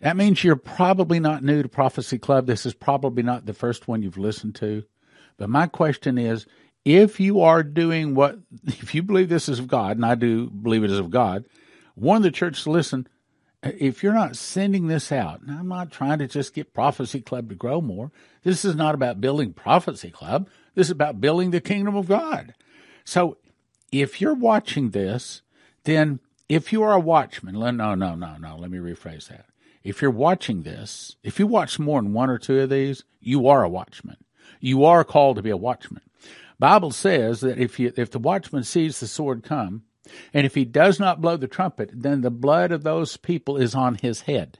that 0.00 0.16
means 0.16 0.42
you're 0.42 0.56
probably 0.56 1.20
not 1.20 1.42
new 1.42 1.62
to 1.62 1.68
Prophecy 1.68 2.18
Club. 2.18 2.46
This 2.46 2.66
is 2.66 2.74
probably 2.74 3.22
not 3.22 3.46
the 3.46 3.54
first 3.54 3.88
one 3.88 4.02
you've 4.02 4.18
listened 4.18 4.54
to. 4.56 4.84
But 5.36 5.50
my 5.50 5.66
question 5.66 6.18
is 6.18 6.46
if 6.84 7.18
you 7.18 7.40
are 7.40 7.62
doing 7.62 8.14
what, 8.14 8.38
if 8.66 8.94
you 8.94 9.02
believe 9.02 9.28
this 9.28 9.48
is 9.48 9.58
of 9.58 9.68
God, 9.68 9.96
and 9.96 10.06
I 10.06 10.14
do 10.14 10.48
believe 10.48 10.84
it 10.84 10.90
is 10.90 10.98
of 10.98 11.10
God, 11.10 11.44
warn 11.94 12.22
the 12.22 12.30
church 12.30 12.62
to 12.64 12.70
listen. 12.70 13.08
If 13.78 14.02
you're 14.02 14.12
not 14.12 14.36
sending 14.36 14.86
this 14.86 15.10
out, 15.10 15.40
and 15.42 15.50
I'm 15.50 15.68
not 15.68 15.90
trying 15.90 16.18
to 16.18 16.26
just 16.26 16.54
get 16.54 16.74
Prophecy 16.74 17.20
Club 17.20 17.48
to 17.48 17.54
grow 17.54 17.80
more. 17.80 18.12
This 18.42 18.64
is 18.64 18.74
not 18.74 18.94
about 18.94 19.20
building 19.20 19.52
Prophecy 19.52 20.10
Club. 20.10 20.48
This 20.74 20.88
is 20.88 20.92
about 20.92 21.20
building 21.20 21.50
the 21.50 21.60
kingdom 21.60 21.96
of 21.96 22.08
God. 22.08 22.54
So 23.04 23.38
if 23.92 24.20
you're 24.20 24.34
watching 24.34 24.90
this, 24.90 25.42
then 25.84 26.20
if 26.48 26.72
you 26.72 26.82
are 26.82 26.92
a 26.92 27.00
watchman, 27.00 27.54
no, 27.54 27.70
no, 27.70 27.94
no, 27.94 28.14
no, 28.14 28.56
let 28.56 28.70
me 28.70 28.78
rephrase 28.78 29.28
that. 29.28 29.46
If 29.82 30.02
you're 30.02 30.10
watching 30.10 30.62
this, 30.62 31.16
if 31.22 31.38
you 31.38 31.46
watch 31.46 31.78
more 31.78 32.02
than 32.02 32.12
one 32.12 32.28
or 32.28 32.38
two 32.38 32.60
of 32.60 32.70
these, 32.70 33.04
you 33.20 33.46
are 33.46 33.62
a 33.62 33.68
watchman. 33.68 34.16
You 34.60 34.84
are 34.84 35.04
called 35.04 35.36
to 35.36 35.42
be 35.42 35.50
a 35.50 35.56
watchman. 35.56 36.02
Bible 36.58 36.90
says 36.90 37.40
that 37.40 37.58
if 37.58 37.78
you, 37.78 37.92
if 37.96 38.10
the 38.10 38.18
watchman 38.18 38.64
sees 38.64 38.98
the 38.98 39.06
sword 39.06 39.42
come, 39.42 39.82
and 40.32 40.46
if 40.46 40.54
he 40.54 40.64
does 40.64 40.98
not 40.98 41.20
blow 41.20 41.36
the 41.36 41.48
trumpet, 41.48 41.90
then 41.92 42.20
the 42.20 42.30
blood 42.30 42.72
of 42.72 42.82
those 42.82 43.16
people 43.16 43.56
is 43.56 43.74
on 43.74 43.96
his 43.96 44.22
head. 44.22 44.58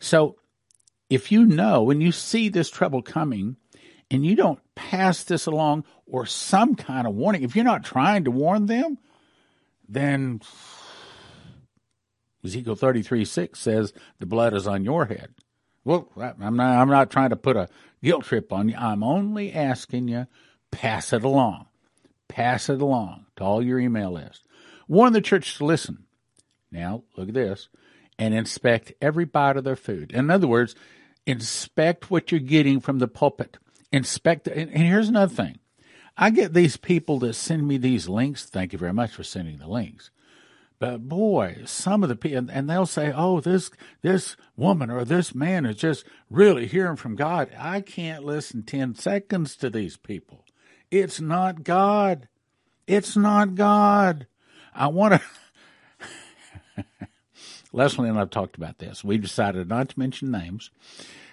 So 0.00 0.36
if 1.10 1.32
you 1.32 1.44
know 1.44 1.90
and 1.90 2.02
you 2.02 2.12
see 2.12 2.48
this 2.48 2.70
trouble 2.70 3.02
coming, 3.02 3.56
and 4.10 4.24
you 4.24 4.34
don't 4.34 4.60
pass 4.74 5.24
this 5.24 5.46
along 5.46 5.84
or 6.06 6.26
some 6.26 6.74
kind 6.74 7.06
of 7.06 7.14
warning. 7.14 7.42
If 7.42 7.54
you're 7.54 7.64
not 7.64 7.84
trying 7.84 8.24
to 8.24 8.30
warn 8.30 8.66
them, 8.66 8.98
then 9.88 10.40
Ezekiel 12.44 12.74
33 12.74 13.24
6 13.24 13.58
says 13.58 13.92
the 14.18 14.26
blood 14.26 14.54
is 14.54 14.66
on 14.66 14.84
your 14.84 15.06
head. 15.06 15.34
Well, 15.84 16.08
I'm 16.16 16.56
not, 16.56 16.78
I'm 16.78 16.88
not 16.88 17.10
trying 17.10 17.30
to 17.30 17.36
put 17.36 17.56
a 17.56 17.68
guilt 18.02 18.24
trip 18.24 18.52
on 18.52 18.68
you. 18.68 18.76
I'm 18.76 19.02
only 19.02 19.52
asking 19.52 20.08
you, 20.08 20.26
pass 20.70 21.12
it 21.12 21.24
along. 21.24 21.66
Pass 22.28 22.68
it 22.68 22.80
along 22.82 23.26
to 23.36 23.44
all 23.44 23.62
your 23.62 23.78
email 23.78 24.12
list. 24.12 24.46
Warn 24.88 25.12
the 25.12 25.20
church 25.20 25.58
to 25.58 25.64
listen. 25.64 26.04
Now, 26.72 27.04
look 27.16 27.28
at 27.28 27.34
this 27.34 27.68
and 28.18 28.34
inspect 28.34 28.92
every 29.00 29.24
bite 29.24 29.56
of 29.56 29.64
their 29.64 29.76
food. 29.76 30.10
In 30.12 30.30
other 30.30 30.48
words, 30.48 30.74
inspect 31.26 32.10
what 32.10 32.32
you're 32.32 32.40
getting 32.40 32.80
from 32.80 32.98
the 32.98 33.08
pulpit. 33.08 33.58
Inspect, 33.92 34.48
and 34.48 34.70
here's 34.70 35.08
another 35.08 35.34
thing. 35.34 35.58
I 36.16 36.30
get 36.30 36.52
these 36.52 36.76
people 36.76 37.20
that 37.20 37.34
send 37.34 37.68
me 37.68 37.76
these 37.76 38.08
links. 38.08 38.44
Thank 38.44 38.72
you 38.72 38.78
very 38.78 38.92
much 38.92 39.12
for 39.12 39.22
sending 39.22 39.58
the 39.58 39.68
links. 39.68 40.10
But 40.80 41.08
boy, 41.08 41.62
some 41.64 42.02
of 42.02 42.08
the 42.08 42.16
people, 42.16 42.48
and 42.50 42.68
they'll 42.70 42.86
say, 42.86 43.12
"Oh, 43.14 43.40
this 43.40 43.70
this 44.02 44.36
woman 44.56 44.90
or 44.90 45.04
this 45.04 45.34
man 45.34 45.66
is 45.66 45.76
just 45.76 46.04
really 46.30 46.66
hearing 46.66 46.96
from 46.96 47.16
God." 47.16 47.50
I 47.58 47.80
can't 47.80 48.24
listen 48.24 48.62
ten 48.62 48.94
seconds 48.94 49.56
to 49.56 49.70
these 49.70 49.96
people. 49.96 50.44
It's 50.90 51.20
not 51.20 51.64
God. 51.64 52.28
It's 52.86 53.16
not 53.16 53.54
God. 53.54 54.26
I 54.78 54.86
want 54.86 55.20
to. 56.76 56.84
Leslie 57.72 58.08
and 58.08 58.18
I've 58.18 58.30
talked 58.30 58.56
about 58.56 58.78
this. 58.78 59.04
We 59.04 59.18
decided 59.18 59.68
not 59.68 59.90
to 59.90 59.98
mention 59.98 60.30
names, 60.30 60.70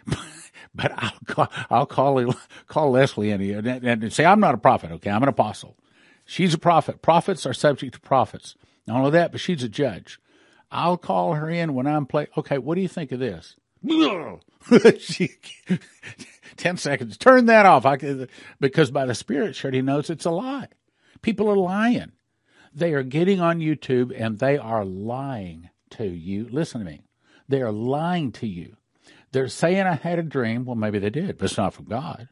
but 0.76 0.92
I'll 0.98 1.20
call 1.28 1.48
I'll 1.70 1.86
call 1.86 2.36
call 2.68 2.92
Leslie 2.92 3.32
and, 3.32 3.68
and, 3.68 4.12
say 4.12 4.26
I'm 4.26 4.40
not 4.40 4.56
a 4.56 4.58
prophet. 4.58 4.92
Okay, 4.94 5.12
I'm 5.12 5.24
an 5.24 5.30
apostle. 5.30 5.78
She's 6.26 6.56
a 6.56 6.58
prophet. 6.58 7.02
Prophets 7.04 7.46
are 7.46 7.54
subject 7.54 7.94
to 7.94 8.00
prophets. 8.00 8.56
Not 8.88 8.98
only 8.98 9.12
that, 9.12 9.32
but 9.32 9.40
she's 9.40 9.64
a 9.64 9.70
judge. 9.70 10.20
I'll 10.72 10.98
call 10.98 11.36
her 11.36 11.50
in 11.50 11.76
when 11.76 11.88
I'm 11.88 12.08
playing. 12.08 12.30
Okay, 12.36 12.58
what 12.58 12.76
do 12.76 12.82
you 12.82 12.88
think 12.88 13.12
of 13.12 13.20
this? 13.20 13.56
she, 15.00 15.30
ten 16.58 16.78
seconds. 16.78 17.18
Turn 17.18 17.46
that 17.46 17.68
off. 17.68 17.86
I, 17.86 18.28
because 18.60 18.90
by 18.90 19.06
the 19.06 19.14
Spirit, 19.14 19.56
she 19.56 19.82
knows 19.82 20.10
it's 20.10 20.26
a 20.26 20.32
lie. 20.32 20.68
People 21.22 21.50
are 21.50 21.56
lying. 21.56 22.12
They 22.76 22.94
are 22.94 23.04
getting 23.04 23.40
on 23.40 23.60
YouTube 23.60 24.14
and 24.16 24.38
they 24.38 24.58
are 24.58 24.84
lying 24.86 25.70
to 25.92 26.06
you. 26.06 26.48
Listen 26.52 26.82
to 26.82 26.86
me. 26.86 27.02
They 27.48 27.62
are 27.62 27.72
lying 27.72 28.32
to 28.34 28.48
you. 28.48 28.76
They're 29.32 29.48
saying 29.48 29.82
I 29.82 29.96
had 29.96 30.20
a 30.20 30.24
dream. 30.24 30.66
Well, 30.66 30.76
maybe 30.76 31.00
they 31.00 31.10
did, 31.10 31.38
but 31.38 31.46
it's 31.46 31.58
not 31.58 31.74
from 31.74 31.86
God. 31.86 32.30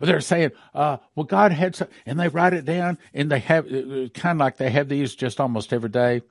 They're 0.00 0.20
saying, 0.20 0.52
uh, 0.74 0.98
well, 1.14 1.24
God 1.24 1.52
had 1.52 1.74
some, 1.74 1.88
and 2.06 2.20
they 2.20 2.28
write 2.28 2.52
it 2.52 2.64
down, 2.64 2.98
and 3.12 3.30
they 3.30 3.40
have 3.40 3.66
uh, 3.66 3.76
uh, 3.76 4.08
kind 4.08 4.36
of 4.36 4.38
like 4.38 4.56
they 4.56 4.70
have 4.70 4.88
these 4.88 5.14
just 5.14 5.40
almost 5.40 5.72
every 5.72 5.88
day. 5.88 6.22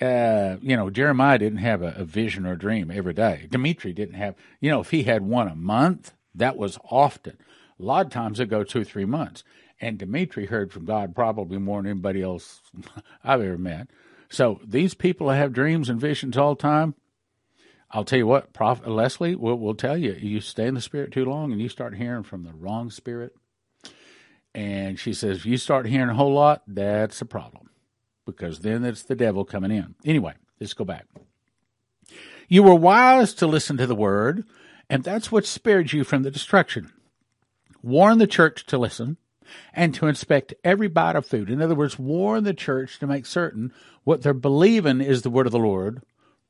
Uh, 0.00 0.56
you 0.62 0.76
know, 0.76 0.88
Jeremiah 0.90 1.38
didn't 1.38 1.58
have 1.58 1.82
a, 1.82 1.94
a, 1.98 2.04
vision 2.04 2.46
or 2.46 2.52
a 2.52 2.58
dream 2.58 2.90
every 2.90 3.12
day. 3.12 3.46
Dimitri 3.50 3.92
didn't 3.92 4.14
have, 4.14 4.34
you 4.60 4.70
know, 4.70 4.80
if 4.80 4.90
he 4.90 5.02
had 5.02 5.22
one 5.22 5.48
a 5.48 5.54
month, 5.54 6.12
that 6.34 6.56
was 6.56 6.78
often. 6.90 7.36
A 7.78 7.82
lot 7.82 8.06
of 8.06 8.12
times 8.12 8.40
it 8.40 8.46
go 8.46 8.64
two, 8.64 8.84
three 8.84 9.04
months. 9.04 9.44
And 9.82 9.98
Dimitri 9.98 10.46
heard 10.46 10.72
from 10.72 10.84
God 10.84 11.12
probably 11.12 11.58
more 11.58 11.82
than 11.82 11.90
anybody 11.90 12.22
else 12.22 12.62
I've 13.24 13.42
ever 13.42 13.58
met. 13.58 13.88
So 14.30 14.60
these 14.64 14.94
people 14.94 15.28
have 15.30 15.52
dreams 15.52 15.90
and 15.90 16.00
visions 16.00 16.38
all 16.38 16.54
the 16.54 16.62
time. 16.62 16.94
I'll 17.90 18.04
tell 18.04 18.20
you 18.20 18.26
what, 18.26 18.54
Prof, 18.54 18.86
Leslie 18.86 19.34
will, 19.34 19.58
will 19.58 19.74
tell 19.74 19.98
you, 19.98 20.12
you 20.12 20.40
stay 20.40 20.66
in 20.66 20.74
the 20.74 20.80
spirit 20.80 21.12
too 21.12 21.26
long 21.26 21.52
and 21.52 21.60
you 21.60 21.68
start 21.68 21.96
hearing 21.96 22.22
from 22.22 22.44
the 22.44 22.54
wrong 22.54 22.90
spirit. 22.90 23.34
And 24.54 24.98
she 24.98 25.12
says, 25.12 25.38
if 25.38 25.46
you 25.46 25.58
start 25.58 25.86
hearing 25.86 26.10
a 26.10 26.14
whole 26.14 26.32
lot, 26.32 26.62
that's 26.66 27.20
a 27.20 27.26
problem 27.26 27.68
because 28.24 28.60
then 28.60 28.84
it's 28.84 29.02
the 29.02 29.16
devil 29.16 29.44
coming 29.44 29.72
in. 29.72 29.96
Anyway, 30.04 30.34
let's 30.60 30.74
go 30.74 30.84
back. 30.84 31.06
You 32.48 32.62
were 32.62 32.74
wise 32.74 33.34
to 33.34 33.46
listen 33.46 33.76
to 33.78 33.86
the 33.86 33.94
word, 33.96 34.44
and 34.88 35.02
that's 35.02 35.32
what 35.32 35.44
spared 35.44 35.92
you 35.92 36.04
from 36.04 36.22
the 36.22 36.30
destruction. 36.30 36.92
Warn 37.82 38.18
the 38.18 38.26
church 38.26 38.64
to 38.66 38.78
listen 38.78 39.16
and 39.72 39.94
to 39.94 40.06
inspect 40.06 40.54
every 40.64 40.88
bite 40.88 41.16
of 41.16 41.26
food. 41.26 41.50
In 41.50 41.62
other 41.62 41.74
words, 41.74 41.98
warn 41.98 42.44
the 42.44 42.54
church 42.54 42.98
to 42.98 43.06
make 43.06 43.26
certain 43.26 43.72
what 44.04 44.22
they're 44.22 44.34
believing 44.34 45.00
is 45.00 45.22
the 45.22 45.30
word 45.30 45.46
of 45.46 45.52
the 45.52 45.58
Lord 45.58 46.02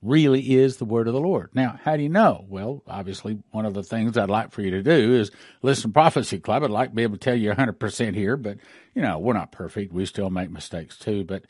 really 0.02 0.54
is 0.54 0.76
the 0.76 0.84
word 0.84 1.06
of 1.06 1.14
the 1.14 1.20
Lord. 1.20 1.50
Now, 1.54 1.78
how 1.82 1.96
do 1.96 2.02
you 2.02 2.08
know? 2.08 2.44
Well, 2.48 2.82
obviously, 2.88 3.38
one 3.52 3.64
of 3.64 3.74
the 3.74 3.84
things 3.84 4.18
I'd 4.18 4.28
like 4.28 4.50
for 4.50 4.60
you 4.60 4.72
to 4.72 4.82
do 4.82 5.14
is 5.14 5.30
listen 5.62 5.90
to 5.90 5.94
Prophecy 5.94 6.40
Club. 6.40 6.64
I'd 6.64 6.70
like 6.70 6.90
to 6.90 6.94
be 6.94 7.04
able 7.04 7.16
to 7.16 7.24
tell 7.24 7.36
you 7.36 7.52
100% 7.52 8.14
here, 8.14 8.36
but, 8.36 8.58
you 8.94 9.02
know, 9.02 9.18
we're 9.18 9.32
not 9.32 9.52
perfect. 9.52 9.92
We 9.92 10.04
still 10.06 10.28
make 10.28 10.50
mistakes 10.50 10.98
too, 10.98 11.22
but 11.24 11.44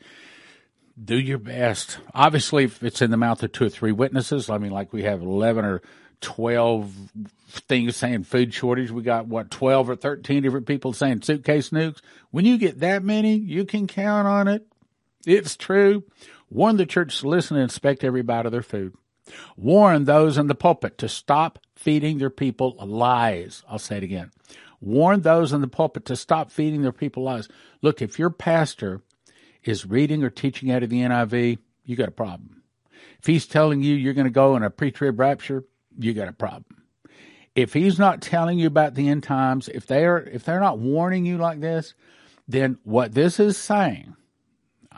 do 1.03 1.17
your 1.17 1.39
best. 1.39 1.97
Obviously, 2.13 2.65
if 2.65 2.83
it's 2.83 3.01
in 3.01 3.09
the 3.09 3.17
mouth 3.17 3.41
of 3.41 3.51
two 3.51 3.65
or 3.65 3.69
three 3.69 3.91
witnesses, 3.91 4.49
I 4.49 4.59
mean, 4.59 4.71
like 4.71 4.93
we 4.93 5.03
have 5.03 5.21
11 5.21 5.65
or 5.65 5.81
12 6.23 6.91
things 7.49 7.95
saying 7.95 8.23
food 8.23 8.53
shortage. 8.53 8.89
We 8.89 9.03
got, 9.03 9.27
what, 9.27 9.51
12 9.51 9.89
or 9.91 9.95
13 9.95 10.41
different 10.41 10.65
people 10.65 10.93
saying 10.93 11.21
suitcase 11.21 11.69
nukes. 11.69 11.99
When 12.31 12.45
you 12.45 12.57
get 12.57 12.79
that 12.79 13.03
many, 13.03 13.35
you 13.35 13.65
can 13.65 13.85
count 13.85 14.27
on 14.27 14.47
it. 14.47 14.65
It's 15.25 15.55
true. 15.55 16.03
Warn 16.49 16.77
the 16.77 16.85
church 16.85 17.19
to 17.19 17.27
listen 17.27 17.57
and 17.57 17.63
inspect 17.63 18.03
every 18.03 18.23
bite 18.23 18.45
of 18.45 18.51
their 18.51 18.63
food. 18.63 18.95
Warn 19.55 20.05
those 20.05 20.37
in 20.37 20.47
the 20.47 20.55
pulpit 20.55 20.97
to 20.99 21.09
stop 21.09 21.59
feeding 21.75 22.17
their 22.17 22.29
people 22.29 22.75
lies. 22.79 23.63
I'll 23.69 23.79
say 23.79 23.97
it 23.97 24.03
again. 24.03 24.31
Warn 24.81 25.21
those 25.21 25.53
in 25.53 25.61
the 25.61 25.67
pulpit 25.67 26.05
to 26.05 26.15
stop 26.15 26.51
feeding 26.51 26.81
their 26.81 26.91
people 26.91 27.23
lies. 27.23 27.47
Look, 27.81 28.01
if 28.01 28.19
your 28.19 28.29
pastor 28.29 29.01
is 29.63 29.85
reading 29.85 30.23
or 30.23 30.29
teaching 30.29 30.71
out 30.71 30.83
of 30.83 30.89
the 30.89 31.01
NIV, 31.01 31.57
you 31.85 31.95
got 31.95 32.09
a 32.09 32.11
problem. 32.11 32.63
If 33.19 33.27
he's 33.27 33.47
telling 33.47 33.81
you 33.81 33.95
you're 33.95 34.13
going 34.13 34.25
to 34.25 34.31
go 34.31 34.55
in 34.57 34.63
a 34.63 34.69
pre-trib 34.69 35.19
rapture, 35.19 35.63
you 35.97 36.13
got 36.13 36.27
a 36.27 36.33
problem. 36.33 36.83
If 37.55 37.73
he's 37.73 37.99
not 37.99 38.21
telling 38.21 38.57
you 38.57 38.67
about 38.67 38.95
the 38.95 39.09
end 39.09 39.23
times, 39.23 39.69
if 39.69 39.85
they're 39.85 40.17
if 40.17 40.43
they're 40.43 40.59
not 40.59 40.79
warning 40.79 41.25
you 41.25 41.37
like 41.37 41.59
this, 41.59 41.93
then 42.47 42.77
what 42.83 43.13
this 43.13 43.39
is 43.39 43.57
saying 43.57 44.15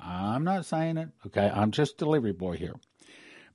I'm 0.06 0.44
not 0.44 0.66
saying 0.66 0.98
it. 0.98 1.10
Okay. 1.28 1.50
I'm 1.54 1.72
just 1.72 1.98
delivery 1.98 2.34
boy 2.34 2.58
here. 2.58 2.76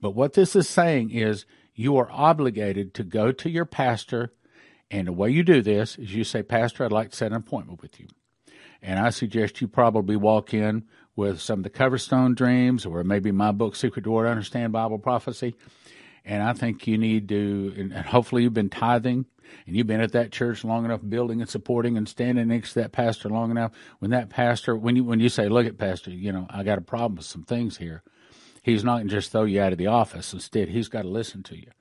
But 0.01 0.15
what 0.15 0.33
this 0.33 0.57
is 0.57 0.69
saying 0.69 1.11
is 1.11 1.47
you 1.75 1.97
are 1.99 2.11
obligated 2.11 2.95
to 2.95 3.05
go 3.05 3.33
to 3.33 3.51
your 3.51 3.67
pastor. 3.67 4.33
And 4.91 5.07
the 5.07 5.13
way 5.13 5.31
you 5.31 5.43
do 5.43 5.63
this 5.63 5.97
is 5.97 6.15
you 6.15 6.25
say, 6.25 6.43
Pastor, 6.43 6.85
I'd 6.85 6.93
like 6.93 7.11
to 7.11 7.17
set 7.17 7.31
an 7.31 7.37
appointment 7.37 7.81
with 7.83 8.01
you. 8.01 8.09
And 8.83 8.99
I 8.99 9.11
suggest 9.11 9.61
you 9.61 9.69
probably 9.69 10.17
walk 10.17 10.55
in 10.55 10.85
with 11.15 11.41
some 11.41 11.61
of 11.61 11.65
the 11.65 11.71
Coverstone 11.71 12.35
dreams 12.35 12.87
or 12.87 13.05
maybe 13.05 13.31
my 13.31 13.53
book, 13.53 13.77
Secret 13.77 14.05
Door 14.05 14.25
to 14.25 14.31
Understand 14.31 14.73
Bible 14.73 14.99
Prophecy. 14.99 15.55
And 16.31 16.45
I 16.45 16.53
think 16.53 16.87
you 16.87 16.97
need 16.97 17.29
to, 17.31 17.75
and 17.77 17.93
hopefully 17.93 18.45
you've 18.45 18.55
been 18.55 18.71
tithing 18.71 19.27
and 19.67 19.77
you've 19.77 19.89
been 19.89 20.01
at 20.01 20.13
that 20.13 20.31
church 20.31 20.63
long 20.63 20.85
enough, 20.85 21.01
building 21.09 21.41
and 21.41 21.51
supporting 21.51 21.97
and 21.97 22.09
standing 22.09 22.47
next 22.47 22.75
to 22.75 22.83
that 22.83 22.93
pastor 22.93 23.29
long 23.29 23.51
enough. 23.51 23.73
When 23.99 24.13
that 24.13 24.31
pastor, 24.31 24.77
when 24.77 24.95
you 24.95 25.03
when 25.03 25.19
you 25.19 25.29
say, 25.29 25.49
"Look 25.49 25.67
at 25.67 25.77
pastor, 25.77 26.13
you 26.13 26.31
know, 26.31 26.47
I 26.49 26.63
got 26.63 26.79
a 26.79 26.83
problem 26.83 27.17
with 27.17 27.27
some 27.27 27.43
things 27.43 27.79
here," 27.79 28.05
he's 28.63 28.85
not 28.85 28.99
going 28.99 29.09
to 29.09 29.15
just 29.17 29.33
throw 29.33 29.43
you 29.43 29.61
out 29.61 29.73
of 29.73 29.79
the 29.79 29.89
office. 29.89 30.33
Instead, 30.33 30.69
he's 30.69 30.87
got 30.87 31.03
to 31.03 31.09
listen 31.09 31.43
to 31.43 31.57
you. 31.57 31.73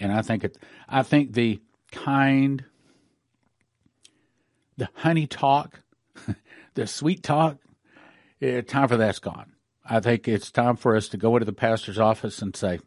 And 0.00 0.10
I 0.10 0.20
think 0.20 0.42
it, 0.42 0.58
I 0.88 1.04
think 1.04 1.34
the 1.34 1.60
kind, 1.92 2.64
the 4.76 4.88
honey 4.94 5.28
talk, 5.28 5.78
the 6.74 6.88
sweet 6.88 7.22
talk, 7.22 7.58
eh, 8.40 8.62
time 8.62 8.88
for 8.88 8.96
that's 8.96 9.20
gone. 9.20 9.52
I 9.88 10.00
think 10.00 10.26
it's 10.26 10.50
time 10.50 10.74
for 10.74 10.96
us 10.96 11.06
to 11.10 11.16
go 11.16 11.36
into 11.36 11.46
the 11.46 11.52
pastor's 11.52 12.00
office 12.00 12.42
and 12.42 12.56
say, 12.56 12.80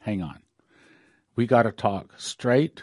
"Hang 0.00 0.22
on, 0.22 0.40
we 1.36 1.46
got 1.46 1.64
to 1.64 1.72
talk 1.72 2.14
straight." 2.18 2.82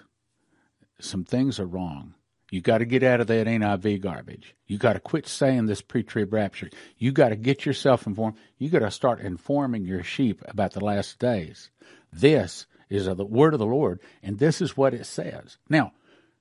some 0.99 1.23
things 1.23 1.59
are 1.59 1.65
wrong. 1.65 2.13
You 2.51 2.61
got 2.61 2.77
to 2.77 2.85
get 2.85 3.03
out 3.03 3.21
of 3.21 3.27
that 3.27 3.47
NIV 3.47 4.01
garbage. 4.01 4.55
You 4.67 4.77
got 4.77 4.93
to 4.93 4.99
quit 4.99 5.27
saying 5.27 5.65
this 5.65 5.81
pre-trib 5.81 6.31
rapture. 6.31 6.69
You 6.97 7.11
got 7.11 7.29
to 7.29 7.35
get 7.35 7.65
yourself 7.65 8.05
informed. 8.05 8.37
You 8.57 8.69
got 8.69 8.79
to 8.79 8.91
start 8.91 9.19
informing 9.19 9.83
your 9.83 10.03
sheep 10.03 10.41
about 10.47 10.73
the 10.73 10.83
last 10.83 11.19
days. 11.19 11.71
This 12.13 12.67
is 12.89 13.05
the 13.05 13.25
word 13.25 13.53
of 13.53 13.59
the 13.59 13.65
Lord, 13.65 13.99
and 14.21 14.37
this 14.37 14.61
is 14.61 14.77
what 14.77 14.93
it 14.93 15.05
says. 15.05 15.57
Now, 15.69 15.93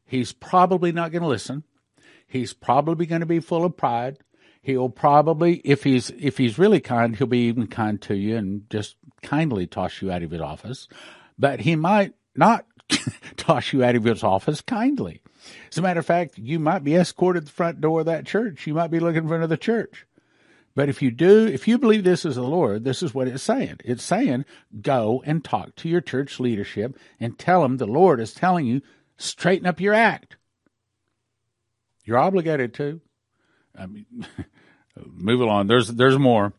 he's 0.07 0.33
probably 0.33 0.93
not 0.93 1.11
going 1.11 1.23
to 1.23 1.29
listen. 1.29 1.65
He's 2.27 2.53
probably 2.53 3.07
going 3.07 3.21
to 3.21 3.27
be 3.27 3.41
full 3.41 3.65
of 3.65 3.77
pride. 3.77 4.19
He'll 4.65 4.89
probably, 4.89 5.57
if 5.57 5.85
he's 5.85 6.09
if 6.19 6.39
he's 6.39 6.59
really 6.59 6.81
kind, 6.81 7.15
he'll 7.15 7.27
be 7.27 7.49
even 7.49 7.67
kind 7.67 8.01
to 8.01 8.15
you 8.15 8.39
and 8.39 8.69
just 8.71 8.97
kindly 9.23 9.67
toss 9.67 10.01
you 10.01 10.11
out 10.11 10.23
of 10.23 10.31
his 10.31 10.41
office. 10.41 10.89
But 11.39 11.61
he 11.61 11.77
might 11.77 12.15
not 12.35 12.65
toss 13.37 13.75
you 13.75 13.85
out 13.85 13.95
of 13.95 14.05
his 14.05 14.25
office 14.25 14.63
kindly. 14.63 15.21
As 15.71 15.77
a 15.77 15.83
matter 15.83 16.01
of 16.01 16.07
fact, 16.07 16.39
you 16.39 16.59
might 16.59 16.83
be 16.83 16.95
escorted 16.95 17.47
the 17.47 17.51
front 17.51 17.83
door 17.83 18.01
of 18.01 18.07
that 18.07 18.25
church. 18.25 18.67
You 18.67 18.73
might 18.73 18.91
be 18.91 19.01
looking 19.01 19.29
for 19.29 19.37
another 19.37 19.59
church. 19.59 20.07
But 20.75 20.89
if 20.89 21.03
you 21.03 21.11
do, 21.11 21.47
if 21.47 21.69
you 21.69 21.77
believe 21.77 22.03
this 22.03 22.25
is 22.25 22.37
the 22.37 22.43
Lord, 22.43 22.85
this 22.85 23.03
is 23.03 23.13
what 23.13 23.29
it's 23.29 23.43
saying. 23.43 23.81
It's 23.85 24.03
saying, 24.03 24.47
go 24.81 25.23
and 25.27 25.45
talk 25.45 25.77
to 25.77 25.91
your 25.91 26.01
church 26.01 26.41
leadership 26.41 26.99
and 27.21 27.39
tell 27.39 27.61
them 27.61 27.77
the 27.77 27.87
Lord 27.87 28.19
is 28.19 28.33
telling 28.33 28.65
you, 28.65 28.81
straighten 29.19 29.67
up 29.67 29.79
your 29.79 29.93
act. 29.93 30.39
You're 32.07 32.17
obligated 32.17 32.73
to. 32.75 33.03
I 33.79 33.87
mean, 33.87 34.07
move 34.97 35.41
along. 35.41 35.67
There's 35.67 35.89
there's 35.89 36.19
more. 36.19 36.53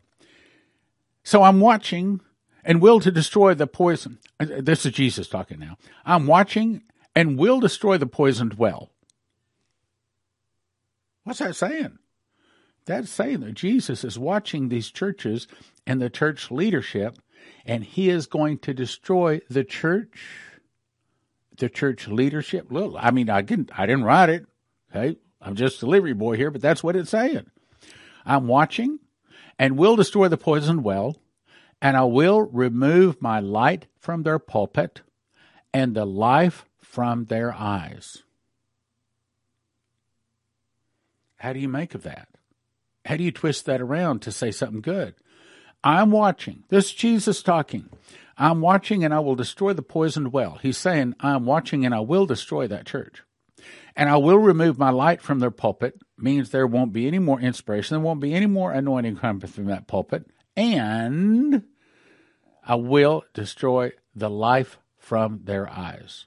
So 1.22 1.42
I'm 1.42 1.60
watching 1.60 2.20
and 2.64 2.80
will 2.80 3.00
to 3.00 3.10
destroy 3.10 3.54
the 3.54 3.66
poison. 3.66 4.18
This 4.38 4.84
is 4.84 4.92
Jesus 4.92 5.28
talking 5.28 5.58
now. 5.58 5.76
I'm 6.04 6.26
watching 6.26 6.82
and 7.14 7.38
will 7.38 7.60
destroy 7.60 7.96
the 7.96 8.06
poisoned 8.06 8.54
well. 8.54 8.90
What's 11.24 11.40
that 11.40 11.56
saying? 11.56 11.98
That's 12.84 13.10
saying 13.10 13.40
that 13.40 13.54
Jesus 13.54 14.04
is 14.04 14.18
watching 14.18 14.68
these 14.68 14.90
churches 14.90 15.48
and 15.86 16.00
the 16.00 16.10
church 16.10 16.52
leadership, 16.52 17.18
and 17.64 17.82
he 17.82 18.10
is 18.10 18.26
going 18.26 18.58
to 18.58 18.72
destroy 18.72 19.40
the 19.50 19.64
church, 19.64 20.20
the 21.58 21.68
church 21.68 22.06
leadership. 22.06 22.70
Look, 22.70 22.94
I 22.96 23.10
mean, 23.10 23.28
I 23.28 23.42
didn't, 23.42 23.70
I 23.76 23.86
didn't 23.86 24.04
write 24.04 24.28
it. 24.28 24.46
Okay, 24.94 25.18
I'm 25.40 25.56
just 25.56 25.80
delivery 25.80 26.12
boy 26.12 26.36
here, 26.36 26.52
but 26.52 26.62
that's 26.62 26.84
what 26.84 26.94
it's 26.94 27.10
saying. 27.10 27.50
I'm 28.26 28.48
watching, 28.48 28.98
and 29.58 29.78
will 29.78 29.96
destroy 29.96 30.28
the 30.28 30.36
poisoned 30.36 30.84
well, 30.84 31.16
and 31.80 31.96
I 31.96 32.04
will 32.04 32.42
remove 32.42 33.22
my 33.22 33.40
light 33.40 33.86
from 33.98 34.22
their 34.22 34.38
pulpit, 34.38 35.02
and 35.72 35.94
the 35.94 36.04
life 36.04 36.66
from 36.80 37.26
their 37.26 37.54
eyes. 37.54 38.22
How 41.36 41.52
do 41.52 41.60
you 41.60 41.68
make 41.68 41.94
of 41.94 42.02
that? 42.02 42.28
How 43.04 43.16
do 43.16 43.22
you 43.22 43.30
twist 43.30 43.66
that 43.66 43.80
around 43.80 44.20
to 44.22 44.32
say 44.32 44.50
something 44.50 44.80
good? 44.80 45.14
I'm 45.84 46.10
watching. 46.10 46.64
This 46.68 46.86
is 46.86 46.92
Jesus 46.92 47.42
talking. 47.42 47.88
I'm 48.36 48.60
watching 48.60 49.04
and 49.04 49.14
I 49.14 49.20
will 49.20 49.36
destroy 49.36 49.72
the 49.72 49.82
poisoned 49.82 50.32
well. 50.32 50.58
He's 50.60 50.76
saying, 50.76 51.14
I'm 51.20 51.46
watching 51.46 51.86
and 51.86 51.94
I 51.94 52.00
will 52.00 52.26
destroy 52.26 52.66
that 52.66 52.86
church. 52.86 53.22
And 53.96 54.10
I 54.10 54.18
will 54.18 54.38
remove 54.38 54.78
my 54.78 54.90
light 54.90 55.22
from 55.22 55.38
their 55.38 55.50
pulpit, 55.50 55.98
means 56.18 56.50
there 56.50 56.66
won't 56.66 56.92
be 56.92 57.06
any 57.06 57.18
more 57.18 57.40
inspiration. 57.40 57.94
There 57.94 58.04
won't 58.04 58.20
be 58.20 58.34
any 58.34 58.46
more 58.46 58.72
anointing 58.72 59.16
coming 59.16 59.46
from 59.46 59.66
that 59.66 59.86
pulpit. 59.86 60.26
And 60.54 61.64
I 62.66 62.74
will 62.74 63.24
destroy 63.32 63.92
the 64.14 64.28
life 64.28 64.78
from 64.98 65.40
their 65.44 65.70
eyes. 65.70 66.26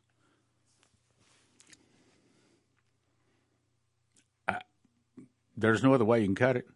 There's 5.55 5.83
no 5.83 5.93
other 5.93 6.05
way 6.05 6.21
you 6.21 6.25
can 6.25 6.35
cut 6.35 6.55
it. 6.55 6.67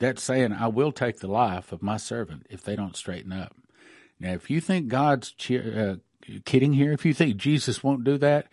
That's 0.00 0.22
saying, 0.22 0.52
I 0.52 0.66
will 0.66 0.90
take 0.90 1.20
the 1.20 1.28
life 1.28 1.70
of 1.72 1.82
my 1.82 1.96
servant 1.96 2.46
if 2.50 2.62
they 2.62 2.74
don't 2.74 2.96
straighten 2.96 3.32
up. 3.32 3.54
Now, 4.18 4.32
if 4.32 4.50
you 4.50 4.60
think 4.60 4.88
God's 4.88 5.32
uh, 5.48 5.96
kidding 6.44 6.72
here, 6.72 6.92
if 6.92 7.06
you 7.06 7.14
think 7.14 7.36
Jesus 7.36 7.84
won't 7.84 8.02
do 8.02 8.18
that, 8.18 8.48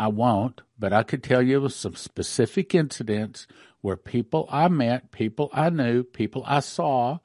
I 0.00 0.08
won't, 0.08 0.62
but 0.78 0.94
I 0.94 1.02
could 1.02 1.22
tell 1.22 1.42
you 1.42 1.68
some 1.68 1.94
specific 1.94 2.74
incidents 2.74 3.46
where 3.82 3.98
people 3.98 4.48
I 4.50 4.66
met, 4.68 5.12
people 5.12 5.50
I 5.52 5.68
knew, 5.68 6.04
people 6.04 6.42
I 6.46 6.60
saw 6.60 7.18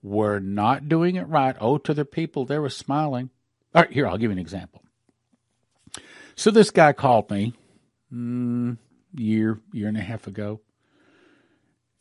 were 0.00 0.38
not 0.38 0.88
doing 0.88 1.16
it 1.16 1.26
right. 1.26 1.56
Oh, 1.60 1.76
to 1.78 1.92
the 1.92 2.04
people, 2.04 2.44
they 2.44 2.60
were 2.60 2.68
smiling. 2.68 3.30
All 3.74 3.82
right, 3.82 3.90
here, 3.90 4.06
I'll 4.06 4.16
give 4.16 4.30
you 4.30 4.36
an 4.36 4.38
example. 4.38 4.84
So 6.36 6.52
this 6.52 6.70
guy 6.70 6.92
called 6.92 7.28
me 7.32 7.52
mm, 8.14 8.78
year, 9.12 9.58
year 9.72 9.88
and 9.88 9.96
a 9.96 10.00
half 10.00 10.28
ago. 10.28 10.60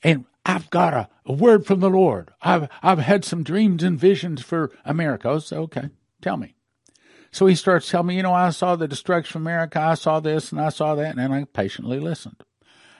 And 0.03 0.25
I've 0.45 0.69
got 0.69 0.93
a, 0.93 1.09
a 1.25 1.33
word 1.33 1.65
from 1.65 1.79
the 1.79 1.89
Lord. 1.89 2.29
I've, 2.39 2.69
I've 2.83 2.99
had 2.99 3.25
some 3.25 3.41
dreams 3.41 3.81
and 3.81 3.99
visions 3.99 4.43
for 4.43 4.71
America. 4.85 5.27
I 5.27 5.39
said, 5.39 5.57
okay, 5.57 5.89
tell 6.21 6.37
me. 6.37 6.53
So 7.31 7.45
he 7.45 7.55
starts 7.55 7.89
telling 7.89 8.07
me, 8.07 8.17
you 8.17 8.23
know, 8.23 8.33
I 8.33 8.49
saw 8.49 8.75
the 8.75 8.87
destruction 8.87 9.37
of 9.37 9.43
America. 9.43 9.79
I 9.79 9.93
saw 9.93 10.19
this 10.19 10.51
and 10.51 10.59
I 10.59 10.69
saw 10.69 10.95
that. 10.95 11.17
And 11.17 11.33
I 11.33 11.43
patiently 11.45 11.99
listened. 11.99 12.43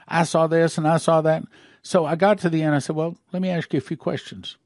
I 0.08 0.24
saw 0.24 0.48
this 0.48 0.78
and 0.78 0.88
I 0.88 0.98
saw 0.98 1.22
that. 1.22 1.44
So 1.82 2.06
I 2.06 2.16
got 2.16 2.40
to 2.40 2.50
the 2.50 2.62
end. 2.62 2.76
I 2.76 2.80
said, 2.80 2.96
well, 2.96 3.18
let 3.32 3.42
me 3.42 3.50
ask 3.50 3.74
you 3.74 3.78
a 3.78 3.82
few 3.82 3.98
questions. 3.98 4.58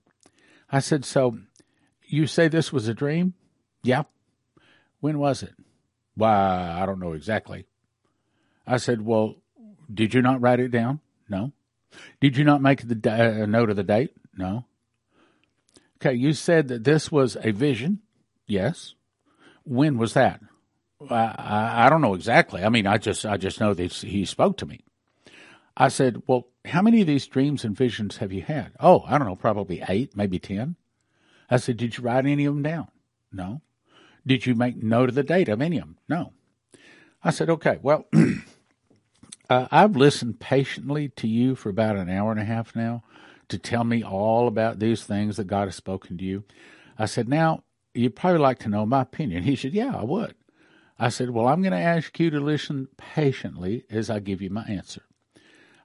I 0.71 0.79
said, 0.79 1.05
so 1.05 1.37
you 2.05 2.27
say 2.27 2.47
this 2.47 2.73
was 2.73 2.87
a 2.87 2.93
dream? 2.93 3.33
Yeah. 3.83 4.03
When 4.99 5.19
was 5.19 5.43
it? 5.43 5.53
Why, 6.15 6.77
I 6.81 6.85
don't 6.85 6.99
know 6.99 7.13
exactly. 7.13 7.65
I 8.65 8.77
said, 8.77 9.05
Well, 9.05 9.35
did 9.93 10.13
you 10.13 10.21
not 10.21 10.41
write 10.41 10.59
it 10.59 10.69
down? 10.69 10.99
No. 11.27 11.51
Did 12.19 12.37
you 12.37 12.43
not 12.43 12.61
make 12.61 12.87
the 12.87 13.11
uh, 13.11 13.45
note 13.45 13.69
of 13.69 13.75
the 13.75 13.83
date? 13.83 14.15
No. 14.35 14.65
Okay, 15.97 16.13
you 16.13 16.33
said 16.33 16.67
that 16.69 16.83
this 16.83 17.11
was 17.11 17.37
a 17.41 17.51
vision. 17.51 17.99
Yes. 18.47 18.95
When 19.63 19.97
was 19.97 20.13
that? 20.13 20.41
I, 21.09 21.85
I, 21.85 21.89
don't 21.89 22.01
know 22.01 22.13
exactly. 22.13 22.63
I 22.63 22.69
mean, 22.69 22.87
I 22.87 22.97
just 22.97 23.25
I 23.25 23.37
just 23.37 23.59
know 23.59 23.73
that 23.73 23.91
he 23.91 24.25
spoke 24.25 24.57
to 24.57 24.65
me. 24.65 24.83
I 25.75 25.89
said, 25.89 26.23
"Well, 26.27 26.47
how 26.65 26.81
many 26.81 27.01
of 27.01 27.07
these 27.07 27.27
dreams 27.27 27.65
and 27.65 27.75
visions 27.75 28.17
have 28.17 28.31
you 28.31 28.41
had?" 28.41 28.71
Oh, 28.79 29.03
I 29.05 29.17
don't 29.17 29.27
know, 29.27 29.35
probably 29.35 29.83
eight, 29.89 30.15
maybe 30.15 30.39
ten. 30.39 30.75
I 31.49 31.57
said, 31.57 31.77
"Did 31.77 31.97
you 31.97 32.03
write 32.03 32.25
any 32.25 32.45
of 32.45 32.53
them 32.53 32.63
down?" 32.63 32.87
No. 33.31 33.61
Did 34.25 34.45
you 34.45 34.55
make 34.55 34.81
note 34.81 35.09
of 35.09 35.15
the 35.15 35.23
date 35.23 35.49
of 35.49 35.61
any 35.61 35.77
of 35.77 35.85
them? 35.85 35.97
No. 36.07 36.33
I 37.23 37.31
said, 37.31 37.49
"Okay, 37.49 37.79
well." 37.81 38.05
Uh, 39.49 39.67
I've 39.71 39.97
listened 39.97 40.39
patiently 40.39 41.09
to 41.09 41.27
you 41.27 41.55
for 41.55 41.69
about 41.69 41.97
an 41.97 42.09
hour 42.09 42.31
and 42.31 42.39
a 42.39 42.45
half 42.45 42.75
now 42.75 43.03
to 43.49 43.57
tell 43.57 43.83
me 43.83 44.03
all 44.03 44.47
about 44.47 44.79
these 44.79 45.03
things 45.03 45.37
that 45.37 45.47
God 45.47 45.65
has 45.65 45.75
spoken 45.75 46.17
to 46.17 46.23
you. 46.23 46.43
I 46.97 47.05
said, 47.05 47.27
Now, 47.27 47.63
you'd 47.93 48.15
probably 48.15 48.39
like 48.39 48.59
to 48.59 48.69
know 48.69 48.85
my 48.85 49.01
opinion. 49.01 49.43
He 49.43 49.55
said, 49.55 49.73
Yeah, 49.73 49.95
I 49.95 50.03
would. 50.03 50.35
I 50.99 51.09
said, 51.09 51.31
Well, 51.31 51.47
I'm 51.47 51.61
going 51.61 51.73
to 51.73 51.77
ask 51.77 52.19
you 52.19 52.29
to 52.29 52.39
listen 52.39 52.87
patiently 52.97 53.85
as 53.89 54.09
I 54.09 54.19
give 54.19 54.41
you 54.41 54.49
my 54.49 54.63
answer. 54.63 55.03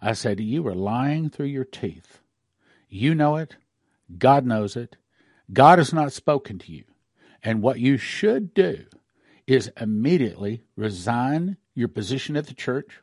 I 0.01 0.12
said, 0.12 0.40
You 0.40 0.66
are 0.68 0.75
lying 0.75 1.31
through 1.31 1.47
your 1.47 1.64
teeth. 1.64 2.21
You 2.88 3.14
know 3.14 3.37
it. 3.37 3.57
God 4.16 4.47
knows 4.47 4.77
it. 4.77 4.97
God 5.53 5.79
has 5.79 5.92
not 5.92 6.12
spoken 6.12 6.59
to 6.61 6.73
you. 6.73 6.85
And 7.42 7.62
what 7.62 7.79
you 7.79 7.97
should 7.97 8.55
do 8.55 8.87
is 9.47 9.71
immediately 9.81 10.62
resign 10.77 11.57
your 11.75 11.88
position 11.88 12.37
at 12.37 12.47
the 12.47 12.55
church 12.55 13.01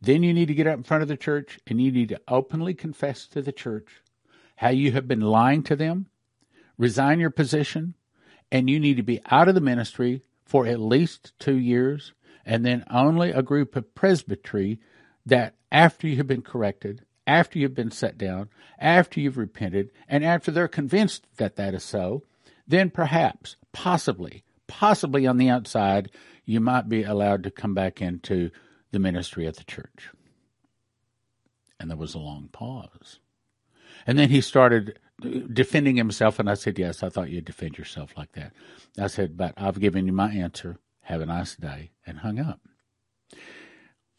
then 0.00 0.22
you 0.22 0.32
need 0.32 0.46
to 0.46 0.54
get 0.54 0.66
up 0.66 0.76
in 0.76 0.84
front 0.84 1.02
of 1.02 1.08
the 1.08 1.16
church 1.16 1.58
and 1.66 1.80
you 1.80 1.90
need 1.90 2.08
to 2.10 2.20
openly 2.28 2.74
confess 2.74 3.26
to 3.28 3.42
the 3.42 3.52
church 3.52 4.02
how 4.56 4.68
you 4.68 4.92
have 4.92 5.08
been 5.08 5.20
lying 5.20 5.62
to 5.64 5.76
them, 5.76 6.06
resign 6.76 7.20
your 7.20 7.30
position, 7.30 7.94
and 8.50 8.68
you 8.68 8.80
need 8.80 8.96
to 8.96 9.02
be 9.02 9.20
out 9.30 9.48
of 9.48 9.54
the 9.54 9.60
ministry 9.60 10.22
for 10.44 10.66
at 10.66 10.80
least 10.80 11.32
two 11.38 11.58
years, 11.58 12.12
and 12.44 12.64
then 12.64 12.84
only 12.90 13.30
a 13.30 13.42
group 13.42 13.76
of 13.76 13.94
presbytery 13.94 14.80
that 15.26 15.54
after 15.70 16.08
you 16.08 16.16
have 16.16 16.26
been 16.26 16.42
corrected, 16.42 17.04
after 17.26 17.58
you've 17.58 17.74
been 17.74 17.90
set 17.90 18.16
down, 18.16 18.48
after 18.78 19.20
you've 19.20 19.36
repented, 19.36 19.90
and 20.08 20.24
after 20.24 20.50
they're 20.50 20.68
convinced 20.68 21.26
that 21.36 21.56
that 21.56 21.74
is 21.74 21.84
so, 21.84 22.22
then 22.66 22.88
perhaps, 22.88 23.56
possibly, 23.72 24.44
possibly 24.66 25.26
on 25.26 25.36
the 25.36 25.50
outside, 25.50 26.10
you 26.46 26.60
might 26.60 26.88
be 26.88 27.02
allowed 27.02 27.42
to 27.42 27.50
come 27.50 27.74
back 27.74 28.00
into 28.00 28.50
the 28.90 28.98
ministry 28.98 29.46
at 29.46 29.56
the 29.56 29.64
church. 29.64 30.08
And 31.78 31.90
there 31.90 31.96
was 31.98 32.14
a 32.14 32.18
long 32.18 32.48
pause. 32.50 33.20
And 34.06 34.18
then 34.18 34.30
he 34.30 34.40
started 34.40 34.98
defending 35.20 35.96
himself, 35.96 36.38
and 36.38 36.48
I 36.48 36.54
said, 36.54 36.78
Yes, 36.78 37.02
I 37.02 37.08
thought 37.08 37.30
you'd 37.30 37.44
defend 37.44 37.78
yourself 37.78 38.16
like 38.16 38.32
that. 38.32 38.52
I 38.98 39.06
said, 39.08 39.36
But 39.36 39.54
I've 39.56 39.80
given 39.80 40.06
you 40.06 40.12
my 40.12 40.30
answer. 40.30 40.78
Have 41.02 41.20
a 41.20 41.26
nice 41.26 41.56
day, 41.56 41.90
and 42.06 42.18
hung 42.18 42.38
up. 42.38 42.60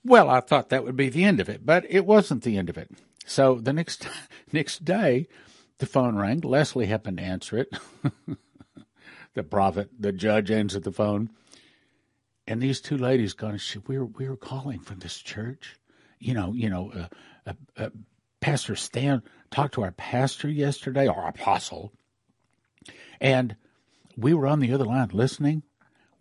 Well, 0.03 0.29
I 0.29 0.39
thought 0.39 0.69
that 0.69 0.83
would 0.83 0.95
be 0.95 1.09
the 1.09 1.23
end 1.23 1.39
of 1.39 1.49
it, 1.49 1.65
but 1.65 1.85
it 1.87 2.05
wasn't 2.05 2.43
the 2.43 2.57
end 2.57 2.69
of 2.69 2.77
it. 2.77 2.89
So 3.25 3.55
the 3.55 3.73
next 3.73 4.07
next 4.51 4.85
day, 4.85 5.27
the 5.77 5.85
phone 5.85 6.15
rang. 6.15 6.41
Leslie 6.41 6.87
happened 6.87 7.17
to 7.17 7.23
answer 7.23 7.57
it. 7.57 7.69
the 9.33 9.43
prophet, 9.43 9.89
the 9.97 10.11
judge 10.11 10.51
answered 10.51 10.83
the 10.83 10.91
phone. 10.91 11.29
And 12.47 12.61
these 12.61 12.81
two 12.81 12.97
ladies 12.97 13.33
gone, 13.33 13.59
we 13.87 13.99
were, 13.99 14.05
we 14.05 14.27
were 14.27 14.35
calling 14.35 14.79
from 14.79 14.99
this 14.99 15.17
church. 15.19 15.75
You 16.17 16.33
know, 16.33 16.53
you 16.53 16.69
know, 16.69 16.91
uh, 16.91 17.07
uh, 17.45 17.53
uh, 17.77 17.89
Pastor 18.41 18.75
Stan 18.75 19.21
talked 19.51 19.73
to 19.75 19.83
our 19.83 19.91
pastor 19.91 20.49
yesterday, 20.49 21.07
our 21.07 21.27
apostle, 21.27 21.91
and 23.19 23.55
we 24.17 24.33
were 24.33 24.47
on 24.47 24.59
the 24.59 24.73
other 24.73 24.85
line 24.85 25.09
listening. 25.13 25.63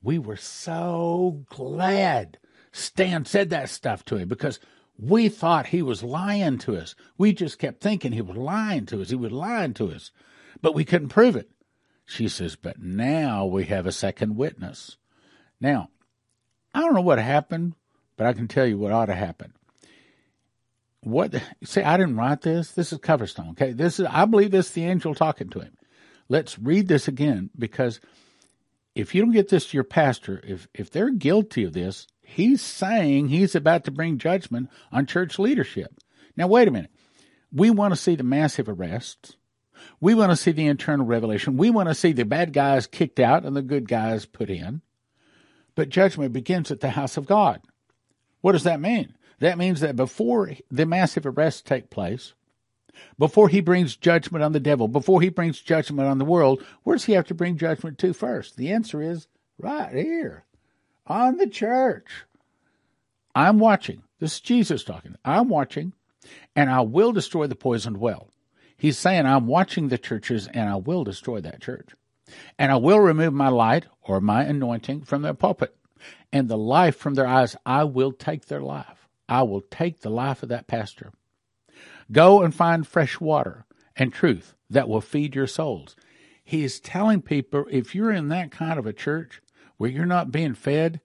We 0.03 0.19
were 0.19 0.37
so 0.37 1.45
glad 1.49 2.39
Stan 2.73 3.25
said 3.25 3.51
that 3.51 3.71
stuff 3.71 4.05
to 4.07 4.17
him 4.17 4.29
because 4.29 4.61
we 4.99 5.29
thought 5.29 5.67
he 5.67 5.83
was 5.83 6.03
lying 6.03 6.59
to 6.59 6.77
us. 6.77 6.95
We 7.17 7.33
just 7.33 7.59
kept 7.59 7.81
thinking 7.81 8.13
he 8.13 8.21
was 8.21 8.37
lying 8.37 8.87
to 8.87 9.01
us. 9.01 9.11
He 9.11 9.17
was 9.17 9.33
lying 9.33 9.75
to 9.75 9.91
us, 9.91 10.11
but 10.61 10.75
we 10.75 10.85
couldn't 10.85 11.09
prove 11.09 11.37
it. 11.37 11.51
She 12.05 12.29
says, 12.29 12.57
but 12.57 12.81
now 12.81 13.45
we 13.45 13.65
have 13.65 13.87
a 13.87 13.93
second 13.93 14.37
witness. 14.37 14.97
Now, 15.61 15.91
I 16.75 16.81
don't 16.81 16.95
know 16.95 17.01
what 17.01 17.19
happened, 17.19 17.75
but 18.17 18.27
I 18.27 18.33
can 18.33 18.49
tell 18.49 18.67
you 18.67 18.79
what 18.79 18.93
ought 18.93 19.07
to 19.07 19.15
happen. 19.15 19.53
What 21.09 21.35
say 21.65 21.83
I 21.83 21.97
didn't 21.97 22.17
write 22.17 22.43
this. 22.43 22.73
This 22.73 22.93
is 22.93 22.99
Coverstone. 22.99 23.51
Okay. 23.51 23.73
This 23.73 23.99
is 24.01 24.07
I 24.09 24.25
believe 24.25 24.51
this 24.51 24.67
is 24.67 24.73
the 24.73 24.85
angel 24.85 25.15
talking 25.15 25.49
to 25.51 25.61
him. 25.61 25.77
Let's 26.29 26.59
read 26.59 26.89
this 26.89 27.09
again 27.09 27.51
because 27.59 28.01
if 28.95 29.15
you 29.15 29.23
don't 29.23 29.33
get 29.33 29.49
this 29.49 29.67
to 29.67 29.77
your 29.77 29.85
pastor, 29.85 30.41
if 30.45 30.69
if 30.75 30.91
they're 30.91 31.11
guilty 31.11 31.65
of 31.65 31.73
this, 31.73 32.07
He's 32.31 32.61
saying 32.61 33.29
he's 33.29 33.55
about 33.55 33.85
to 33.85 33.91
bring 33.91 34.19
judgment 34.19 34.69
on 34.93 35.07
church 35.07 35.39
leadership. 35.39 35.99
Now, 36.37 36.47
wait 36.47 36.69
a 36.69 36.71
minute. 36.71 36.91
We 37.51 37.71
want 37.71 37.95
to 37.95 37.97
see 38.01 38.17
the 38.17 38.23
massive 38.23 38.69
arrests. 38.69 39.37
We 39.99 40.15
want 40.15 40.31
to 40.31 40.37
see 40.37 40.53
the 40.53 40.67
internal 40.67 41.07
revelation. 41.07 41.57
We 41.57 41.71
want 41.71 41.89
to 41.89 41.95
see 41.95 42.13
the 42.13 42.27
bad 42.27 42.53
guys 42.53 42.87
kicked 42.87 43.19
out 43.19 43.47
and 43.47 43.57
the 43.57 43.63
good 43.63 43.89
guys 43.89 44.27
put 44.27 44.51
in. 44.51 44.83
But 45.75 45.89
judgment 45.89 46.35
begins 46.35 46.71
at 46.71 46.81
the 46.81 46.91
house 46.91 47.17
of 47.17 47.25
God. 47.25 47.63
What 48.43 48.53
does 48.53 48.65
that 48.65 48.79
mean? 48.79 49.15
That 49.41 49.59
means 49.59 49.81
that 49.81 49.97
before 49.97 50.53
the 50.71 50.87
massive 50.87 51.27
arrests 51.27 51.63
take 51.63 51.91
place, 51.91 52.35
before 53.19 53.49
he 53.49 53.61
brings 53.61 53.97
judgment 53.97 54.43
on 54.43 54.53
the 54.53 54.61
devil, 54.61 54.89
before 54.89 55.21
he 55.21 55.29
brings 55.29 55.61
judgment 55.61 56.09
on 56.09 56.19
the 56.19 56.25
world, 56.25 56.63
where 56.83 56.97
does 56.97 57.05
he 57.05 57.13
have 57.13 57.27
to 57.27 57.35
bring 57.35 57.57
judgment 57.57 57.99
to 57.99 58.13
first? 58.13 58.57
The 58.57 58.73
answer 58.73 59.01
is 59.01 59.29
right 59.59 59.95
here 59.95 60.45
on 61.07 61.37
the 61.37 61.47
church. 61.47 62.09
I'm 63.35 63.59
watching. 63.59 64.03
This 64.19 64.35
is 64.35 64.41
Jesus 64.41 64.83
talking. 64.83 65.15
I'm 65.25 65.49
watching, 65.49 65.93
and 66.57 66.69
I 66.69 66.81
will 66.81 67.13
destroy 67.13 67.47
the 67.47 67.55
poisoned 67.55 67.99
well. 67.99 68.31
He's 68.77 68.99
saying, 68.99 69.27
I'm 69.27 69.47
watching 69.47 69.89
the 69.89 69.99
churches, 69.99 70.49
and 70.49 70.69
I 70.69 70.77
will 70.77 71.05
destroy 71.05 71.41
that 71.41 71.61
church. 71.61 71.91
And 72.59 72.71
I 72.71 72.77
will 72.77 73.01
remove 73.01 73.33
my 73.33 73.49
light 73.49 73.87
or 74.03 74.21
my 74.21 74.43
anointing 74.45 75.03
from 75.03 75.23
their 75.23 75.35
pulpit, 75.35 75.77
and 76.33 76.49
the 76.49 76.59
life 76.59 76.97
from 76.97 77.15
their 77.15 77.27
eyes. 77.27 77.57
I 77.65 77.85
will 77.85 78.13
take 78.13 78.47
their 78.47 78.61
life. 78.61 78.98
I 79.29 79.43
will 79.43 79.61
take 79.61 80.01
the 80.01 80.11
life 80.11 80.43
of 80.43 80.49
that 80.49 80.67
pastor. 80.67 81.13
Go 82.11 82.43
and 82.43 82.55
find 82.55 82.87
fresh 82.87 83.21
water 83.21 83.67
and 83.97 84.13
truth 84.13 84.55
that 84.71 84.89
will 84.89 85.01
feed 85.01 85.35
your 85.35 85.47
souls. 85.47 85.97
He 86.43 86.65
is 86.65 86.81
telling 86.81 87.21
people 87.21 87.67
if 87.71 87.95
you're 87.95 88.11
in 88.11 88.29
that 88.29 88.51
kind 88.51 88.79
of 88.79 88.87
a 88.87 88.93
church 88.93 89.43
where 89.77 89.91
you're 89.91 90.07
not 90.07 90.33
being 90.33 90.55
fed, 90.55 91.01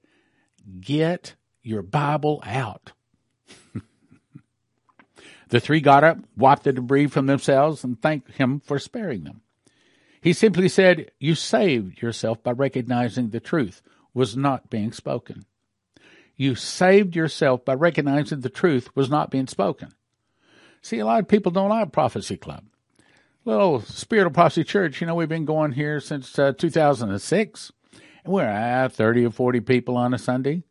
get 0.80 1.36
your 1.62 1.82
Bible 1.82 2.42
out. 2.46 2.94
the 5.50 5.60
three 5.60 5.82
got 5.82 6.04
up, 6.04 6.18
wiped 6.38 6.64
the 6.64 6.74
debris 6.74 7.08
from 7.08 7.26
themselves, 7.26 7.84
and 7.84 8.02
thanked 8.02 8.32
him 8.34 8.62
for 8.62 8.80
sparing 8.80 9.26
them. 9.26 9.42
He 10.22 10.32
simply 10.32 10.70
said, 10.70 11.12
You 11.20 11.36
saved 11.36 12.02
yourself 12.02 12.42
by 12.42 12.52
recognizing 12.52 13.30
the 13.30 13.42
truth 13.42 13.82
was 14.14 14.38
not 14.38 14.70
being 14.70 14.94
spoken. 14.94 15.46
You 16.36 16.56
saved 16.56 17.15
yourself 17.15 17.63
by 17.63 17.74
recognizing 17.74 18.41
the 18.41 18.50
truth 18.50 18.96
was 18.96 19.10
not 19.10 19.30
being 19.30 19.48
spoken. 19.48 19.93
See, 20.82 21.00
a 21.00 21.06
lot 21.06 21.19
of 21.19 21.28
people 21.28 21.52
don't 21.52 21.69
like 21.69 21.91
Prophecy 21.91 22.38
Club. 22.38 22.65
Little 23.46 23.82
Spirit 23.82 24.28
of 24.28 24.34
Prophecy 24.34 24.63
Church, 24.63 25.00
you 25.00 25.08
know, 25.08 25.15
we've 25.15 25.30
been 25.30 25.46
going 25.46 25.74
here 25.74 26.00
since 26.00 26.38
uh, 26.39 26.54
2006, 26.54 27.72
and 28.24 28.34
we're 28.34 28.43
at 28.43 28.93
30 28.93 29.26
or 29.26 29.32
40 29.32 29.60
people 29.62 29.98
on 29.98 30.13
a 30.13 30.17
Sunday. 30.17 30.63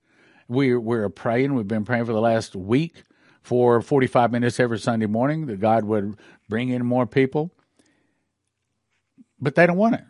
We're, 0.48 0.80
we're 0.80 1.08
praying. 1.08 1.54
We've 1.54 1.68
been 1.68 1.84
praying 1.84 2.06
for 2.06 2.12
the 2.12 2.20
last 2.20 2.56
week 2.56 3.04
for 3.42 3.80
45 3.80 4.32
minutes 4.32 4.60
every 4.60 4.78
Sunday 4.78 5.06
morning 5.06 5.46
that 5.46 5.60
God 5.60 5.84
would 5.84 6.16
bring 6.48 6.70
in 6.70 6.84
more 6.84 7.06
people. 7.06 7.52
But 9.40 9.54
they 9.54 9.66
don't 9.66 9.76
want 9.76 9.96
it. 9.96 10.04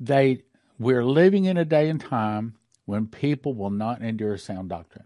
They, 0.00 0.42
we're 0.78 1.04
living 1.04 1.44
in 1.44 1.56
a 1.56 1.64
day 1.64 1.88
and 1.88 2.00
time 2.00 2.57
when 2.88 3.06
people 3.06 3.54
will 3.54 3.70
not 3.70 4.00
endure 4.00 4.36
sound 4.38 4.70
doctrine 4.70 5.04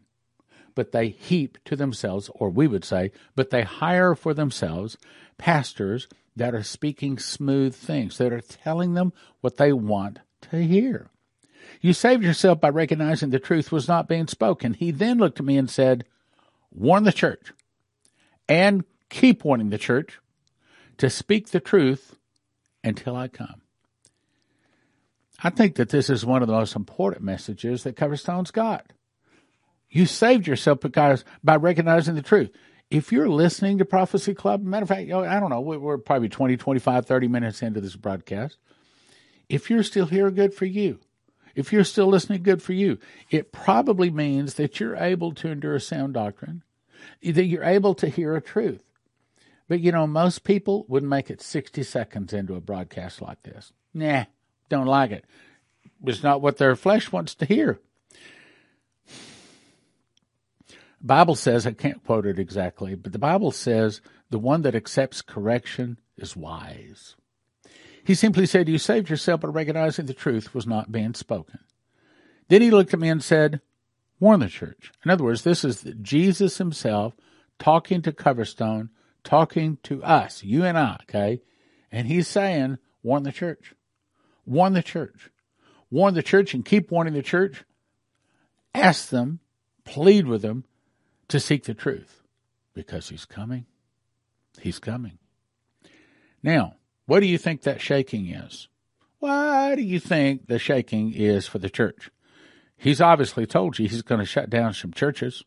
but 0.74 0.92
they 0.92 1.08
heap 1.08 1.58
to 1.64 1.76
themselves, 1.76 2.30
or 2.34 2.50
we 2.50 2.66
would 2.66 2.84
say, 2.84 3.10
but 3.34 3.50
they 3.50 3.62
hire 3.62 4.14
for 4.14 4.34
themselves 4.34 4.96
pastors 5.38 6.08
that 6.36 6.54
are 6.54 6.62
speaking 6.62 7.18
smooth 7.18 7.74
things, 7.74 8.18
that 8.18 8.32
are 8.32 8.40
telling 8.40 8.94
them 8.94 9.12
what 9.40 9.56
they 9.56 9.72
want 9.72 10.20
to 10.40 10.62
hear. 10.64 11.10
You 11.80 11.92
saved 11.92 12.22
yourself 12.22 12.60
by 12.60 12.68
recognizing 12.70 13.30
the 13.30 13.38
truth 13.38 13.72
was 13.72 13.88
not 13.88 14.08
being 14.08 14.26
spoken. 14.26 14.74
He 14.74 14.90
then 14.90 15.18
looked 15.18 15.40
at 15.40 15.46
me 15.46 15.58
and 15.58 15.70
said, 15.70 16.04
Warn 16.70 17.04
the 17.04 17.12
church 17.12 17.52
and 18.48 18.84
keep 19.10 19.44
warning 19.44 19.70
the 19.70 19.78
church 19.78 20.18
to 20.98 21.10
speak 21.10 21.50
the 21.50 21.60
truth 21.60 22.16
until 22.82 23.14
I 23.14 23.28
come. 23.28 23.61
I 25.42 25.50
think 25.50 25.74
that 25.76 25.88
this 25.88 26.08
is 26.08 26.24
one 26.24 26.42
of 26.42 26.48
the 26.48 26.54
most 26.54 26.76
important 26.76 27.24
messages 27.24 27.82
that 27.82 27.96
Coverstone's 27.96 28.50
got. 28.50 28.92
You 29.90 30.06
saved 30.06 30.46
yourself 30.46 30.80
because 30.80 31.24
by 31.42 31.56
recognizing 31.56 32.14
the 32.14 32.22
truth. 32.22 32.50
If 32.90 33.10
you're 33.10 33.28
listening 33.28 33.78
to 33.78 33.84
Prophecy 33.84 34.34
Club, 34.34 34.62
matter 34.62 34.82
of 34.82 34.88
fact, 34.88 35.10
I 35.10 35.40
don't 35.40 35.50
know, 35.50 35.60
we're 35.60 35.98
probably 35.98 36.28
20, 36.28 36.58
25, 36.58 37.06
30 37.06 37.28
minutes 37.28 37.62
into 37.62 37.80
this 37.80 37.96
broadcast. 37.96 38.58
If 39.48 39.70
you're 39.70 39.82
still 39.82 40.06
here, 40.06 40.30
good 40.30 40.54
for 40.54 40.66
you. 40.66 41.00
If 41.54 41.72
you're 41.72 41.84
still 41.84 42.06
listening, 42.06 42.42
good 42.42 42.62
for 42.62 42.72
you. 42.72 42.98
It 43.30 43.52
probably 43.52 44.10
means 44.10 44.54
that 44.54 44.78
you're 44.78 44.96
able 44.96 45.32
to 45.34 45.48
endure 45.48 45.78
sound 45.78 46.14
doctrine, 46.14 46.62
that 47.22 47.44
you're 47.44 47.64
able 47.64 47.94
to 47.96 48.08
hear 48.08 48.36
a 48.36 48.40
truth. 48.40 48.82
But 49.68 49.80
you 49.80 49.92
know, 49.92 50.06
most 50.06 50.44
people 50.44 50.84
would 50.88 51.02
make 51.02 51.30
it 51.30 51.40
60 51.40 51.82
seconds 51.82 52.32
into 52.32 52.54
a 52.54 52.60
broadcast 52.60 53.20
like 53.22 53.42
this. 53.42 53.72
Nah, 53.94 54.24
don't 54.72 54.86
like 54.86 55.10
it. 55.10 55.24
It's 56.04 56.22
not 56.22 56.40
what 56.40 56.56
their 56.56 56.74
flesh 56.74 57.12
wants 57.12 57.34
to 57.36 57.44
hear. 57.44 57.78
Bible 61.00 61.34
says, 61.34 61.66
I 61.66 61.72
can't 61.72 62.04
quote 62.04 62.26
it 62.26 62.38
exactly, 62.38 62.94
but 62.94 63.12
the 63.12 63.18
Bible 63.18 63.50
says 63.50 64.00
the 64.30 64.38
one 64.38 64.62
that 64.62 64.74
accepts 64.74 65.20
correction 65.20 65.98
is 66.16 66.36
wise. 66.36 67.16
He 68.04 68.14
simply 68.14 68.46
said, 68.46 68.68
You 68.68 68.78
saved 68.78 69.10
yourself 69.10 69.40
by 69.40 69.48
recognizing 69.48 70.06
the 70.06 70.14
truth 70.14 70.54
was 70.54 70.66
not 70.66 70.92
being 70.92 71.14
spoken. 71.14 71.58
Then 72.48 72.62
he 72.62 72.70
looked 72.70 72.94
at 72.94 73.00
me 73.00 73.08
and 73.08 73.22
said, 73.22 73.60
Warn 74.20 74.40
the 74.40 74.48
church. 74.48 74.92
In 75.04 75.10
other 75.10 75.24
words, 75.24 75.42
this 75.42 75.64
is 75.64 75.84
Jesus 76.00 76.58
himself 76.58 77.14
talking 77.58 78.02
to 78.02 78.12
Coverstone, 78.12 78.90
talking 79.24 79.78
to 79.82 80.02
us, 80.02 80.44
you 80.44 80.64
and 80.64 80.78
I, 80.78 80.98
okay? 81.02 81.42
And 81.90 82.06
he's 82.06 82.28
saying, 82.28 82.78
Warn 83.02 83.24
the 83.24 83.32
church. 83.32 83.74
Warn 84.46 84.72
the 84.72 84.82
church. 84.82 85.30
Warn 85.90 86.14
the 86.14 86.22
church 86.22 86.54
and 86.54 86.64
keep 86.64 86.90
warning 86.90 87.14
the 87.14 87.22
church. 87.22 87.64
Ask 88.74 89.10
them, 89.10 89.40
plead 89.84 90.26
with 90.26 90.42
them 90.42 90.64
to 91.28 91.38
seek 91.38 91.64
the 91.64 91.74
truth 91.74 92.22
because 92.74 93.08
he's 93.08 93.24
coming. 93.24 93.66
He's 94.60 94.78
coming. 94.78 95.18
Now, 96.42 96.76
what 97.06 97.20
do 97.20 97.26
you 97.26 97.38
think 97.38 97.62
that 97.62 97.80
shaking 97.80 98.28
is? 98.28 98.68
Why 99.18 99.74
do 99.74 99.82
you 99.82 100.00
think 100.00 100.46
the 100.46 100.58
shaking 100.58 101.12
is 101.12 101.46
for 101.46 101.58
the 101.58 101.70
church? 101.70 102.10
He's 102.76 103.00
obviously 103.00 103.46
told 103.46 103.78
you 103.78 103.86
he's 103.86 104.02
going 104.02 104.18
to 104.18 104.26
shut 104.26 104.50
down 104.50 104.74
some 104.74 104.92
churches. 104.92 105.44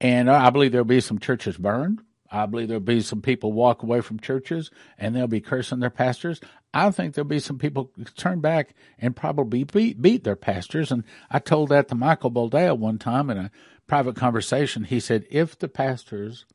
And 0.00 0.30
I 0.30 0.50
believe 0.50 0.72
there'll 0.72 0.84
be 0.84 1.00
some 1.00 1.18
churches 1.18 1.56
burned. 1.56 2.02
I 2.32 2.46
believe 2.46 2.68
there'll 2.68 2.80
be 2.80 3.02
some 3.02 3.20
people 3.20 3.52
walk 3.52 3.82
away 3.82 4.00
from 4.00 4.18
churches 4.18 4.70
and 4.96 5.14
they'll 5.14 5.26
be 5.26 5.42
cursing 5.42 5.80
their 5.80 5.90
pastors. 5.90 6.40
I 6.72 6.90
think 6.90 7.14
there'll 7.14 7.28
be 7.28 7.38
some 7.38 7.58
people 7.58 7.92
turn 8.16 8.40
back 8.40 8.74
and 8.98 9.14
probably 9.14 9.64
beat, 9.64 10.00
beat 10.00 10.24
their 10.24 10.34
pastors. 10.34 10.90
And 10.90 11.04
I 11.30 11.38
told 11.38 11.68
that 11.68 11.88
to 11.88 11.94
Michael 11.94 12.30
Boldea 12.30 12.76
one 12.76 12.98
time 12.98 13.28
in 13.28 13.36
a 13.36 13.50
private 13.86 14.16
conversation, 14.16 14.84
he 14.84 14.98
said, 14.98 15.26
if 15.30 15.58
the 15.58 15.68
pastors 15.68 16.46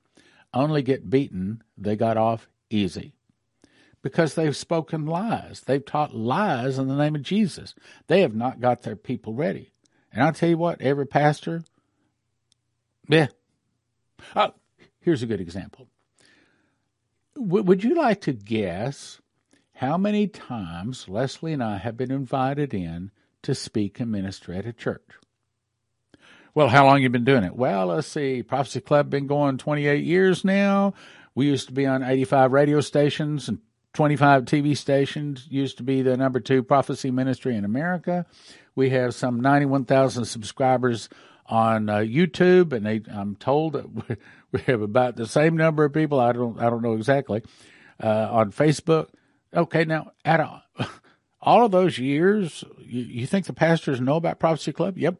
only 0.52 0.82
get 0.82 1.12
beaten, 1.12 1.62
they 1.78 1.96
got 1.96 2.18
off 2.18 2.48
easy 2.72 3.14
because 4.02 4.34
they've 4.34 4.58
spoken 4.58 5.06
lies. 5.06 5.62
They've 5.66 5.86
taught 5.86 6.16
lies 6.16 6.80
in 6.80 6.88
the 6.88 6.96
name 6.96 7.16
of 7.16 7.22
Jesus. 7.22 7.76
They 8.08 8.22
have 8.22 8.34
not 8.34 8.60
got 8.60 8.82
their 8.82 8.96
people 8.96 9.36
ready. 9.36 9.72
And 10.12 10.24
I'll 10.24 10.34
tell 10.34 10.50
you 10.50 10.58
what, 10.58 10.82
every 10.82 11.06
pastor, 11.06 11.64
yeah. 13.08 13.28
Oh, 14.36 14.54
here's 15.08 15.24
a 15.24 15.26
good 15.26 15.40
example. 15.40 15.88
W- 17.34 17.64
would 17.64 17.82
you 17.82 17.96
like 17.96 18.20
to 18.20 18.34
guess 18.34 19.22
how 19.76 19.98
many 19.98 20.28
times 20.28 21.08
Leslie 21.08 21.54
and 21.54 21.64
I 21.64 21.78
have 21.78 21.96
been 21.96 22.12
invited 22.12 22.74
in 22.74 23.12
to 23.44 23.56
speak 23.56 24.02
and 24.02 24.12
minister 24.12 24.52
at 24.52 24.66
a 24.66 24.74
church? 24.74 25.10
Well, 26.54 26.68
how 26.68 26.86
long 26.86 27.02
you 27.02 27.10
been 27.10 27.24
doing 27.24 27.46
it? 27.46 27.56
Well, 27.56 27.86
let's 27.86 28.06
see. 28.06 28.44
Prophecy 28.44 28.82
Club 28.82 29.10
been 29.10 29.28
going 29.28 29.58
28 29.58 30.04
years 30.04 30.44
now. 30.44 30.94
We 31.36 31.46
used 31.46 31.68
to 31.68 31.74
be 31.74 31.86
on 31.86 32.04
85 32.04 32.52
radio 32.52 32.82
stations 32.82 33.48
and 33.48 33.60
25 33.94 34.44
TV 34.44 34.76
stations. 34.76 35.48
Used 35.50 35.78
to 35.78 35.84
be 35.84 36.02
the 36.02 36.18
number 36.18 36.42
two 36.42 36.64
prophecy 36.64 37.12
ministry 37.12 37.56
in 37.56 37.64
America. 37.64 38.26
We 38.76 38.90
have 38.90 39.16
some 39.16 39.40
91,000 39.40 40.26
subscribers 40.26 41.08
on 41.46 41.88
uh, 41.88 42.00
YouTube, 42.00 42.74
and 42.74 42.86
they, 42.86 43.02
I'm 43.10 43.38
told 43.38 43.74
that 43.74 44.18
we 44.52 44.62
have 44.62 44.82
about 44.82 45.16
the 45.16 45.28
same 45.28 45.58
number 45.58 45.86
of 45.86 45.94
people. 45.94 46.20
I 46.20 46.32
don't, 46.32 46.60
I 46.60 46.70
don't 46.70 46.82
know 46.82 46.94
exactly 46.94 47.44
uh, 48.02 48.28
on 48.32 48.52
Facebook. 48.52 49.10
Okay, 49.54 49.86
now 49.86 50.12
at 50.26 50.42
all 51.42 51.66
of 51.66 51.72
those 51.72 51.98
years, 51.98 52.64
you, 52.80 53.02
you 53.02 53.28
think 53.28 53.46
the 53.46 53.54
pastors 53.54 54.02
know 54.02 54.16
about 54.16 54.40
Prophecy 54.40 54.74
Club? 54.74 54.98
Yep, 54.98 55.16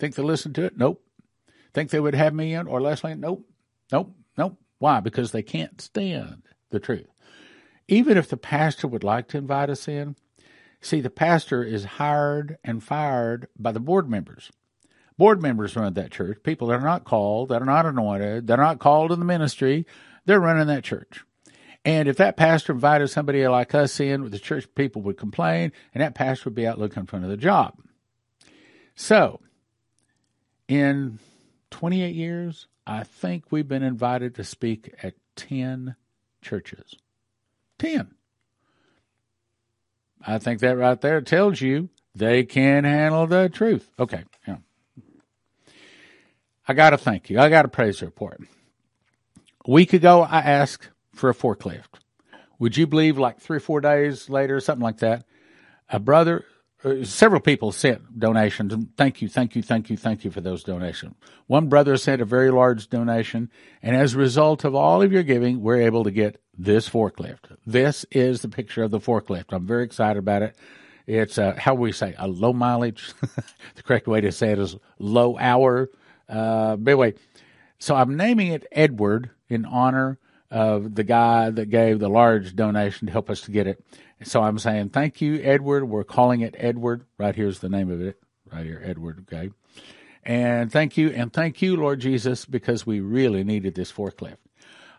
Think 0.00 0.14
they 0.14 0.22
listen 0.22 0.54
to 0.54 0.64
it? 0.64 0.78
Nope. 0.78 1.04
Think 1.74 1.90
they 1.90 2.00
would 2.00 2.14
have 2.14 2.32
me 2.32 2.54
in 2.54 2.66
or 2.66 2.80
Leslie? 2.80 3.14
Nope. 3.14 3.46
Nope. 3.92 4.16
Nope. 4.36 4.58
Why? 4.78 5.00
Because 5.00 5.30
they 5.30 5.42
can't 5.42 5.78
stand 5.78 6.42
the 6.70 6.80
truth. 6.80 7.06
Even 7.86 8.16
if 8.16 8.28
the 8.28 8.38
pastor 8.38 8.88
would 8.88 9.04
like 9.04 9.28
to 9.28 9.38
invite 9.38 9.68
us 9.68 9.86
in, 9.86 10.16
see, 10.80 11.02
the 11.02 11.10
pastor 11.10 11.62
is 11.62 11.84
hired 11.84 12.56
and 12.64 12.82
fired 12.82 13.48
by 13.58 13.72
the 13.72 13.78
board 13.80 14.08
members. 14.08 14.50
Board 15.20 15.42
members 15.42 15.76
run 15.76 15.92
that 15.92 16.12
church. 16.12 16.38
People 16.42 16.68
that 16.68 16.80
are 16.80 16.82
not 16.82 17.04
called, 17.04 17.50
that 17.50 17.60
are 17.60 17.66
not 17.66 17.84
anointed, 17.84 18.46
that 18.46 18.58
are 18.58 18.64
not 18.64 18.78
called 18.78 19.12
in 19.12 19.18
the 19.18 19.26
ministry, 19.26 19.86
they're 20.24 20.40
running 20.40 20.68
that 20.68 20.82
church. 20.82 21.22
And 21.84 22.08
if 22.08 22.16
that 22.16 22.38
pastor 22.38 22.72
invited 22.72 23.08
somebody 23.08 23.46
like 23.46 23.74
us 23.74 24.00
in, 24.00 24.30
the 24.30 24.38
church 24.38 24.66
people 24.74 25.02
would 25.02 25.18
complain, 25.18 25.72
and 25.92 26.00
that 26.00 26.14
pastor 26.14 26.48
would 26.48 26.54
be 26.54 26.66
out 26.66 26.78
looking 26.78 27.04
for 27.04 27.18
another 27.18 27.36
job. 27.36 27.74
So, 28.94 29.40
in 30.68 31.18
28 31.70 32.14
years, 32.14 32.66
I 32.86 33.02
think 33.02 33.44
we've 33.50 33.68
been 33.68 33.82
invited 33.82 34.36
to 34.36 34.44
speak 34.44 34.94
at 35.02 35.12
10 35.36 35.96
churches. 36.40 36.94
10. 37.78 38.14
I 40.26 40.38
think 40.38 40.60
that 40.60 40.78
right 40.78 40.98
there 40.98 41.20
tells 41.20 41.60
you 41.60 41.90
they 42.14 42.44
can 42.44 42.84
handle 42.84 43.26
the 43.26 43.50
truth. 43.50 43.90
Okay. 43.98 44.24
Yeah. 44.48 44.56
I 46.70 46.72
got 46.72 46.90
to 46.90 46.98
thank 46.98 47.28
you. 47.28 47.40
I 47.40 47.48
got 47.48 47.64
a 47.64 47.68
praise 47.68 48.00
report. 48.00 48.40
A 49.66 49.70
week 49.72 49.92
ago, 49.92 50.22
I 50.22 50.38
asked 50.38 50.88
for 51.12 51.28
a 51.28 51.34
forklift. 51.34 51.98
Would 52.60 52.76
you 52.76 52.86
believe, 52.86 53.18
like 53.18 53.40
three 53.40 53.56
or 53.56 53.60
four 53.60 53.80
days 53.80 54.30
later, 54.30 54.60
something 54.60 54.84
like 54.84 54.98
that, 54.98 55.24
a 55.88 55.98
brother, 55.98 56.44
uh, 56.84 57.02
several 57.02 57.40
people 57.40 57.72
sent 57.72 58.20
donations. 58.20 58.72
Thank 58.96 59.20
you, 59.20 59.28
thank 59.28 59.56
you, 59.56 59.62
thank 59.64 59.90
you, 59.90 59.96
thank 59.96 60.24
you 60.24 60.30
for 60.30 60.40
those 60.40 60.62
donations. 60.62 61.16
One 61.48 61.68
brother 61.68 61.96
sent 61.96 62.22
a 62.22 62.24
very 62.24 62.52
large 62.52 62.88
donation, 62.88 63.50
and 63.82 63.96
as 63.96 64.14
a 64.14 64.18
result 64.18 64.62
of 64.62 64.76
all 64.76 65.02
of 65.02 65.10
your 65.10 65.24
giving, 65.24 65.62
we're 65.62 65.82
able 65.82 66.04
to 66.04 66.12
get 66.12 66.40
this 66.56 66.88
forklift. 66.88 67.56
This 67.66 68.06
is 68.12 68.42
the 68.42 68.48
picture 68.48 68.84
of 68.84 68.92
the 68.92 69.00
forklift. 69.00 69.46
I'm 69.50 69.66
very 69.66 69.82
excited 69.82 70.20
about 70.20 70.42
it. 70.42 70.54
It's 71.08 71.36
a, 71.36 71.58
how 71.58 71.74
we 71.74 71.90
say 71.90 72.14
a 72.16 72.28
low 72.28 72.52
mileage. 72.52 73.12
the 73.74 73.82
correct 73.82 74.06
way 74.06 74.20
to 74.20 74.30
say 74.30 74.52
it 74.52 74.60
is 74.60 74.76
low 75.00 75.36
hour. 75.36 75.90
Uh, 76.30 76.76
but 76.76 76.90
anyway, 76.92 77.14
so 77.78 77.94
I'm 77.94 78.16
naming 78.16 78.52
it 78.52 78.66
Edward 78.70 79.30
in 79.48 79.64
honor 79.64 80.18
of 80.50 80.94
the 80.94 81.04
guy 81.04 81.50
that 81.50 81.70
gave 81.70 81.98
the 81.98 82.08
large 82.08 82.54
donation 82.54 83.06
to 83.06 83.12
help 83.12 83.30
us 83.30 83.42
to 83.42 83.50
get 83.50 83.66
it. 83.66 83.84
So 84.22 84.42
I'm 84.42 84.58
saying 84.58 84.90
thank 84.90 85.20
you, 85.20 85.40
Edward. 85.42 85.84
We're 85.84 86.04
calling 86.04 86.40
it 86.40 86.54
Edward. 86.58 87.04
Right 87.18 87.34
here's 87.34 87.60
the 87.60 87.68
name 87.68 87.90
of 87.90 88.00
it. 88.00 88.20
Right 88.52 88.66
here, 88.66 88.82
Edward. 88.84 89.26
Okay. 89.32 89.50
And 90.22 90.70
thank 90.70 90.96
you, 90.96 91.10
and 91.10 91.32
thank 91.32 91.62
you, 91.62 91.76
Lord 91.76 92.00
Jesus, 92.00 92.44
because 92.44 92.86
we 92.86 93.00
really 93.00 93.42
needed 93.42 93.74
this 93.74 93.90
forklift. 93.90 94.36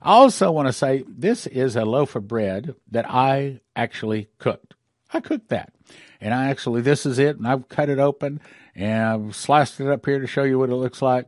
I 0.01 0.13
also 0.13 0.51
want 0.51 0.67
to 0.67 0.73
say 0.73 1.03
this 1.07 1.45
is 1.45 1.75
a 1.75 1.86
loaf 1.86 2.15
of 2.15 2.27
bread 2.27 2.73
that 2.89 3.05
I 3.07 3.61
actually 3.75 4.29
cooked. 4.39 4.73
I 5.13 5.19
cooked 5.19 5.49
that. 5.49 5.73
And 6.19 6.34
I 6.34 6.49
actually, 6.49 6.82
this 6.82 7.05
is 7.05 7.19
it, 7.19 7.38
and 7.38 7.47
I've 7.47 7.69
cut 7.69 7.89
it 7.89 7.99
open 7.99 8.41
and 8.76 9.03
I've 9.03 9.36
sliced 9.36 9.80
it 9.80 9.88
up 9.88 10.05
here 10.05 10.19
to 10.19 10.28
show 10.28 10.43
you 10.43 10.59
what 10.59 10.69
it 10.69 10.76
looks 10.76 11.01
like. 11.01 11.28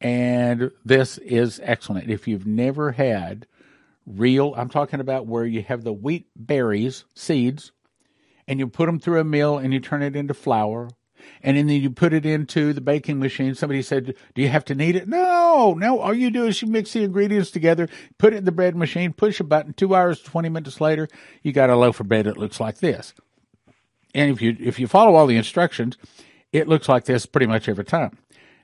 And 0.00 0.70
this 0.84 1.18
is 1.18 1.60
excellent. 1.62 2.10
If 2.10 2.26
you've 2.26 2.46
never 2.46 2.92
had 2.92 3.46
real, 4.06 4.54
I'm 4.56 4.68
talking 4.68 5.00
about 5.00 5.26
where 5.26 5.46
you 5.46 5.62
have 5.62 5.84
the 5.84 5.92
wheat 5.92 6.26
berries, 6.34 7.04
seeds, 7.14 7.72
and 8.48 8.58
you 8.58 8.66
put 8.66 8.86
them 8.86 8.98
through 8.98 9.20
a 9.20 9.24
mill 9.24 9.58
and 9.58 9.72
you 9.72 9.80
turn 9.80 10.02
it 10.02 10.16
into 10.16 10.34
flour 10.34 10.88
and 11.42 11.56
then 11.56 11.68
you 11.68 11.90
put 11.90 12.12
it 12.12 12.26
into 12.26 12.72
the 12.72 12.80
baking 12.80 13.18
machine. 13.18 13.54
Somebody 13.54 13.82
said, 13.82 14.14
"Do 14.34 14.42
you 14.42 14.48
have 14.48 14.64
to 14.66 14.74
knead 14.74 14.96
it?" 14.96 15.08
No, 15.08 15.74
no. 15.74 16.00
All 16.00 16.14
you 16.14 16.30
do 16.30 16.46
is 16.46 16.60
you 16.62 16.68
mix 16.68 16.92
the 16.92 17.04
ingredients 17.04 17.50
together, 17.50 17.88
put 18.18 18.32
it 18.32 18.38
in 18.38 18.44
the 18.44 18.52
bread 18.52 18.76
machine, 18.76 19.12
push 19.12 19.40
a 19.40 19.44
button. 19.44 19.72
Two 19.72 19.94
hours, 19.94 20.20
twenty 20.20 20.48
minutes 20.48 20.80
later, 20.80 21.08
you 21.42 21.52
got 21.52 21.70
a 21.70 21.76
loaf 21.76 22.00
of 22.00 22.08
bread 22.08 22.26
that 22.26 22.36
looks 22.36 22.60
like 22.60 22.78
this. 22.78 23.14
And 24.14 24.30
if 24.30 24.42
you 24.42 24.56
if 24.60 24.78
you 24.78 24.86
follow 24.86 25.14
all 25.14 25.26
the 25.26 25.36
instructions, 25.36 25.96
it 26.52 26.68
looks 26.68 26.88
like 26.88 27.04
this 27.04 27.26
pretty 27.26 27.46
much 27.46 27.68
every 27.68 27.84
time. 27.84 28.18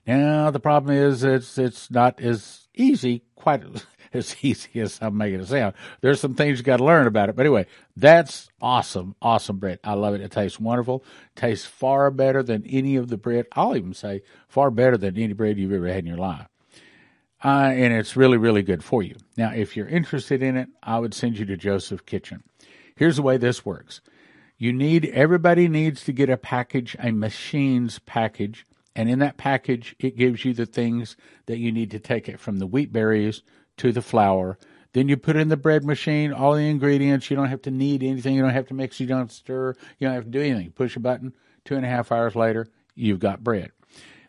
Now 0.06 0.50
the 0.50 0.60
problem 0.60 0.96
is 0.96 1.24
it's 1.24 1.58
it's 1.58 1.90
not 1.90 2.20
as 2.20 2.68
easy 2.74 3.24
quite 3.34 3.62
as 4.12 4.36
easy 4.42 4.80
as 4.80 4.98
I'm 5.00 5.16
making 5.16 5.40
it 5.40 5.46
sound. 5.46 5.74
There's 6.00 6.20
some 6.20 6.34
things 6.34 6.58
you 6.58 6.64
got 6.64 6.78
to 6.78 6.84
learn 6.84 7.06
about 7.06 7.28
it. 7.28 7.36
But 7.36 7.46
anyway, 7.46 7.66
that's 7.96 8.48
awesome, 8.60 9.14
awesome 9.20 9.58
bread. 9.58 9.80
I 9.84 9.94
love 9.94 10.14
it. 10.14 10.20
It 10.20 10.30
tastes 10.30 10.60
wonderful. 10.60 11.04
tastes 11.34 11.66
far 11.66 12.10
better 12.10 12.42
than 12.42 12.64
any 12.66 12.96
of 12.96 13.08
the 13.08 13.16
bread. 13.16 13.46
I'll 13.52 13.76
even 13.76 13.94
say 13.94 14.22
far 14.48 14.70
better 14.70 14.96
than 14.96 15.16
any 15.18 15.32
bread 15.32 15.58
you've 15.58 15.72
ever 15.72 15.88
had 15.88 15.98
in 15.98 16.06
your 16.06 16.16
life. 16.16 16.46
Uh, 17.42 17.70
and 17.72 17.92
it's 17.92 18.16
really, 18.16 18.36
really 18.36 18.62
good 18.62 18.82
for 18.82 19.02
you. 19.02 19.14
Now, 19.36 19.52
if 19.54 19.76
you're 19.76 19.86
interested 19.86 20.42
in 20.42 20.56
it, 20.56 20.68
I 20.82 20.98
would 20.98 21.14
send 21.14 21.38
you 21.38 21.44
to 21.46 21.56
Joseph 21.56 22.04
Kitchen. 22.04 22.42
Here's 22.96 23.16
the 23.16 23.22
way 23.22 23.36
this 23.36 23.64
works. 23.64 24.00
You 24.58 24.72
need, 24.72 25.06
everybody 25.06 25.68
needs 25.68 26.04
to 26.04 26.12
get 26.12 26.28
a 26.28 26.36
package, 26.36 26.96
a 26.98 27.12
machines 27.12 28.00
package. 28.00 28.66
And 28.96 29.08
in 29.08 29.20
that 29.20 29.36
package, 29.36 29.94
it 30.00 30.16
gives 30.16 30.44
you 30.44 30.52
the 30.52 30.66
things 30.66 31.16
that 31.46 31.58
you 31.58 31.70
need 31.70 31.92
to 31.92 32.00
take 32.00 32.28
it 32.28 32.40
from 32.40 32.58
the 32.58 32.66
wheat 32.66 32.92
berries 32.92 33.42
to 33.76 33.92
the 33.92 34.02
flour. 34.02 34.58
Then 34.94 35.08
you 35.08 35.16
put 35.16 35.36
in 35.36 35.48
the 35.48 35.56
bread 35.56 35.84
machine, 35.84 36.32
all 36.32 36.54
the 36.54 36.68
ingredients. 36.68 37.30
You 37.30 37.36
don't 37.36 37.50
have 37.50 37.62
to 37.62 37.70
knead 37.70 38.02
anything. 38.02 38.34
You 38.34 38.42
don't 38.42 38.50
have 38.50 38.66
to 38.68 38.74
mix. 38.74 38.98
You 38.98 39.06
don't 39.06 39.30
stir. 39.30 39.74
You 39.98 40.08
don't 40.08 40.14
have 40.14 40.24
to 40.24 40.30
do 40.30 40.40
anything. 40.40 40.72
Push 40.72 40.96
a 40.96 41.00
button. 41.00 41.34
Two 41.64 41.76
and 41.76 41.84
a 41.84 41.88
half 41.88 42.10
hours 42.10 42.34
later, 42.34 42.66
you've 42.94 43.20
got 43.20 43.44
bread. 43.44 43.70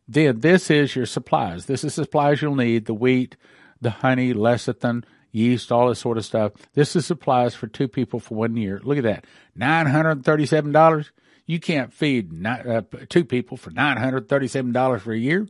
Then 0.07 0.41
this 0.41 0.69
is 0.69 0.95
your 0.95 1.05
supplies. 1.05 1.65
This 1.65 1.83
is 1.83 1.93
supplies 1.93 2.41
you'll 2.41 2.55
need: 2.55 2.85
the 2.85 2.93
wheat, 2.93 3.37
the 3.79 3.89
honey, 3.89 4.33
lecithin, 4.33 5.03
yeast, 5.31 5.71
all 5.71 5.89
this 5.89 5.99
sort 5.99 6.17
of 6.17 6.25
stuff. 6.25 6.53
This 6.73 6.95
is 6.95 7.05
supplies 7.05 7.55
for 7.55 7.67
two 7.67 7.87
people 7.87 8.19
for 8.19 8.35
one 8.35 8.55
year. 8.57 8.79
Look 8.83 8.97
at 8.97 9.03
that, 9.03 9.25
nine 9.55 9.85
hundred 9.85 10.23
thirty-seven 10.23 10.71
dollars. 10.71 11.11
You 11.45 11.59
can't 11.59 11.93
feed 11.93 12.45
uh, 12.45 12.81
two 13.09 13.25
people 13.25 13.57
for 13.57 13.71
nine 13.71 13.97
hundred 13.97 14.29
thirty-seven 14.29 14.71
dollars 14.71 15.01
for 15.01 15.13
a 15.13 15.17
year. 15.17 15.47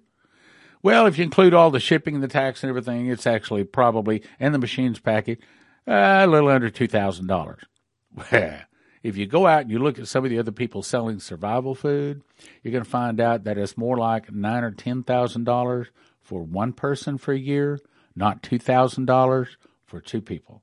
Well, 0.82 1.08
if 1.08 1.18
you 1.18 1.26
include 1.26 1.54
all 1.54 1.72
the 1.72 1.80
shipping 1.80 2.16
and 2.16 2.24
the 2.24 2.30
tax 2.30 2.64
and 2.64 2.70
everything, 2.70 3.08
it's 3.08 3.28
actually 3.28 3.66
probably, 3.66 4.24
and 4.40 4.54
the 4.54 4.60
machines 4.60 5.00
packet, 5.00 5.40
uh, 5.86 6.22
a 6.24 6.28
little 6.28 6.50
under 6.50 6.70
$2,000. 6.70 8.66
If 9.02 9.16
you 9.16 9.28
go 9.28 9.48
out 9.48 9.62
and 9.62 9.72
you 9.72 9.80
look 9.80 9.98
at 9.98 10.10
some 10.10 10.26
of 10.26 10.30
the 10.30 10.40
other 10.40 10.52
people 10.52 10.84
selling 10.84 11.22
survival 11.22 11.74
food, 11.74 12.22
you're 12.62 12.74
going 12.74 12.84
to 12.84 12.90
find 12.90 13.22
out 13.22 13.46
that 13.46 13.58
it's 13.58 13.78
more 13.78 13.98
like 13.98 14.30
nine 14.30 14.62
or 14.64 14.72
ten 14.72 15.04
thousand 15.04 15.46
dollars 15.46 15.88
for 16.20 16.44
one 16.44 16.74
person 16.74 17.18
for 17.18 17.32
a 17.32 17.40
year, 17.40 17.80
not 18.14 18.44
two 18.44 18.60
thousand 18.60 19.06
dollars 19.06 19.56
for 19.90 20.00
two 20.00 20.22
people. 20.22 20.62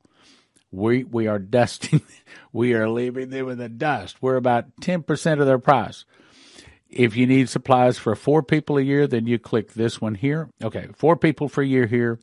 We 0.70 1.04
we 1.04 1.26
are 1.26 1.38
dusting, 1.38 2.02
we 2.52 2.74
are 2.74 2.88
leaving 2.88 3.30
them 3.30 3.48
in 3.50 3.58
the 3.58 3.68
dust. 3.68 4.16
We're 4.20 4.36
about 4.36 4.66
ten 4.80 5.02
percent 5.02 5.40
of 5.40 5.46
their 5.46 5.58
price. 5.58 6.04
If 6.88 7.16
you 7.16 7.26
need 7.26 7.48
supplies 7.48 7.98
for 7.98 8.14
four 8.14 8.42
people 8.42 8.78
a 8.78 8.82
year, 8.82 9.06
then 9.06 9.26
you 9.26 9.38
click 9.38 9.72
this 9.72 10.00
one 10.00 10.14
here. 10.14 10.50
Okay, 10.62 10.88
four 10.94 11.16
people 11.16 11.48
for 11.48 11.62
a 11.62 11.66
year 11.66 11.86
here, 11.86 12.20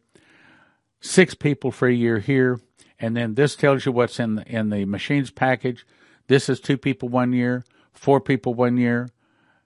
six 1.01 1.36
people 1.36 1.72
for 1.72 1.88
a 1.88 1.93
year 1.93 2.20
here, 2.20 2.60
and 2.99 3.16
then 3.16 3.36
this 3.36 3.56
tells 3.56 3.86
you 3.86 3.91
what's 3.91 4.20
in 4.20 4.36
the, 4.36 4.47
in 4.47 4.70
the 4.70 4.86
machines 4.86 5.32
package. 5.32 5.86
This 6.28 6.47
is 6.47 6.60
two 6.60 6.78
people 6.78 7.10
one 7.10 7.34
year, 7.34 7.66
four 7.91 8.22
people 8.22 8.54
one 8.54 8.78
year, 8.78 9.10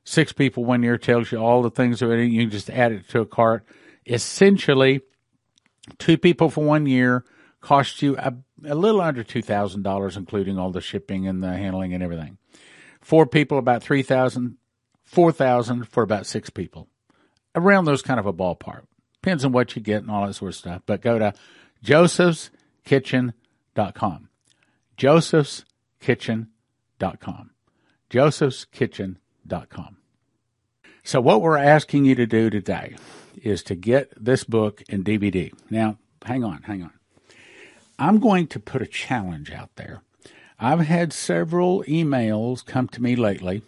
six 0.03 0.33
people 0.33 0.65
one 0.65 0.81
year 0.81 0.97
tells 0.97 1.31
you 1.31 1.37
all 1.37 1.61
the 1.61 1.69
things 1.69 1.99
that 1.99 2.07
are 2.07 2.13
in 2.13 2.21
it. 2.21 2.31
You 2.31 2.41
can 2.41 2.49
just 2.49 2.69
add 2.69 2.91
it 2.91 3.07
to 3.09 3.21
a 3.21 3.25
cart. 3.25 3.63
Essentially, 4.05 5.01
two 5.97 6.17
people 6.17 6.49
for 6.49 6.63
one 6.63 6.85
year 6.85 7.23
costs 7.61 8.01
you 8.01 8.17
a, 8.17 8.33
a 8.65 8.75
little 8.75 9.01
under 9.01 9.23
two 9.23 9.41
thousand 9.41 9.83
dollars, 9.83 10.17
including 10.17 10.57
all 10.57 10.71
the 10.71 10.81
shipping 10.81 11.27
and 11.27 11.43
the 11.43 11.51
handling 11.51 11.93
and 11.93 12.03
everything. 12.03 12.37
Four 13.01 13.25
people, 13.25 13.57
about 13.57 13.83
three 13.83 14.03
thousand 14.03 14.57
4000 15.07 15.87
for 15.87 16.03
about 16.03 16.27
six 16.27 16.49
people. 16.49 16.89
Around 17.55 17.85
those 17.85 18.01
kind 18.01 18.19
of 18.19 18.25
a 18.25 18.33
ballpark. 18.33 18.81
Depends 19.23 19.45
on 19.45 19.53
what 19.53 19.73
you 19.75 19.81
get 19.81 20.03
and 20.03 20.11
all 20.11 20.27
that 20.27 20.33
sort 20.33 20.49
of 20.49 20.55
stuff. 20.55 20.81
But 20.85 21.01
go 21.01 21.17
to 21.17 21.33
josephskitchen.com. 21.83 24.29
josephskitchen.com. 24.97 27.51
josephskitchen.com. 28.09 29.97
So 31.03 31.21
what 31.21 31.41
we're 31.41 31.57
asking 31.57 32.05
you 32.05 32.15
to 32.15 32.25
do 32.25 32.49
today 32.49 32.95
is 33.43 33.63
to 33.63 33.75
get 33.75 34.11
this 34.23 34.43
book 34.43 34.83
in 34.89 35.03
DVD. 35.03 35.53
Now, 35.69 35.97
hang 36.25 36.43
on, 36.43 36.63
hang 36.63 36.83
on. 36.83 36.91
I'm 37.99 38.19
going 38.19 38.47
to 38.47 38.59
put 38.59 38.81
a 38.81 38.87
challenge 38.87 39.51
out 39.51 39.75
there. 39.75 40.01
I've 40.59 40.81
had 40.81 41.13
several 41.13 41.83
emails 41.83 42.65
come 42.65 42.87
to 42.89 43.01
me 43.01 43.15
lately 43.15 43.61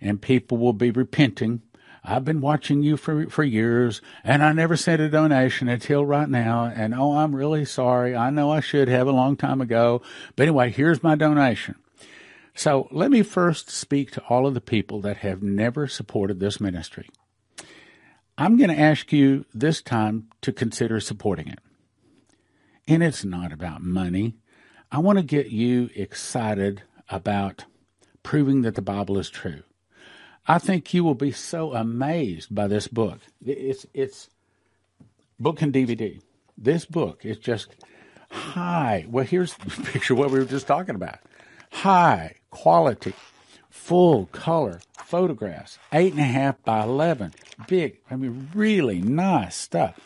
and 0.00 0.20
people 0.20 0.58
will 0.58 0.72
be 0.72 0.90
repenting. 0.90 1.62
I've 2.04 2.24
been 2.24 2.40
watching 2.40 2.82
you 2.82 2.96
for, 2.96 3.28
for 3.28 3.44
years 3.44 4.00
and 4.24 4.42
I 4.42 4.52
never 4.52 4.76
sent 4.76 5.00
a 5.00 5.08
donation 5.08 5.68
until 5.68 6.04
right 6.04 6.28
now. 6.28 6.64
And 6.64 6.94
oh, 6.94 7.16
I'm 7.16 7.36
really 7.36 7.64
sorry. 7.64 8.16
I 8.16 8.30
know 8.30 8.50
I 8.50 8.60
should 8.60 8.88
have 8.88 9.06
a 9.06 9.12
long 9.12 9.36
time 9.36 9.60
ago. 9.60 10.02
But 10.36 10.44
anyway, 10.44 10.70
here's 10.70 11.02
my 11.02 11.14
donation. 11.14 11.76
So 12.54 12.88
let 12.90 13.10
me 13.10 13.22
first 13.22 13.70
speak 13.70 14.10
to 14.12 14.22
all 14.28 14.46
of 14.46 14.54
the 14.54 14.60
people 14.60 15.00
that 15.02 15.18
have 15.18 15.42
never 15.42 15.86
supported 15.86 16.40
this 16.40 16.60
ministry. 16.60 17.08
I'm 18.38 18.56
going 18.56 18.70
to 18.70 18.78
ask 18.78 19.12
you 19.12 19.44
this 19.52 19.82
time 19.82 20.28
to 20.40 20.52
consider 20.52 21.00
supporting 21.00 21.48
it. 21.48 21.58
And 22.88 23.02
it's 23.02 23.24
not 23.24 23.52
about 23.52 23.82
money. 23.82 24.34
I 24.90 24.98
want 24.98 25.18
to 25.18 25.24
get 25.24 25.50
you 25.50 25.90
excited 25.94 26.82
about 27.08 27.66
proving 28.22 28.62
that 28.62 28.74
the 28.74 28.82
Bible 28.82 29.18
is 29.18 29.30
true. 29.30 29.62
I 30.46 30.58
think 30.58 30.92
you 30.92 31.04
will 31.04 31.14
be 31.14 31.30
so 31.30 31.72
amazed 31.72 32.54
by 32.54 32.66
this 32.66 32.88
book. 32.88 33.20
It's 33.44 33.86
it's 33.94 34.28
book 35.38 35.62
and 35.62 35.72
DVD. 35.72 36.20
This 36.58 36.84
book 36.84 37.24
is 37.24 37.38
just 37.38 37.68
high. 38.30 39.06
Well, 39.08 39.24
here's 39.24 39.54
the 39.54 39.70
picture 39.92 40.14
of 40.14 40.18
what 40.18 40.30
we 40.30 40.40
were 40.40 40.44
just 40.44 40.66
talking 40.66 40.96
about. 40.96 41.20
High 41.70 42.36
quality, 42.50 43.14
full 43.70 44.26
color 44.26 44.80
photographs, 45.12 45.78
eight 45.92 46.12
and 46.12 46.22
a 46.22 46.24
half 46.24 46.62
by 46.64 46.82
eleven, 46.82 47.34
big. 47.68 47.98
I 48.10 48.16
mean, 48.16 48.48
really 48.54 49.02
nice 49.02 49.54
stuff. 49.54 50.00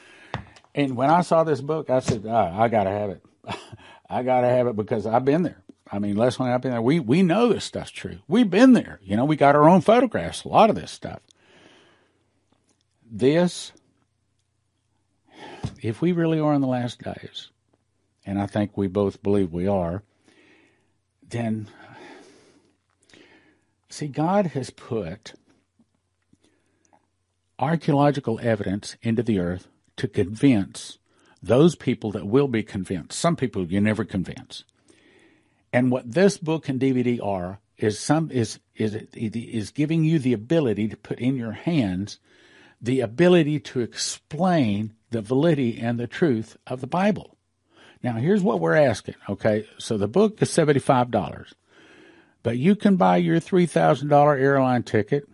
And 0.75 0.97
when 0.97 1.11
I 1.11 1.21
saw 1.21 1.45
this 1.45 1.61
book, 1.61 1.91
I 1.91 2.01
said, 2.01 2.27
oh, 2.27 2.53
I 2.53 2.67
got 2.67 2.85
to 2.85 2.91
have 2.91 3.11
it. 3.11 3.23
I 4.11 4.25
got 4.25 4.41
to 4.41 4.49
have 4.49 4.67
it 4.67 4.75
because 4.75 5.07
I've 5.07 5.25
been 5.25 5.45
there. 5.45 5.63
I 5.91 6.01
mean, 6.01 6.17
Leslie 6.17 6.47
and 6.47 6.55
I've 6.55 6.61
been 6.61 6.73
there. 6.73 6.83
We, 6.83 6.99
we 6.99 7.23
know 7.23 7.49
this 7.49 7.65
stuff's 7.65 7.93
true. 7.93 8.19
We've 8.27 8.51
been 8.51 8.73
there. 8.73 8.99
You 9.05 9.17
know, 9.17 9.25
we 9.25 9.37
got 9.37 9.55
our 9.55 9.69
own 9.69 9.81
photographs, 9.81 10.43
a 10.43 10.49
lot 10.49 10.71
of 10.71 10.75
this 10.75 10.91
stuff. 10.91 11.21
This, 13.09 13.71
if 15.81 16.03
we 16.03 16.11
really 16.11 16.41
are 16.41 16.53
in 16.53 16.61
the 16.61 16.67
last 16.67 17.01
days, 17.01 17.51
and 18.27 18.41
I 18.41 18.47
think 18.47 18.77
we 18.77 18.89
both 18.89 19.23
believe 19.23 19.53
we 19.53 19.69
are, 19.69 20.03
then, 21.29 21.69
see, 23.97 24.09
God 24.09 24.49
has 24.49 24.71
put 24.71 25.35
archaeological 27.59 28.39
evidence 28.43 28.97
into 29.03 29.23
the 29.23 29.39
earth 29.39 29.69
to 29.97 30.09
convince 30.09 30.99
those 31.43 31.75
people 31.75 32.11
that 32.13 32.27
will 32.27 32.49
be 32.49 32.63
convinced. 32.63 33.19
Some 33.19 33.37
people 33.37 33.65
you 33.67 33.81
never 33.81 34.05
convince. 34.05 34.65
And 35.73 35.91
what 35.91 36.11
this 36.11 36.39
book 36.39 36.69
and 36.69 36.81
DVD 36.81 37.25
are 37.25 37.61
is 37.79 37.99
some 37.99 38.31
is 38.31 38.59
is 38.75 38.95
is 39.15 39.71
giving 39.71 40.05
you 40.05 40.19
the 40.19 40.33
ability 40.33 40.89
to 40.89 40.97
put 40.97 41.19
in 41.19 41.37
your 41.37 41.53
hands 41.53 42.19
the 42.81 43.01
ability 43.01 43.59
to 43.59 43.81
explain 43.81 44.93
the 45.11 45.23
validity 45.23 45.79
and 45.81 45.99
the 45.99 46.07
truth 46.07 46.57
of 46.67 46.81
the 46.81 46.87
Bible. 46.87 47.37
Now, 48.03 48.15
here's 48.15 48.43
what 48.43 48.61
we're 48.61 48.77
asking. 48.77 49.15
Okay, 49.29 49.67
so 49.79 49.97
the 49.97 50.09
book 50.09 50.41
is 50.43 50.51
seventy 50.51 50.81
five 50.81 51.11
dollars, 51.11 51.55
but 52.47 52.59
you 52.59 52.77
can 52.77 52.95
buy 52.95 53.17
your 53.17 53.41
three 53.41 53.67
thousand 53.67 54.07
dollar 54.07 54.37
airline 54.37 54.85
ticket. 54.85 55.29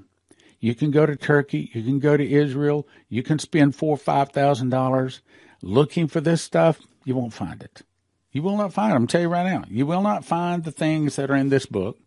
You 0.61 0.75
can 0.75 0.91
go 0.91 1.05
to 1.05 1.15
Turkey. 1.15 1.71
You 1.75 1.83
can 1.83 1.99
go 1.99 2.17
to 2.17 2.27
Israel. 2.27 2.89
You 3.11 3.23
can 3.23 3.39
spend 3.39 3.77
four 3.77 3.93
or 3.93 3.99
five 3.99 4.31
thousand 4.31 4.71
dollars 4.71 5.21
looking 5.61 6.09
for 6.09 6.23
this 6.23 6.41
stuff, 6.41 6.81
you 7.05 7.15
won't 7.15 7.35
find 7.35 7.63
it. 7.63 7.83
You 8.31 8.41
will 8.43 8.57
not 8.57 8.73
find 8.73 8.93
them. 8.93 9.03
I'm 9.03 9.07
tell 9.07 9.21
you 9.21 9.29
right 9.29 9.45
now. 9.45 9.65
You 9.69 9.85
will 9.85 10.01
not 10.01 10.25
find 10.25 10.65
the 10.65 10.73
things 10.73 11.17
that 11.17 11.31
are 11.31 11.37
in 11.37 11.51
this 11.51 11.67
book 11.67 11.99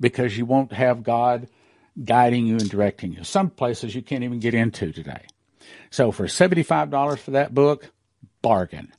because 0.00 0.38
you 0.38 0.46
won't 0.46 0.72
have 0.72 1.02
God 1.02 1.50
guiding 2.02 2.46
you 2.46 2.54
and 2.54 2.70
directing 2.70 3.12
you. 3.12 3.24
Some 3.24 3.50
places 3.50 3.94
you 3.94 4.00
can't 4.00 4.24
even 4.24 4.40
get 4.40 4.54
into 4.54 4.92
today. 4.92 5.26
So 5.90 6.10
for 6.10 6.24
$75 6.24 7.18
for 7.18 7.32
that 7.32 7.52
book, 7.52 7.90
bargain. 8.40 8.94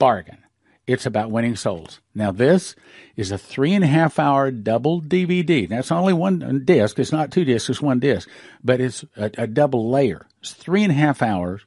Bargain. 0.00 0.43
It's 0.86 1.06
about 1.06 1.30
winning 1.30 1.56
souls. 1.56 2.00
Now 2.14 2.30
this 2.30 2.76
is 3.16 3.32
a 3.32 3.38
three 3.38 3.72
and 3.72 3.84
a 3.84 3.88
half 3.88 4.18
hour 4.18 4.50
double 4.50 5.00
DVD. 5.00 5.68
That's 5.68 5.90
only 5.90 6.12
one 6.12 6.62
disc. 6.64 6.98
It's 6.98 7.12
not 7.12 7.30
two 7.30 7.44
discs. 7.44 7.70
It's 7.70 7.80
one 7.80 8.00
disc, 8.00 8.28
but 8.62 8.80
it's 8.80 9.04
a, 9.16 9.30
a 9.38 9.46
double 9.46 9.90
layer. 9.90 10.26
It's 10.40 10.52
three 10.52 10.82
and 10.82 10.92
a 10.92 10.96
half 10.96 11.22
hours 11.22 11.64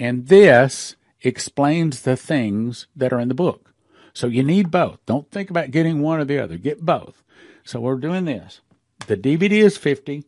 and 0.00 0.28
this 0.28 0.96
explains 1.22 2.02
the 2.02 2.16
things 2.16 2.86
that 2.96 3.12
are 3.12 3.20
in 3.20 3.28
the 3.28 3.34
book. 3.34 3.74
So 4.14 4.26
you 4.26 4.42
need 4.42 4.70
both. 4.70 4.98
Don't 5.06 5.30
think 5.30 5.50
about 5.50 5.70
getting 5.70 6.00
one 6.00 6.18
or 6.18 6.24
the 6.24 6.42
other. 6.42 6.56
Get 6.56 6.84
both. 6.84 7.22
So 7.64 7.80
we're 7.80 7.96
doing 7.96 8.24
this. 8.24 8.62
The 9.06 9.16
DVD 9.16 9.52
is 9.52 9.76
50, 9.76 10.24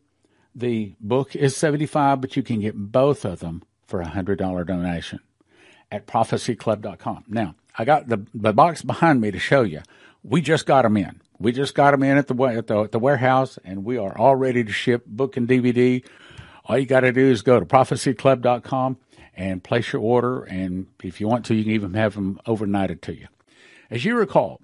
the 0.55 0.93
book 0.99 1.35
is 1.35 1.55
75, 1.55 2.21
but 2.21 2.37
you 2.37 2.43
can 2.43 2.59
get 2.59 2.75
both 2.75 3.25
of 3.25 3.39
them 3.39 3.63
for 3.87 4.01
a 4.01 4.05
$100 4.05 4.65
donation 4.65 5.19
at 5.91 6.05
prophecyclub.com. 6.05 7.25
Now, 7.27 7.55
I 7.77 7.85
got 7.85 8.07
the, 8.07 8.25
the 8.33 8.53
box 8.53 8.81
behind 8.81 9.21
me 9.21 9.31
to 9.31 9.39
show 9.39 9.63
you. 9.63 9.81
We 10.23 10.41
just 10.41 10.65
got 10.65 10.83
them 10.83 10.97
in. 10.97 11.21
We 11.39 11.51
just 11.51 11.75
got 11.75 11.91
them 11.91 12.03
in 12.03 12.17
at 12.17 12.27
the, 12.27 12.43
at 12.43 12.67
the, 12.67 12.81
at 12.81 12.91
the 12.91 12.99
warehouse, 12.99 13.59
and 13.65 13.83
we 13.83 13.97
are 13.97 14.17
all 14.17 14.35
ready 14.35 14.63
to 14.63 14.71
ship 14.71 15.05
book 15.05 15.35
and 15.35 15.47
DVD. 15.47 16.05
All 16.65 16.77
you 16.77 16.85
got 16.85 17.01
to 17.01 17.11
do 17.11 17.25
is 17.25 17.41
go 17.41 17.59
to 17.59 17.65
prophecyclub.com 17.65 18.97
and 19.35 19.63
place 19.63 19.91
your 19.91 20.01
order. 20.01 20.43
And 20.43 20.87
if 21.03 21.19
you 21.19 21.27
want 21.27 21.45
to, 21.45 21.55
you 21.55 21.63
can 21.63 21.73
even 21.73 21.93
have 21.95 22.15
them 22.15 22.39
overnighted 22.45 23.01
to 23.01 23.15
you. 23.15 23.27
As 23.89 24.05
you 24.05 24.15
recall, 24.15 24.61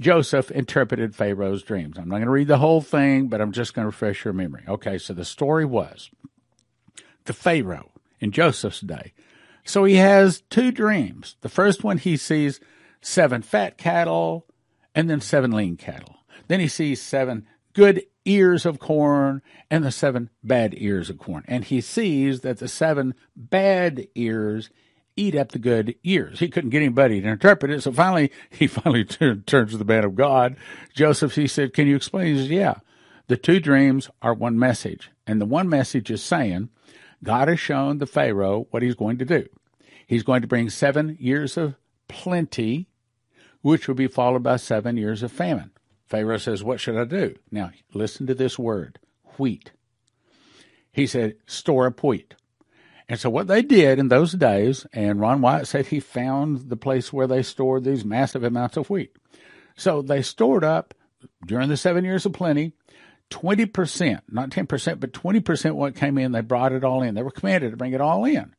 Joseph 0.00 0.50
interpreted 0.50 1.14
Pharaoh's 1.14 1.62
dreams. 1.62 1.98
I'm 1.98 2.08
not 2.08 2.16
going 2.16 2.26
to 2.26 2.30
read 2.30 2.48
the 2.48 2.58
whole 2.58 2.80
thing, 2.80 3.28
but 3.28 3.40
I'm 3.40 3.52
just 3.52 3.74
going 3.74 3.84
to 3.84 3.88
refresh 3.88 4.24
your 4.24 4.32
memory. 4.32 4.64
Okay, 4.68 4.96
so 4.96 5.12
the 5.12 5.24
story 5.24 5.64
was 5.64 6.10
the 7.24 7.32
Pharaoh 7.32 7.90
in 8.18 8.32
Joseph's 8.32 8.80
day. 8.80 9.12
So 9.64 9.84
he 9.84 9.96
has 9.96 10.42
two 10.50 10.70
dreams. 10.72 11.36
The 11.40 11.48
first 11.48 11.84
one, 11.84 11.98
he 11.98 12.16
sees 12.16 12.60
seven 13.00 13.42
fat 13.42 13.78
cattle 13.78 14.46
and 14.94 15.08
then 15.08 15.20
seven 15.20 15.50
lean 15.52 15.76
cattle. 15.76 16.16
Then 16.48 16.60
he 16.60 16.68
sees 16.68 17.00
seven 17.00 17.46
good 17.72 18.02
ears 18.24 18.66
of 18.66 18.78
corn 18.78 19.42
and 19.70 19.84
the 19.84 19.92
seven 19.92 20.30
bad 20.42 20.74
ears 20.76 21.10
of 21.10 21.18
corn. 21.18 21.44
And 21.46 21.64
he 21.64 21.80
sees 21.80 22.40
that 22.40 22.58
the 22.58 22.68
seven 22.68 23.14
bad 23.36 24.06
ears 24.14 24.70
eat 25.16 25.34
up 25.34 25.52
the 25.52 25.58
good 25.58 25.94
ears. 26.02 26.38
He 26.38 26.48
couldn't 26.48 26.70
get 26.70 26.82
anybody 26.82 27.20
to 27.20 27.28
interpret 27.28 27.70
it, 27.70 27.82
so 27.82 27.92
finally 27.92 28.32
he 28.50 28.66
finally 28.66 29.04
turns 29.04 29.72
to 29.72 29.76
the 29.76 29.84
man 29.84 30.04
of 30.04 30.14
God. 30.14 30.56
Joseph, 30.94 31.34
he 31.34 31.46
said, 31.46 31.74
Can 31.74 31.86
you 31.86 31.96
explain? 31.96 32.34
He 32.34 32.40
says, 32.40 32.50
Yeah. 32.50 32.74
The 33.28 33.36
two 33.36 33.60
dreams 33.60 34.10
are 34.22 34.34
one 34.34 34.58
message. 34.58 35.10
And 35.24 35.40
the 35.40 35.46
one 35.46 35.68
message 35.68 36.10
is 36.10 36.20
saying, 36.20 36.68
God 37.22 37.48
has 37.48 37.60
shown 37.60 37.98
the 37.98 38.06
Pharaoh 38.06 38.66
what 38.70 38.82
he's 38.82 38.94
going 38.94 39.18
to 39.18 39.24
do. 39.24 39.46
He's 40.06 40.22
going 40.22 40.42
to 40.42 40.48
bring 40.48 40.70
seven 40.70 41.16
years 41.20 41.56
of 41.56 41.74
plenty, 42.08 42.88
which 43.62 43.86
will 43.86 43.94
be 43.94 44.08
followed 44.08 44.42
by 44.42 44.56
seven 44.56 44.96
years 44.96 45.22
of 45.22 45.30
famine. 45.30 45.70
Pharaoh 46.06 46.38
says, 46.38 46.64
What 46.64 46.80
should 46.80 46.96
I 46.96 47.04
do? 47.04 47.36
Now, 47.50 47.70
listen 47.94 48.26
to 48.26 48.34
this 48.34 48.58
word 48.58 48.98
wheat. 49.38 49.70
He 50.92 51.06
said, 51.06 51.36
Store 51.46 51.86
up 51.86 52.02
wheat. 52.02 52.34
And 53.08 53.18
so, 53.18 53.30
what 53.30 53.46
they 53.46 53.62
did 53.62 53.98
in 53.98 54.08
those 54.08 54.32
days, 54.32 54.86
and 54.92 55.20
Ron 55.20 55.40
Wyatt 55.40 55.66
said 55.66 55.86
he 55.86 56.00
found 56.00 56.68
the 56.68 56.76
place 56.76 57.12
where 57.12 57.26
they 57.26 57.42
stored 57.42 57.84
these 57.84 58.04
massive 58.04 58.44
amounts 58.44 58.76
of 58.76 58.90
wheat. 58.90 59.16
So, 59.76 60.02
they 60.02 60.22
stored 60.22 60.64
up 60.64 60.94
during 61.44 61.68
the 61.68 61.76
seven 61.76 62.04
years 62.04 62.26
of 62.26 62.32
plenty 62.32 62.72
20%, 63.30 64.20
not 64.28 64.50
10%, 64.50 65.00
but 65.00 65.12
20% 65.12 65.74
what 65.74 65.94
came 65.94 66.18
in, 66.18 66.32
they 66.32 66.40
brought 66.40 66.72
it 66.72 66.84
all 66.84 67.02
in. 67.02 67.14
They 67.14 67.22
were 67.22 67.30
commanded 67.30 67.70
to 67.70 67.76
bring 67.76 67.92
it 67.92 68.00
all 68.00 68.24
in. 68.24 68.54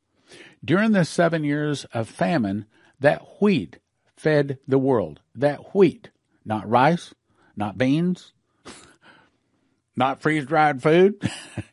During 0.64 0.92
the 0.92 1.06
seven 1.06 1.44
years 1.44 1.86
of 1.94 2.08
famine, 2.08 2.66
that 3.00 3.22
wheat 3.42 3.80
fed 4.16 4.60
the 4.68 4.78
world. 4.78 5.20
That 5.36 5.76
wheat, 5.76 6.10
not 6.46 6.70
rice, 6.70 7.14
not 7.56 7.78
beans, 7.78 8.34
not 9.96 10.22
freeze 10.22 10.46
dried 10.46 10.82
food, 10.82 11.22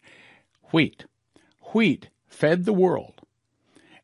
wheat. 0.72 1.04
Wheat 1.72 2.08
fed 2.26 2.64
the 2.64 2.72
world. 2.72 3.20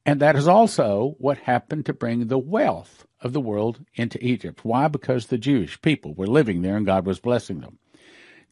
And 0.06 0.20
that 0.20 0.36
is 0.36 0.46
also 0.46 1.16
what 1.18 1.38
happened 1.38 1.86
to 1.86 1.94
bring 1.94 2.26
the 2.26 2.38
wealth 2.38 3.06
of 3.22 3.32
the 3.32 3.40
world 3.40 3.84
into 3.94 4.22
Egypt. 4.22 4.64
Why? 4.64 4.88
Because 4.88 5.26
the 5.26 5.38
Jewish 5.38 5.80
people 5.80 6.12
were 6.14 6.26
living 6.26 6.60
there 6.60 6.76
and 6.76 6.84
God 6.84 7.06
was 7.06 7.20
blessing 7.20 7.60
them. 7.60 7.78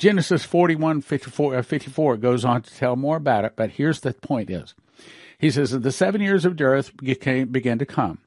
Genesis 0.02 0.44
41, 0.44 1.02
54, 1.02 1.54
uh, 1.54 1.62
54 1.62 2.16
goes 2.16 2.44
on 2.44 2.62
to 2.62 2.74
tell 2.74 2.96
more 2.96 3.16
about 3.16 3.44
it, 3.44 3.52
but 3.54 3.70
here's 3.70 4.00
the 4.00 4.12
point 4.12 4.50
is. 4.50 4.74
He 5.38 5.48
says, 5.48 5.70
that 5.70 5.84
the 5.84 5.92
seven 5.92 6.20
years 6.20 6.44
of 6.44 6.56
dearth 6.56 6.90
began 6.96 7.78
to 7.78 7.86
come 7.86 8.18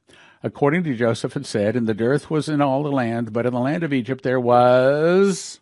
according 0.42 0.84
to 0.84 0.94
Joseph 0.94 1.34
had 1.34 1.44
said, 1.44 1.76
and 1.76 1.86
the 1.86 1.92
dearth 1.92 2.30
was 2.30 2.48
in 2.48 2.62
all 2.62 2.82
the 2.82 2.90
land, 2.90 3.30
but 3.30 3.44
in 3.44 3.52
the 3.52 3.60
land 3.60 3.82
of 3.82 3.92
Egypt 3.92 4.22
there 4.24 4.40
was 4.40 5.60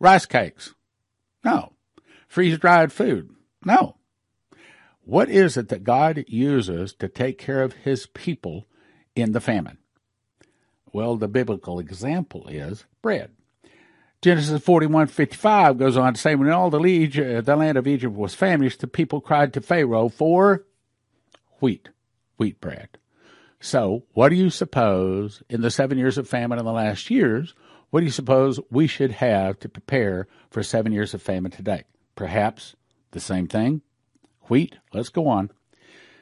rice 0.00 0.26
cakes. 0.26 0.74
No. 1.44 1.72
Freeze 2.26 2.58
dried 2.58 2.92
food. 2.92 3.30
No. 3.64 3.94
What 5.02 5.28
is 5.28 5.56
it 5.56 5.68
that 5.68 5.84
God 5.84 6.24
uses 6.26 6.94
to 6.94 7.06
take 7.06 7.38
care 7.38 7.62
of 7.62 7.74
his 7.74 8.06
people 8.06 8.66
in 9.14 9.30
the 9.30 9.40
famine? 9.40 9.78
Well, 10.92 11.16
the 11.16 11.28
biblical 11.28 11.78
example 11.78 12.48
is 12.48 12.86
bread. 13.02 13.30
Genesis 14.22 14.60
41:55 14.62 15.78
goes 15.78 15.96
on 15.96 16.12
to 16.12 16.20
say, 16.20 16.34
when 16.34 16.50
all 16.50 16.68
the, 16.68 17.42
the 17.42 17.56
land 17.56 17.78
of 17.78 17.86
Egypt 17.86 18.14
was 18.14 18.34
famished, 18.34 18.80
the 18.80 18.86
people 18.86 19.22
cried 19.22 19.54
to 19.54 19.62
Pharaoh 19.62 20.10
for 20.10 20.66
wheat, 21.60 21.88
wheat 22.36 22.60
bread. 22.60 22.98
So, 23.60 24.04
what 24.12 24.28
do 24.28 24.36
you 24.36 24.50
suppose 24.50 25.42
in 25.48 25.62
the 25.62 25.70
seven 25.70 25.96
years 25.96 26.18
of 26.18 26.28
famine 26.28 26.58
in 26.58 26.66
the 26.66 26.72
last 26.72 27.10
years? 27.10 27.54
What 27.88 28.00
do 28.00 28.06
you 28.06 28.12
suppose 28.12 28.60
we 28.70 28.86
should 28.86 29.10
have 29.12 29.58
to 29.60 29.68
prepare 29.70 30.28
for 30.50 30.62
seven 30.62 30.92
years 30.92 31.14
of 31.14 31.22
famine 31.22 31.50
today? 31.50 31.84
Perhaps 32.14 32.76
the 33.12 33.20
same 33.20 33.46
thing? 33.46 33.80
Wheat? 34.48 34.76
Let's 34.92 35.08
go 35.08 35.28
on. 35.28 35.50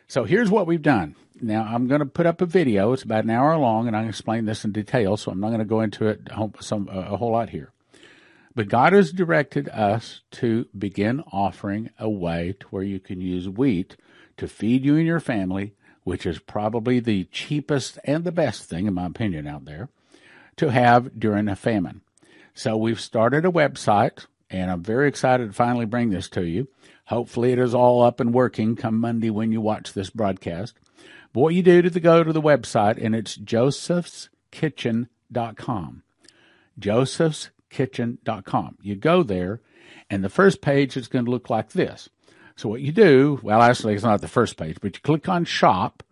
So, 0.07 0.22
here's 0.22 0.51
what 0.51 0.68
we've 0.68 0.82
done. 0.82 1.16
Now, 1.40 1.62
I'm 1.62 1.88
going 1.88 2.01
to 2.01 2.07
put 2.07 2.26
up 2.26 2.40
a 2.40 2.46
video. 2.46 2.92
It's 2.92 3.03
about 3.03 3.24
an 3.24 3.30
hour 3.30 3.57
long, 3.57 3.88
and 3.88 3.96
I'm 3.96 4.03
going 4.03 4.12
to 4.12 4.16
explain 4.16 4.44
this 4.44 4.64
in 4.64 4.70
detail, 4.70 5.16
so 5.16 5.32
I'm 5.32 5.40
not 5.40 5.49
going 5.49 5.59
to 5.59 5.64
go 5.64 5.80
into 5.80 6.07
it 6.07 6.28
a 6.30 7.16
whole 7.16 7.32
lot 7.32 7.51
here. 7.51 7.72
But 8.59 8.66
God 8.66 8.92
has 8.92 9.12
directed 9.12 9.68
us 9.68 10.22
to 10.32 10.66
begin 10.76 11.22
offering 11.30 11.90
a 11.96 12.11
way 12.11 12.56
to 12.59 12.66
where 12.70 12.82
you 12.82 12.98
can 12.98 13.20
use 13.20 13.48
wheat 13.48 13.96
to 14.36 14.48
feed 14.48 14.84
you 14.84 14.96
and 14.96 15.06
your 15.06 15.20
family, 15.20 15.74
which 16.02 16.26
is 16.26 16.40
probably 16.40 16.98
the 16.98 17.28
cheapest 17.30 18.00
and 18.02 18.24
the 18.24 18.32
best 18.32 18.64
thing, 18.64 18.88
in 18.88 18.94
my 18.94 19.06
opinion, 19.06 19.46
out 19.46 19.64
there 19.64 19.90
to 20.56 20.72
have 20.72 21.20
during 21.20 21.46
a 21.46 21.54
famine. 21.54 22.00
So 22.52 22.76
we've 22.76 23.00
started 23.00 23.44
a 23.44 23.52
website, 23.52 24.26
and 24.50 24.72
I'm 24.72 24.82
very 24.82 25.06
excited 25.06 25.46
to 25.46 25.52
finally 25.52 25.86
bring 25.86 26.11
this 26.11 26.28
to 26.30 26.44
you. 26.44 26.66
Hopefully, 27.04 27.52
it 27.52 27.61
is 27.61 27.76
all 27.76 28.02
up 28.02 28.18
and 28.18 28.34
working 28.34 28.74
come 28.74 28.98
Monday 28.98 29.30
when 29.30 29.52
you 29.52 29.61
watch 29.61 29.92
this 29.92 30.11
broadcast. 30.11 30.74
But 31.32 31.42
what 31.42 31.54
you 31.54 31.62
do 31.62 31.80
to 31.80 32.00
go 32.00 32.24
to 32.24 32.32
the 32.32 32.42
website, 32.42 32.98
and 33.00 33.14
it's 33.14 33.38
josephskitchen.com. 33.38 36.02
Josephskitchen.com. 37.71 38.79
You 38.83 38.97
go 38.97 39.23
there, 39.23 39.61
and 40.11 40.23
the 40.23 40.29
first 40.29 40.61
page 40.61 40.97
is 40.97 41.09
going 41.09 41.25
to 41.25 41.31
look 41.31 41.51
like 41.51 41.71
this. 41.71 42.09
So 42.57 42.69
what 42.69 42.81
you 42.81 42.93
do, 42.93 43.41
well, 43.43 43.62
actually, 43.62 43.95
it's 43.95 44.03
not 44.03 44.21
the 44.21 44.29
first 44.29 44.57
page, 44.57 44.79
but 44.81 44.97
you 44.97 45.01
click 45.01 45.29
on 45.29 45.45
shop, 45.45 46.03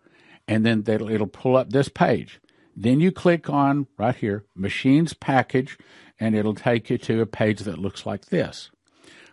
and 0.47 0.65
then 0.65 0.83
it'll 0.87 1.27
pull 1.27 1.57
up 1.57 1.69
this 1.69 1.89
page. 1.89 2.39
Then 2.75 2.99
you 2.99 3.11
click 3.11 3.49
on 3.49 3.87
right 3.97 4.15
here, 4.15 4.45
machines 4.55 5.13
package, 5.13 5.77
and 6.19 6.35
it'll 6.35 6.55
take 6.55 6.89
you 6.89 6.97
to 6.99 7.21
a 7.21 7.25
page 7.25 7.61
that 7.61 7.79
looks 7.79 8.05
like 8.05 8.27
this. 8.27 8.71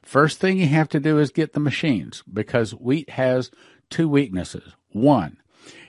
First 0.02 0.38
thing 0.38 0.58
you 0.58 0.66
have 0.66 0.88
to 0.90 1.00
do 1.00 1.18
is 1.18 1.30
get 1.30 1.52
the 1.52 1.60
machines 1.60 2.22
because 2.30 2.72
wheat 2.72 3.10
has 3.10 3.50
two 3.90 4.08
weaknesses. 4.08 4.72
One 4.90 5.38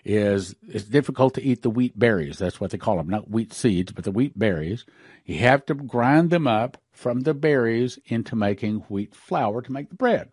is 0.03 0.55
it's 0.67 0.85
difficult 0.85 1.33
to 1.35 1.43
eat 1.43 1.61
the 1.61 1.69
wheat 1.69 1.97
berries. 1.97 2.37
That's 2.37 2.59
what 2.59 2.71
they 2.71 2.77
call 2.77 2.97
them, 2.97 3.09
not 3.09 3.29
wheat 3.29 3.53
seeds, 3.53 3.91
but 3.91 4.03
the 4.03 4.11
wheat 4.11 4.37
berries. 4.37 4.85
You 5.25 5.39
have 5.39 5.65
to 5.65 5.73
grind 5.73 6.29
them 6.29 6.47
up 6.47 6.77
from 6.91 7.21
the 7.21 7.33
berries 7.33 7.99
into 8.05 8.35
making 8.35 8.77
wheat 8.89 9.15
flour 9.15 9.61
to 9.61 9.71
make 9.71 9.89
the 9.89 9.95
bread. 9.95 10.29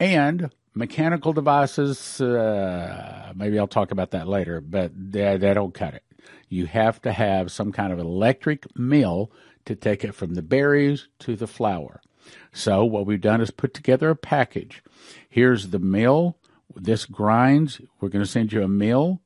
And 0.00 0.50
mechanical 0.74 1.32
devices, 1.32 2.20
uh, 2.20 3.32
maybe 3.34 3.58
I'll 3.58 3.66
talk 3.66 3.90
about 3.90 4.12
that 4.12 4.28
later, 4.28 4.60
but 4.60 4.92
they, 4.94 5.36
they 5.36 5.54
don't 5.54 5.74
cut 5.74 5.94
it. 5.94 6.04
You 6.48 6.66
have 6.66 7.02
to 7.02 7.12
have 7.12 7.52
some 7.52 7.72
kind 7.72 7.92
of 7.92 7.98
electric 7.98 8.76
mill 8.76 9.30
to 9.66 9.74
take 9.74 10.04
it 10.04 10.14
from 10.14 10.34
the 10.34 10.42
berries 10.42 11.08
to 11.20 11.36
the 11.36 11.46
flour. 11.46 12.00
So 12.52 12.84
what 12.84 13.06
we've 13.06 13.20
done 13.20 13.40
is 13.40 13.50
put 13.50 13.74
together 13.74 14.10
a 14.10 14.16
package. 14.16 14.82
Here's 15.28 15.68
the 15.68 15.78
mill. 15.78 16.36
This 16.74 17.06
grinds. 17.06 17.80
We're 18.00 18.08
going 18.08 18.24
to 18.24 18.30
send 18.30 18.52
you 18.52 18.62
a 18.62 18.68
mill 18.68 19.20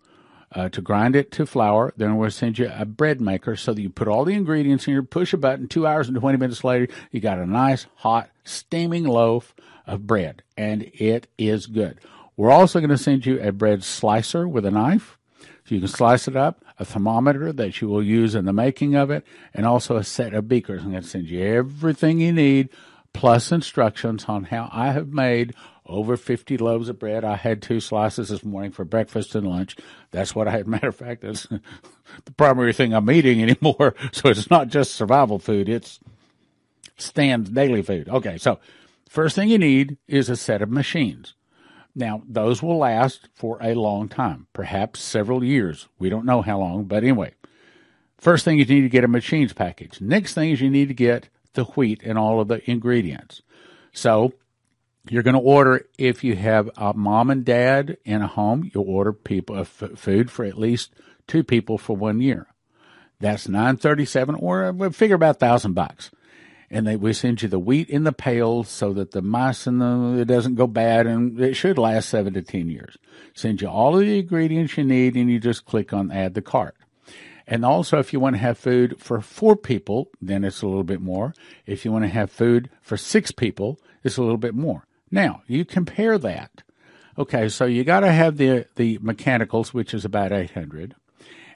uh, 0.55 0.69
to 0.71 0.81
grind 0.81 1.17
it 1.17 1.31
to 1.33 1.47
flour. 1.47 1.93
Then 1.97 2.17
we'll 2.17 2.31
send 2.31 2.59
you 2.59 2.71
a 2.75 2.85
bread 2.85 3.21
maker 3.21 3.57
so 3.57 3.75
that 3.75 3.83
you 3.83 3.91
put 3.91 4.09
all 4.09 4.25
the 4.25 4.35
ingredients 4.35 4.87
in 4.87 4.95
here, 4.95 5.03
push 5.03 5.33
a 5.33 5.37
button. 5.37 5.69
Two 5.69 5.87
hours 5.87 6.09
and 6.09 6.19
20 6.19 6.39
minutes 6.39 6.65
later, 6.65 6.89
you 7.11 7.21
got 7.21 7.39
a 7.39 7.47
nice, 7.47 7.87
hot, 7.97 8.31
steaming 8.45 9.05
loaf 9.05 9.55
of 9.87 10.07
bread, 10.07 10.43
and 10.57 10.91
it 10.95 11.27
is 11.39 11.67
good. 11.67 11.99
We're 12.37 12.51
also 12.51 12.81
going 12.81 12.91
to 12.91 12.99
send 12.99 13.27
you 13.27 13.41
a 13.41 13.53
bread 13.53 13.85
slicer 13.85 14.49
with 14.49 14.65
a 14.65 14.71
knife 14.71 15.19
so 15.65 15.75
you 15.75 15.81
can 15.81 15.89
slice 15.89 16.27
it 16.27 16.37
up, 16.37 16.65
a 16.79 16.85
thermometer 16.85 17.53
that 17.53 17.81
you 17.81 17.89
will 17.89 18.03
use 18.03 18.35
in 18.35 18.47
the 18.47 18.53
making 18.53 18.95
of 18.97 19.11
it, 19.11 19.25
and 19.55 19.65
also 19.65 19.97
a 19.97 20.05
set 20.05 20.35
of 20.35 20.49
beakers. 20.49 20.83
I'm 20.83 20.91
going 20.91 21.03
to 21.03 21.09
send 21.09 21.29
you 21.29 21.45
everything 21.45 22.21
you 22.21 22.33
need, 22.33 22.69
plus 23.13 23.53
instructions 23.53 24.25
on 24.25 24.45
how 24.45 24.69
I 24.73 24.93
have 24.93 25.09
made 25.09 25.55
over 25.93 26.17
50 26.17 26.59
loaves 26.59 26.89
of 26.89 26.99
bread. 26.99 27.25
I 27.25 27.37
had 27.37 27.63
two 27.63 27.81
slices 27.81 28.29
this 28.29 28.45
morning 28.45 28.73
for 28.73 28.85
breakfast 28.85 29.35
and 29.35 29.47
lunch. 29.47 29.77
That's 30.11 30.35
what 30.35 30.49
I 30.49 30.53
had. 30.53 30.67
Matter 30.67 30.89
of 30.89 30.97
fact, 30.97 31.23
that's 31.23 31.43
the 32.25 32.33
primary 32.37 32.73
thing 32.73 32.93
I'm 32.93 33.11
eating 33.11 33.43
anymore. 33.43 33.95
So 34.13 34.29
it's 34.29 34.51
not 34.51 34.69
just 34.69 34.95
survival 34.95 35.39
food, 35.39 35.69
it's 35.69 36.01
Stan's 36.97 37.51
daily 37.51 37.83
food. 37.83 38.09
Okay, 38.09 38.39
so 38.39 38.59
First 39.13 39.37
thing 39.37 39.51
you 39.51 39.59
need 39.59 39.99
is 40.09 40.31
a 40.31 40.37
set 40.37 40.63
of 40.63 40.71
machines. 40.71 41.35
Now, 41.95 42.23
those 42.27 42.63
will 42.63 42.79
last 42.79 43.29
for 43.35 43.59
a 43.61 43.75
long 43.75 44.09
time, 44.09 44.47
perhaps 44.55 45.03
several 45.03 45.45
years. 45.45 45.87
We 45.99 46.09
don't 46.09 46.25
know 46.25 46.41
how 46.41 46.61
long, 46.61 46.85
but 46.85 47.03
anyway. 47.03 47.35
First 48.17 48.47
thing 48.47 48.59
you 48.59 48.65
need 48.65 48.81
to 48.81 48.89
get 48.89 49.05
a 49.05 49.09
machines 49.09 49.53
package. 49.53 50.01
Next 50.01 50.33
thing 50.33 50.49
is 50.49 50.63
you 50.63 50.71
need 50.71 50.89
to 50.89 50.95
get 50.95 51.29
the 51.53 51.65
wheat 51.65 52.01
and 52.03 52.17
all 52.17 52.41
of 52.41 52.49
the 52.49 52.63
ingredients. 52.71 53.43
So, 53.93 54.33
you're 55.09 55.23
going 55.23 55.35
to 55.35 55.41
order 55.41 55.87
if 55.99 56.23
you 56.25 56.37
have 56.37 56.71
a 56.77 56.95
mom 56.95 57.31
and 57.31 57.45
dad 57.45 57.97
in 58.05 58.23
a 58.23 58.27
home, 58.27 58.71
you'll 58.73 58.89
order 58.89 59.13
people 59.13 59.57
uh, 59.57 59.65
food 59.65 60.31
for 60.31 60.45
at 60.45 60.59
least 60.59 60.93
two 61.27 61.43
people 61.43 61.79
for 61.79 61.97
one 61.97 62.21
year. 62.21 62.47
That's 63.21 63.49
937 63.49 64.35
or 64.37 64.65
uh, 64.65 64.91
figure 64.91 65.17
about 65.17 65.41
1000 65.41 65.75
bucks 65.75 66.11
and 66.73 66.87
they 66.87 66.97
we 66.97 67.13
send 67.13 67.43
you 67.43 67.49
the 67.49 67.59
wheat 67.59 67.91
in 67.91 68.05
the 68.05 68.13
pails 68.13 68.69
so 68.69 68.95
that 68.95 69.11
the 69.11 69.21
mice 69.21 69.67
and 69.67 69.81
the 69.81 70.21
it 70.23 70.25
doesn't 70.25 70.55
go 70.55 70.67
bad 70.67 71.07
and 71.07 71.39
it 71.39 71.55
should 71.55 71.77
last 71.77 72.09
seven 72.09 72.33
to 72.33 72.43
ten 72.43 72.69
years. 72.69 72.97
Send 73.35 73.61
you 73.61 73.69
all 73.69 73.95
of 73.95 74.01
the 74.01 74.21
ingredients 74.21 74.77
you 74.79 74.85
need 74.85 75.15
and 75.15 75.31
you 75.31 75.39
just 75.39 75.67
click 75.67 75.93
on 75.93 76.11
add 76.11 76.33
the 76.33 76.43
cart. 76.43 76.75
And 77.47 77.65
also 77.65 77.99
if 77.99 78.13
you 78.13 78.21
want 78.21 78.37
to 78.37 78.41
have 78.41 78.57
food 78.57 78.97
for 78.99 79.21
four 79.21 79.55
people, 79.55 80.09
then 80.21 80.45
it's 80.45 80.63
a 80.63 80.67
little 80.67 80.83
bit 80.83 81.03
more. 81.03 81.35
If 81.67 81.85
you 81.85 81.93
want 81.93 82.05
to 82.05 82.09
have 82.09 82.33
food 82.33 82.71
for 82.81 82.97
six 82.97 83.31
people, 83.31 83.79
it's 84.03 84.17
a 84.17 84.23
little 84.23 84.39
bit 84.39 84.55
more. 84.55 84.87
Now, 85.13 85.43
you 85.47 85.65
compare 85.67 86.19
that. 86.19 86.63
Okay, 87.19 87.51
so 87.51 87.67
you 87.67 87.85
got 87.85 88.01
to 88.01 88.11
have 88.11 88.39
the 88.39 88.67
the 88.77 88.99
mechanicals, 89.03 89.75
which 89.75 89.93
is 89.93 90.05
about 90.05 90.33
800. 90.33 90.97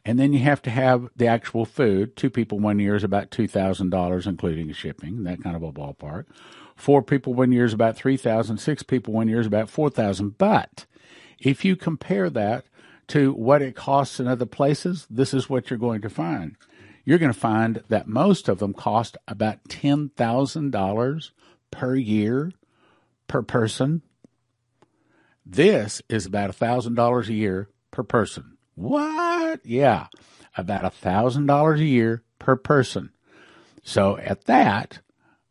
And 0.05 0.21
then 0.21 0.33
you 0.33 0.39
have 0.41 0.63
to 0.63 0.71
have 0.71 1.09
the 1.17 1.27
actual 1.27 1.65
food. 1.65 2.15
Two 2.15 2.31
people 2.31 2.61
one 2.61 2.79
year 2.79 2.95
is 2.95 3.03
about 3.03 3.33
$2,000, 3.33 4.27
including 4.27 4.73
shipping, 4.73 5.25
that 5.25 5.43
kind 5.43 5.57
of 5.57 5.65
a 5.65 5.73
ballpark. 5.73 6.27
Four 6.77 7.03
people 7.03 7.35
one 7.35 7.51
year 7.51 7.65
is 7.65 7.73
about 7.73 7.97
3000 7.97 8.59
Six 8.59 8.85
people 8.85 9.13
one 9.13 9.27
year 9.27 9.41
is 9.41 9.49
about 9.49 9.69
4000 9.69 10.39
But 10.39 10.87
if 11.41 11.65
you 11.65 11.75
compare 11.75 12.31
that 12.31 12.67
to 13.09 13.33
what 13.33 13.63
it 13.63 13.75
costs 13.75 14.21
in 14.21 14.29
other 14.29 14.47
places, 14.47 15.09
this 15.11 15.35
is 15.35 15.51
what 15.51 15.71
you're 15.71 15.79
going 15.79 16.03
to 16.03 16.11
find. 16.11 16.55
You're 17.05 17.19
going 17.19 17.33
to 17.33 17.39
find 17.39 17.83
that 17.89 18.07
most 18.07 18.49
of 18.49 18.61
them 18.61 18.75
cost 18.75 19.17
about 19.27 19.65
$10,000 19.65 21.31
per 21.73 21.97
year 21.97 22.53
per 23.27 23.43
person. 23.43 24.03
This 25.45 26.03
is 26.09 26.27
about 26.27 26.57
$1,000 26.57 27.29
a 27.29 27.33
year 27.33 27.69
per 27.91 28.03
person. 28.03 28.57
What? 28.75 29.65
Yeah, 29.65 30.09
about 30.57 30.85
a 30.85 30.91
thousand 30.91 31.47
dollars 31.47 31.81
a 31.81 31.85
year 31.85 32.23
per 32.39 32.57
person. 32.57 33.11
So 33.83 34.19
at 34.19 34.45
that, 34.45 35.01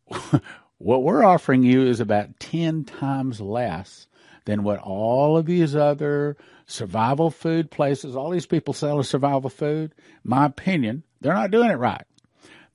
what 0.78 1.02
we're 1.02 1.24
offering 1.24 1.62
you 1.62 1.82
is 1.86 2.00
about 2.00 2.38
10 2.38 2.84
times 2.84 3.40
less 3.40 4.06
than 4.44 4.62
what 4.62 4.78
all 4.80 5.36
of 5.36 5.46
these 5.46 5.74
other 5.74 6.36
survival 6.66 7.30
food 7.30 7.70
places, 7.70 8.14
all 8.14 8.30
these 8.30 8.46
people 8.46 8.74
selling 8.74 9.02
survival 9.02 9.50
food, 9.50 9.94
my 10.22 10.46
opinion, 10.46 11.02
they're 11.20 11.34
not 11.34 11.50
doing 11.50 11.70
it 11.70 11.78
right. 11.78 12.04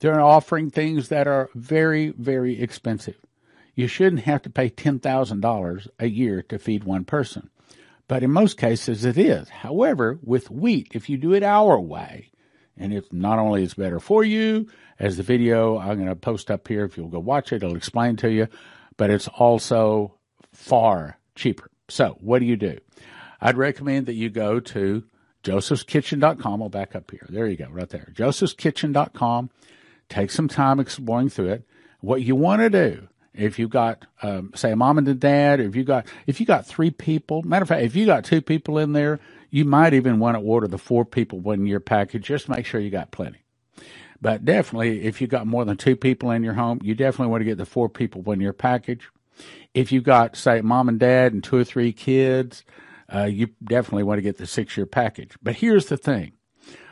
They're 0.00 0.20
offering 0.20 0.70
things 0.70 1.08
that 1.08 1.28
are 1.28 1.48
very, 1.54 2.08
very 2.10 2.60
expensive. 2.60 3.16
You 3.74 3.86
shouldn't 3.86 4.22
have 4.22 4.42
to 4.42 4.50
pay 4.50 4.70
$10,000 4.70 5.88
a 5.98 6.06
year 6.06 6.42
to 6.42 6.58
feed 6.58 6.84
one 6.84 7.04
person 7.04 7.50
but 8.12 8.22
in 8.22 8.30
most 8.30 8.58
cases 8.58 9.06
it 9.06 9.16
is. 9.16 9.48
However, 9.48 10.18
with 10.22 10.50
wheat, 10.50 10.88
if 10.92 11.08
you 11.08 11.16
do 11.16 11.32
it 11.32 11.42
our 11.42 11.80
way, 11.80 12.30
and 12.76 12.92
it's 12.92 13.10
not 13.10 13.38
only 13.38 13.62
is 13.62 13.72
better 13.72 14.00
for 14.00 14.22
you, 14.22 14.66
as 14.98 15.16
the 15.16 15.22
video 15.22 15.78
I'm 15.78 15.96
going 15.96 16.08
to 16.08 16.14
post 16.14 16.50
up 16.50 16.68
here, 16.68 16.84
if 16.84 16.98
you'll 16.98 17.08
go 17.08 17.20
watch 17.20 17.54
it, 17.54 17.62
it'll 17.62 17.74
explain 17.74 18.16
to 18.16 18.30
you, 18.30 18.48
but 18.98 19.08
it's 19.08 19.28
also 19.28 20.18
far 20.52 21.18
cheaper. 21.34 21.70
So 21.88 22.18
what 22.20 22.40
do 22.40 22.44
you 22.44 22.56
do? 22.56 22.76
I'd 23.40 23.56
recommend 23.56 24.04
that 24.06 24.14
you 24.14 24.28
go 24.28 24.60
to 24.60 25.04
josephskitchen.com. 25.42 26.62
I'll 26.62 26.68
back 26.68 26.94
up 26.94 27.10
here. 27.10 27.26
There 27.30 27.46
you 27.46 27.56
go, 27.56 27.68
right 27.70 27.88
there. 27.88 28.12
josephskitchen.com. 28.14 29.48
Take 30.10 30.30
some 30.30 30.48
time 30.48 30.80
exploring 30.80 31.30
through 31.30 31.48
it. 31.48 31.66
What 32.00 32.20
you 32.20 32.36
want 32.36 32.60
to 32.60 32.68
do 32.68 33.08
if 33.34 33.58
you 33.58 33.68
got 33.68 34.04
um, 34.22 34.52
say 34.54 34.72
a 34.72 34.76
mom 34.76 34.98
and 34.98 35.08
a 35.08 35.14
dad, 35.14 35.60
if 35.60 35.74
you 35.74 35.84
got 35.84 36.06
if 36.26 36.40
you 36.40 36.46
got 36.46 36.66
three 36.66 36.90
people, 36.90 37.42
matter 37.42 37.62
of 37.62 37.68
fact, 37.68 37.82
if 37.82 37.96
you 37.96 38.06
got 38.06 38.24
two 38.24 38.42
people 38.42 38.78
in 38.78 38.92
there, 38.92 39.20
you 39.50 39.64
might 39.64 39.94
even 39.94 40.18
want 40.18 40.36
to 40.36 40.42
order 40.42 40.66
the 40.68 40.78
four 40.78 41.04
people 41.04 41.40
one 41.40 41.66
year 41.66 41.80
package. 41.80 42.24
Just 42.24 42.48
make 42.48 42.66
sure 42.66 42.80
you 42.80 42.90
got 42.90 43.10
plenty. 43.10 43.38
But 44.20 44.44
definitely, 44.44 45.02
if 45.04 45.20
you 45.20 45.26
got 45.26 45.46
more 45.46 45.64
than 45.64 45.76
two 45.76 45.96
people 45.96 46.30
in 46.30 46.44
your 46.44 46.54
home, 46.54 46.78
you 46.82 46.94
definitely 46.94 47.30
want 47.30 47.40
to 47.40 47.46
get 47.46 47.58
the 47.58 47.66
four 47.66 47.88
people 47.88 48.22
one 48.22 48.40
year 48.40 48.52
package. 48.52 49.08
If 49.74 49.90
you 49.90 50.00
got 50.00 50.36
say 50.36 50.60
mom 50.60 50.88
and 50.88 51.00
dad 51.00 51.32
and 51.32 51.42
two 51.42 51.56
or 51.56 51.64
three 51.64 51.92
kids, 51.92 52.64
uh, 53.12 53.24
you 53.24 53.48
definitely 53.64 54.04
want 54.04 54.18
to 54.18 54.22
get 54.22 54.36
the 54.38 54.46
six 54.46 54.76
year 54.76 54.86
package. 54.86 55.36
But 55.42 55.56
here's 55.56 55.86
the 55.86 55.96
thing: 55.96 56.32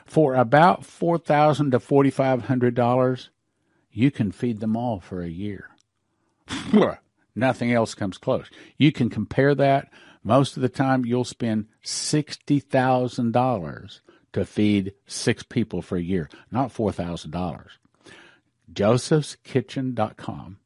for 0.06 0.34
about 0.34 0.84
four 0.84 1.18
thousand 1.18 1.70
to 1.72 1.80
forty 1.80 2.10
five 2.10 2.44
hundred 2.44 2.74
dollars, 2.74 3.30
you 3.92 4.10
can 4.10 4.32
feed 4.32 4.60
them 4.60 4.76
all 4.76 5.00
for 5.00 5.22
a 5.22 5.28
year. 5.28 5.68
Nothing 7.34 7.72
else 7.72 7.94
comes 7.94 8.18
close. 8.18 8.50
You 8.76 8.92
can 8.92 9.08
compare 9.08 9.54
that. 9.54 9.90
Most 10.22 10.54
of 10.56 10.62
the 10.62 10.68
time, 10.68 11.06
you'll 11.06 11.24
spend 11.24 11.68
$60,000 11.84 14.00
to 14.32 14.44
feed 14.44 14.92
six 15.06 15.42
people 15.42 15.82
for 15.82 15.96
a 15.96 16.02
year, 16.02 16.28
not 16.50 16.74
$4,000. 16.74 17.66
josephskitchen.com. 18.72 20.58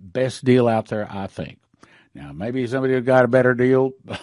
Best 0.00 0.44
deal 0.44 0.68
out 0.68 0.86
there, 0.88 1.10
I 1.10 1.26
think. 1.26 1.58
Now, 2.14 2.30
maybe 2.32 2.64
somebody 2.66 2.92
who 2.94 3.00
got 3.00 3.24
a 3.24 3.28
better 3.28 3.54
deal. 3.54 3.92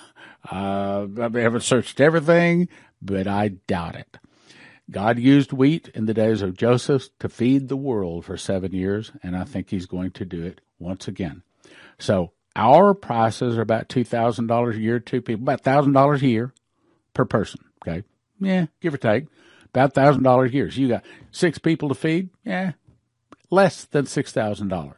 Uh, 0.47 1.07
I 1.19 1.39
haven't 1.39 1.63
searched 1.63 1.99
everything, 1.99 2.69
but 3.01 3.25
I 3.25 3.47
doubt 3.47 3.95
it. 3.95 4.19
God 4.91 5.17
used 5.17 5.51
wheat 5.51 5.87
in 5.95 6.05
the 6.05 6.13
days 6.13 6.43
of 6.43 6.55
Joseph 6.55 7.09
to 7.17 7.29
feed 7.29 7.67
the 7.67 7.75
world 7.75 8.25
for 8.25 8.37
seven 8.37 8.71
years, 8.71 9.11
and 9.23 9.35
I 9.35 9.43
think 9.43 9.71
he's 9.71 9.87
going 9.87 10.11
to 10.11 10.23
do 10.23 10.43
it 10.43 10.61
once 10.79 11.07
again. 11.07 11.43
So 11.99 12.31
our 12.55 12.93
prices 12.93 13.57
are 13.57 13.61
about 13.61 13.89
$2,000 13.89 14.75
a 14.75 14.79
year, 14.79 14.99
two 14.99 15.21
people, 15.21 15.43
about 15.43 15.63
$1,000 15.63 16.21
a 16.21 16.27
year 16.27 16.53
per 17.13 17.25
person. 17.25 17.61
Okay. 17.85 18.03
Yeah, 18.39 18.67
give 18.81 18.93
or 18.93 18.97
take. 18.97 19.25
About 19.65 19.93
$1,000 19.93 20.49
a 20.49 20.53
year. 20.53 20.71
So 20.71 20.81
you 20.81 20.87
got 20.87 21.05
six 21.31 21.57
people 21.57 21.89
to 21.89 21.95
feed. 21.95 22.29
Yeah, 22.43 22.73
less 23.49 23.85
than 23.85 24.05
$6,000. 24.05 24.93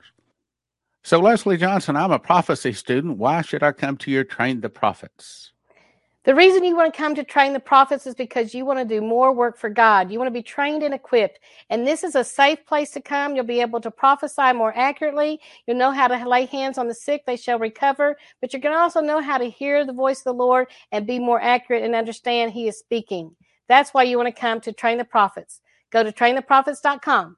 So, 1.03 1.19
Leslie 1.19 1.57
Johnson, 1.57 1.95
I'm 1.95 2.11
a 2.11 2.19
prophecy 2.19 2.73
student. 2.73 3.17
Why 3.17 3.41
should 3.41 3.63
I 3.63 3.71
come 3.71 3.95
to 3.97 4.11
your 4.11 4.25
Train 4.25 4.59
the 4.59 4.69
Prophets? 4.69 5.53
The 6.27 6.35
reason 6.35 6.65
you 6.65 6.75
want 6.75 6.93
to 6.93 6.97
come 6.97 7.15
to 7.15 7.23
train 7.23 7.53
the 7.53 7.59
prophets 7.61 8.05
is 8.05 8.13
because 8.13 8.53
you 8.53 8.65
want 8.65 8.79
to 8.79 8.83
do 8.83 8.99
more 8.99 9.31
work 9.31 9.57
for 9.57 9.69
God. 9.69 10.11
You 10.11 10.19
want 10.19 10.27
to 10.27 10.33
be 10.37 10.43
trained 10.43 10.83
and 10.83 10.93
equipped. 10.93 11.39
And 11.69 11.87
this 11.87 12.03
is 12.03 12.15
a 12.15 12.23
safe 12.25 12.65
place 12.65 12.91
to 12.91 13.01
come. 13.01 13.33
You'll 13.33 13.45
be 13.45 13.61
able 13.61 13.79
to 13.79 13.89
prophesy 13.89 14.51
more 14.51 14.73
accurately. 14.75 15.39
You'll 15.65 15.77
know 15.77 15.91
how 15.91 16.09
to 16.09 16.27
lay 16.27 16.43
hands 16.43 16.77
on 16.77 16.89
the 16.89 16.93
sick, 16.93 17.25
they 17.25 17.37
shall 17.37 17.59
recover. 17.59 18.17
But 18.41 18.51
you're 18.51 18.61
going 18.61 18.75
to 18.75 18.79
also 18.79 18.99
know 18.99 19.21
how 19.21 19.37
to 19.37 19.49
hear 19.49 19.85
the 19.85 19.93
voice 19.93 20.19
of 20.19 20.25
the 20.25 20.33
Lord 20.33 20.67
and 20.91 21.07
be 21.07 21.17
more 21.17 21.41
accurate 21.41 21.83
and 21.83 21.95
understand 21.95 22.51
He 22.51 22.67
is 22.67 22.77
speaking. 22.77 23.33
That's 23.69 23.93
why 23.93 24.03
you 24.03 24.17
want 24.17 24.27
to 24.27 24.37
come 24.37 24.59
to 24.59 24.73
train 24.73 24.97
the 24.97 25.05
prophets. 25.05 25.61
Go 25.91 26.03
to 26.03 26.11
traintheprophets.com. 26.11 27.37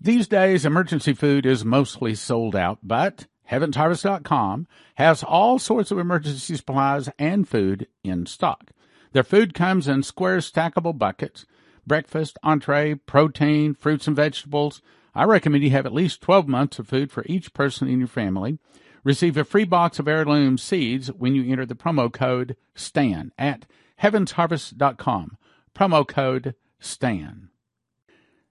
These 0.00 0.28
days, 0.28 0.64
emergency 0.64 1.12
food 1.12 1.44
is 1.44 1.64
mostly 1.64 2.14
sold 2.14 2.54
out, 2.54 2.78
but 2.84 3.26
HeavensHarvest.com 3.50 4.68
has 4.94 5.24
all 5.24 5.58
sorts 5.58 5.90
of 5.90 5.98
emergency 5.98 6.54
supplies 6.54 7.08
and 7.18 7.48
food 7.48 7.88
in 8.04 8.26
stock. 8.26 8.70
Their 9.10 9.24
food 9.24 9.54
comes 9.54 9.88
in 9.88 10.04
square 10.04 10.38
stackable 10.38 10.96
buckets, 10.96 11.46
breakfast, 11.84 12.38
entree, 12.44 12.94
protein, 12.94 13.74
fruits 13.74 14.06
and 14.06 14.14
vegetables. 14.14 14.82
I 15.16 15.24
recommend 15.24 15.64
you 15.64 15.70
have 15.70 15.86
at 15.86 15.92
least 15.92 16.20
12 16.20 16.46
months 16.46 16.78
of 16.78 16.86
food 16.86 17.10
for 17.10 17.24
each 17.26 17.52
person 17.52 17.88
in 17.88 17.98
your 17.98 18.06
family. 18.06 18.58
Receive 19.02 19.36
a 19.36 19.42
free 19.42 19.64
box 19.64 19.98
of 19.98 20.06
heirloom 20.06 20.58
seeds 20.58 21.08
when 21.10 21.34
you 21.34 21.50
enter 21.50 21.66
the 21.66 21.74
promo 21.74 22.12
code 22.12 22.56
STAN 22.76 23.32
at 23.36 23.66
heavensharvest.com. 24.00 25.38
Promo 25.74 26.06
code 26.06 26.54
STAN. 26.78 27.48